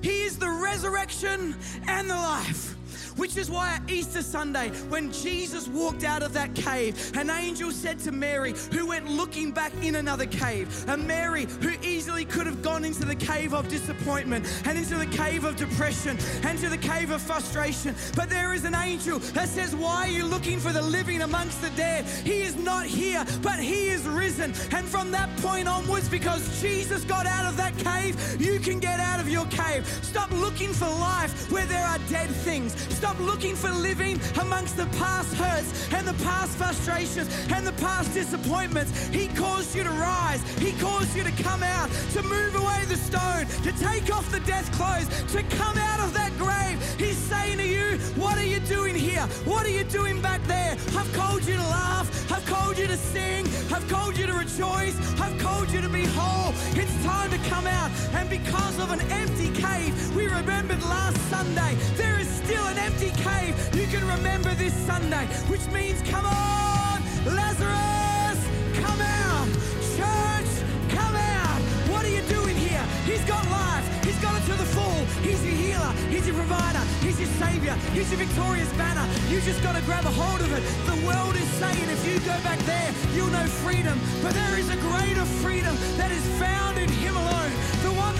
He 0.03 0.21
is 0.21 0.39
the 0.39 0.51
resurrection 0.51 1.57
and 1.89 2.11
the 2.11 2.15
life. 2.15 2.77
Which 3.17 3.37
is 3.37 3.51
why 3.51 3.77
at 3.77 3.91
Easter 3.91 4.23
Sunday, 4.23 4.71
when 4.89 5.13
Jesus 5.13 5.69
walked 5.69 6.05
out 6.05 6.23
of 6.23 6.33
that 6.33 6.55
cave, 6.55 7.13
an 7.17 7.31
angel 7.31 7.71
said 7.71 7.99
to 8.01 8.13
Mary, 8.13 8.55
who 8.73 8.87
went 8.87 9.09
looking 9.09 9.53
back 9.53 9.73
in 9.83 9.97
another 9.97 10.27
cave, 10.27 10.85
and 10.89 11.07
Mary, 11.07 11.47
who 11.61 11.73
easily 11.83 12.25
could 12.25 12.47
have 12.47 12.63
gone 12.63 12.85
into 12.85 13.05
the 13.05 13.15
cave 13.15 13.55
of 13.55 13.69
disappointment 13.69 14.47
and 14.65 14.77
into 14.77 14.97
the 14.97 15.07
cave 15.07 15.45
of 15.45 15.57
depression 15.57 16.19
and 16.43 16.59
to 16.59 16.69
the 16.69 16.79
cave 16.79 17.11
of 17.11 17.23
frustration. 17.23 17.95
But 18.17 18.31
there 18.31 18.53
is 18.53 18.65
an 18.65 18.75
angel 18.75 19.21
that 19.35 19.49
says, 19.49 19.77
Why 19.77 20.07
are 20.07 20.11
you 20.11 20.25
looking 20.25 20.59
for 20.59 20.73
the 20.73 20.83
living 20.83 21.23
amongst 21.23 21.63
the 21.63 21.71
dead? 21.71 22.05
He 22.05 22.43
is 22.43 22.57
not 22.57 22.87
here, 22.87 23.25
but 23.43 23.61
he 23.61 23.89
is 23.89 24.03
risen. 24.07 24.53
And 24.73 24.87
from 24.87 25.11
that 25.13 25.35
point 25.39 25.69
onwards, 25.69 26.09
because 26.09 26.61
Jesus 26.61 27.05
got 27.05 27.27
out 27.27 27.47
of 27.47 27.57
that 27.59 27.77
cave, 27.79 28.41
you 28.41 28.59
can 28.59 28.81
get 28.81 28.99
out 28.99 29.21
of 29.21 29.29
your 29.29 29.47
cave. 29.47 29.87
Stop 30.03 30.31
looking 30.33 30.73
for 30.73 30.87
life 30.87 31.51
where 31.53 31.67
there 31.67 31.85
are 31.85 31.99
dead 32.11 32.29
things. 32.29 32.75
Stop 32.95 33.04
looking 33.13 33.55
for 33.55 33.71
living 33.71 34.19
amongst 34.41 34.77
the 34.77 34.87
past 34.99 35.35
hurts 35.35 35.93
and 35.93 36.07
the 36.09 36.25
past 36.25 36.57
frustrations 36.57 37.29
and 37.51 37.67
the 37.67 37.73
past 37.73 38.15
disappointments. 38.15 39.09
He 39.09 39.29
caused 39.29 39.75
you 39.75 39.85
to 39.85 39.91
rise. 39.91 40.43
He 40.59 40.73
caused 40.81 41.15
you 41.15 41.23
to 41.23 41.33
come 41.43 41.63
out, 41.63 41.91
to 42.15 42.23
move 42.23 42.55
away 42.55 42.85
the 42.89 42.97
stone, 42.97 43.47
to 43.63 43.73
take 43.79 44.15
off 44.15 44.31
the 44.31 44.41
death 44.41 44.71
clothes, 44.73 45.09
to 45.33 45.43
come 45.57 45.77
out 45.77 46.01
of 46.01 46.15
that 46.15 46.33
grave. 46.39 46.81
He's 46.99 47.19
saying 47.19 47.59
to 47.59 47.67
you, 47.67 47.99
What 48.17 48.39
are 48.39 48.47
you 48.47 48.61
doing 48.61 48.95
here? 48.95 49.27
What 49.45 49.67
are 49.67 49.75
you 49.79 49.85
doing 49.85 50.23
back 50.23 50.43
there? 50.45 50.77
I've 50.97 51.13
called 51.13 51.45
you 51.45 51.57
to 51.57 51.63
laugh. 51.63 52.33
I've 52.33 52.47
called 52.47 52.79
you 52.79 52.87
to 52.87 52.97
sing. 52.97 53.47
I've 53.73 53.87
called 53.89 54.17
you 54.17 54.27
to 54.27 54.33
rejoice. 54.33 54.97
I've 55.21 55.39
called 55.39 55.71
you 55.71 55.81
to 55.83 55.89
be 55.89 56.05
whole. 56.07 56.55
It's 56.75 57.05
time 57.05 57.31
to 57.31 57.39
come 57.51 57.67
out. 57.67 57.91
And 58.15 58.31
because 58.31 58.79
of 58.79 58.91
an 58.93 59.01
empty 59.11 59.51
cave, 59.61 59.93
we 60.17 60.27
remembered 60.27 60.83
last 60.85 61.19
Sunday, 61.29 61.75
there 61.97 62.19
is 62.19 62.29
still 62.29 62.65
an 62.67 62.79
empty 62.79 62.94
empty 62.95 63.11
cave, 63.23 63.55
you 63.75 63.87
can 63.89 64.07
remember 64.07 64.55
this 64.55 64.73
Sunday, 64.87 65.27
which 65.51 65.67
means 65.73 66.01
come 66.09 66.25
on, 66.27 67.03
Lazarus, 67.27 68.39
come 68.79 69.01
out. 69.01 69.49
Church, 69.97 70.51
come 70.91 71.17
out. 71.17 71.61
What 71.91 72.05
are 72.05 72.15
you 72.15 72.23
doing 72.23 72.57
here? 72.57 72.85
He's 73.05 73.25
got 73.25 73.43
life. 73.51 73.85
He's 74.05 74.19
got 74.21 74.37
it 74.39 74.45
to 74.47 74.55
the 74.55 74.69
full. 74.77 75.01
He's 75.27 75.43
your 75.45 75.55
healer. 75.55 75.93
He's 76.11 76.27
your 76.27 76.37
provider. 76.37 76.85
He's 77.01 77.19
your 77.19 77.31
savior. 77.43 77.75
He's 77.95 78.11
your 78.11 78.19
victorious 78.19 78.71
banner. 78.75 79.07
You 79.29 79.41
just 79.41 79.63
got 79.63 79.75
to 79.75 79.83
grab 79.83 80.05
a 80.05 80.11
hold 80.11 80.41
of 80.41 80.53
it. 80.53 80.63
The 80.87 81.07
world 81.07 81.35
is 81.35 81.49
saying 81.59 81.89
if 81.91 82.07
you 82.07 82.21
go 82.21 82.37
back 82.47 82.59
there, 82.61 82.95
you'll 83.15 83.33
know 83.35 83.47
freedom. 83.65 83.99
But 84.23 84.35
there 84.35 84.59
is 84.59 84.71
a 84.71 84.77
greater 84.77 85.25
freedom 85.43 85.75
that 85.97 86.11
is 86.13 86.25
found 86.39 86.74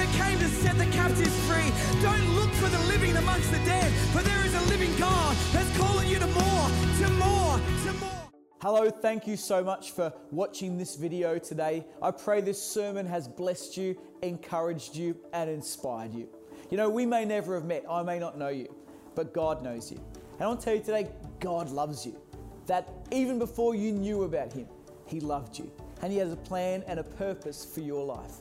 that 0.05 0.29
came 0.29 0.39
to 0.39 0.49
set 0.49 0.77
the 0.77 0.87
captives 0.87 1.35
free. 1.49 1.71
Don't 2.03 2.35
look 2.35 2.51
for 2.53 2.69
the 2.69 2.79
living 2.89 3.17
amongst 3.17 3.51
the 3.51 3.59
dead, 3.59 3.93
but 4.13 4.25
there 4.25 4.45
is 4.45 4.55
a 4.55 4.61
living 4.69 4.95
God 4.99 5.35
that's 5.53 5.79
calling 5.79 6.09
you 6.09 6.19
to 6.19 6.27
more, 6.27 6.69
to 6.99 7.11
more, 7.13 7.59
to 7.87 7.93
more. 8.01 8.31
Hello, 8.61 8.91
thank 8.91 9.27
you 9.27 9.37
so 9.37 9.65
much 9.65 9.93
for 9.93 10.13
watching 10.31 10.77
this 10.77 10.97
video 10.97 11.39
today. 11.39 11.87
I 12.03 12.11
pray 12.11 12.43
this 12.43 12.63
sermon 12.63 13.07
has 13.07 13.29
blessed 13.29 13.77
you, 13.77 13.97
encouraged 14.23 14.95
you, 14.95 15.17
and 15.33 15.49
inspired 15.49 16.13
you. 16.13 16.29
You 16.71 16.77
know, 16.77 16.91
we 16.91 17.07
may 17.07 17.25
never 17.25 17.55
have 17.55 17.65
met, 17.65 17.85
I 17.89 18.03
may 18.03 18.19
not 18.19 18.37
know 18.39 18.49
you, 18.49 18.75
but 19.15 19.33
God 19.33 19.63
knows 19.63 19.91
you. 19.91 19.99
And 20.35 20.43
I 20.43 20.47
want 20.49 20.61
to 20.61 20.65
tell 20.65 20.75
you 20.75 20.81
today, 20.81 21.09
God 21.41 21.71
loves 21.71 22.05
you. 22.05 22.21
That 22.67 22.91
even 23.11 23.39
before 23.39 23.75
you 23.75 23.93
knew 23.93 24.25
about 24.25 24.53
Him, 24.53 24.67
He 25.07 25.21
loved 25.21 25.59
you. 25.59 25.71
And 26.03 26.13
He 26.13 26.19
has 26.19 26.33
a 26.33 26.37
plan 26.37 26.83
and 26.87 27.01
a 27.01 27.05
purpose 27.05 27.65
for 27.65 27.81
your 27.81 28.05
life. 28.05 28.41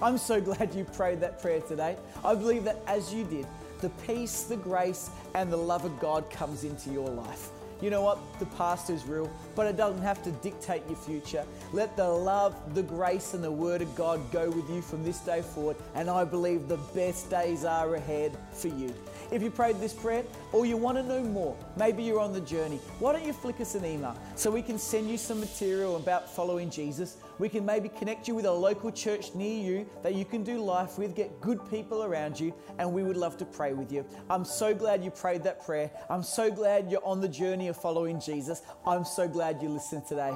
I'm 0.00 0.18
so 0.18 0.40
glad 0.48 0.74
you 0.74 0.84
prayed 0.84 1.20
that 1.20 1.40
prayer 1.40 1.60
today. 1.60 1.96
I 2.24 2.34
believe 2.34 2.64
that 2.64 2.82
as 2.86 3.12
you 3.12 3.24
did, 3.24 3.46
the 3.80 3.90
peace, 4.06 4.42
the 4.42 4.56
grace, 4.56 5.10
and 5.34 5.52
the 5.52 5.56
love 5.56 5.84
of 5.84 5.98
God 6.00 6.30
comes 6.30 6.64
into 6.64 6.90
your 6.90 7.08
life. 7.08 7.50
You 7.80 7.90
know 7.90 8.02
what? 8.02 8.18
The 8.40 8.46
past 8.46 8.90
is 8.90 9.04
real, 9.04 9.30
but 9.54 9.66
it 9.66 9.76
doesn't 9.76 10.02
have 10.02 10.20
to 10.24 10.32
dictate 10.32 10.82
your 10.88 10.96
future. 10.96 11.44
Let 11.72 11.96
the 11.96 12.08
love, 12.08 12.74
the 12.74 12.82
grace, 12.82 13.34
and 13.34 13.44
the 13.44 13.52
Word 13.52 13.82
of 13.82 13.94
God 13.94 14.32
go 14.32 14.50
with 14.50 14.68
you 14.68 14.82
from 14.82 15.04
this 15.04 15.20
day 15.20 15.42
forward, 15.42 15.76
and 15.94 16.10
I 16.10 16.24
believe 16.24 16.66
the 16.66 16.78
best 16.92 17.30
days 17.30 17.64
are 17.64 17.94
ahead 17.94 18.36
for 18.52 18.66
you. 18.66 18.92
If 19.30 19.42
you 19.42 19.50
prayed 19.50 19.78
this 19.78 19.92
prayer 19.92 20.24
or 20.52 20.64
you 20.64 20.76
want 20.76 20.96
to 20.96 21.02
know 21.02 21.22
more, 21.22 21.56
maybe 21.76 22.02
you're 22.02 22.20
on 22.20 22.32
the 22.32 22.40
journey, 22.40 22.80
why 22.98 23.12
don't 23.12 23.24
you 23.24 23.32
flick 23.32 23.60
us 23.60 23.74
an 23.74 23.84
email 23.84 24.16
so 24.36 24.50
we 24.50 24.62
can 24.62 24.78
send 24.78 25.10
you 25.10 25.18
some 25.18 25.38
material 25.38 25.96
about 25.96 26.34
following 26.34 26.70
Jesus? 26.70 27.18
We 27.38 27.48
can 27.48 27.64
maybe 27.66 27.90
connect 27.90 28.26
you 28.26 28.34
with 28.34 28.46
a 28.46 28.52
local 28.52 28.90
church 28.90 29.34
near 29.34 29.62
you 29.62 29.86
that 30.02 30.14
you 30.14 30.24
can 30.24 30.42
do 30.44 30.58
life 30.62 30.98
with, 30.98 31.14
get 31.14 31.40
good 31.40 31.60
people 31.70 32.04
around 32.04 32.40
you, 32.40 32.54
and 32.78 32.92
we 32.92 33.02
would 33.02 33.16
love 33.16 33.36
to 33.38 33.44
pray 33.44 33.74
with 33.74 33.92
you. 33.92 34.04
I'm 34.30 34.44
so 34.44 34.74
glad 34.74 35.04
you 35.04 35.10
prayed 35.10 35.42
that 35.44 35.64
prayer. 35.64 35.90
I'm 36.08 36.22
so 36.22 36.50
glad 36.50 36.90
you're 36.90 37.04
on 37.04 37.20
the 37.20 37.28
journey 37.28 37.68
of 37.68 37.76
following 37.76 38.20
Jesus. 38.20 38.62
I'm 38.86 39.04
so 39.04 39.28
glad 39.28 39.62
you 39.62 39.68
listened 39.68 40.06
today. 40.06 40.32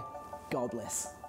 God 0.51 0.70
bless. 0.70 1.21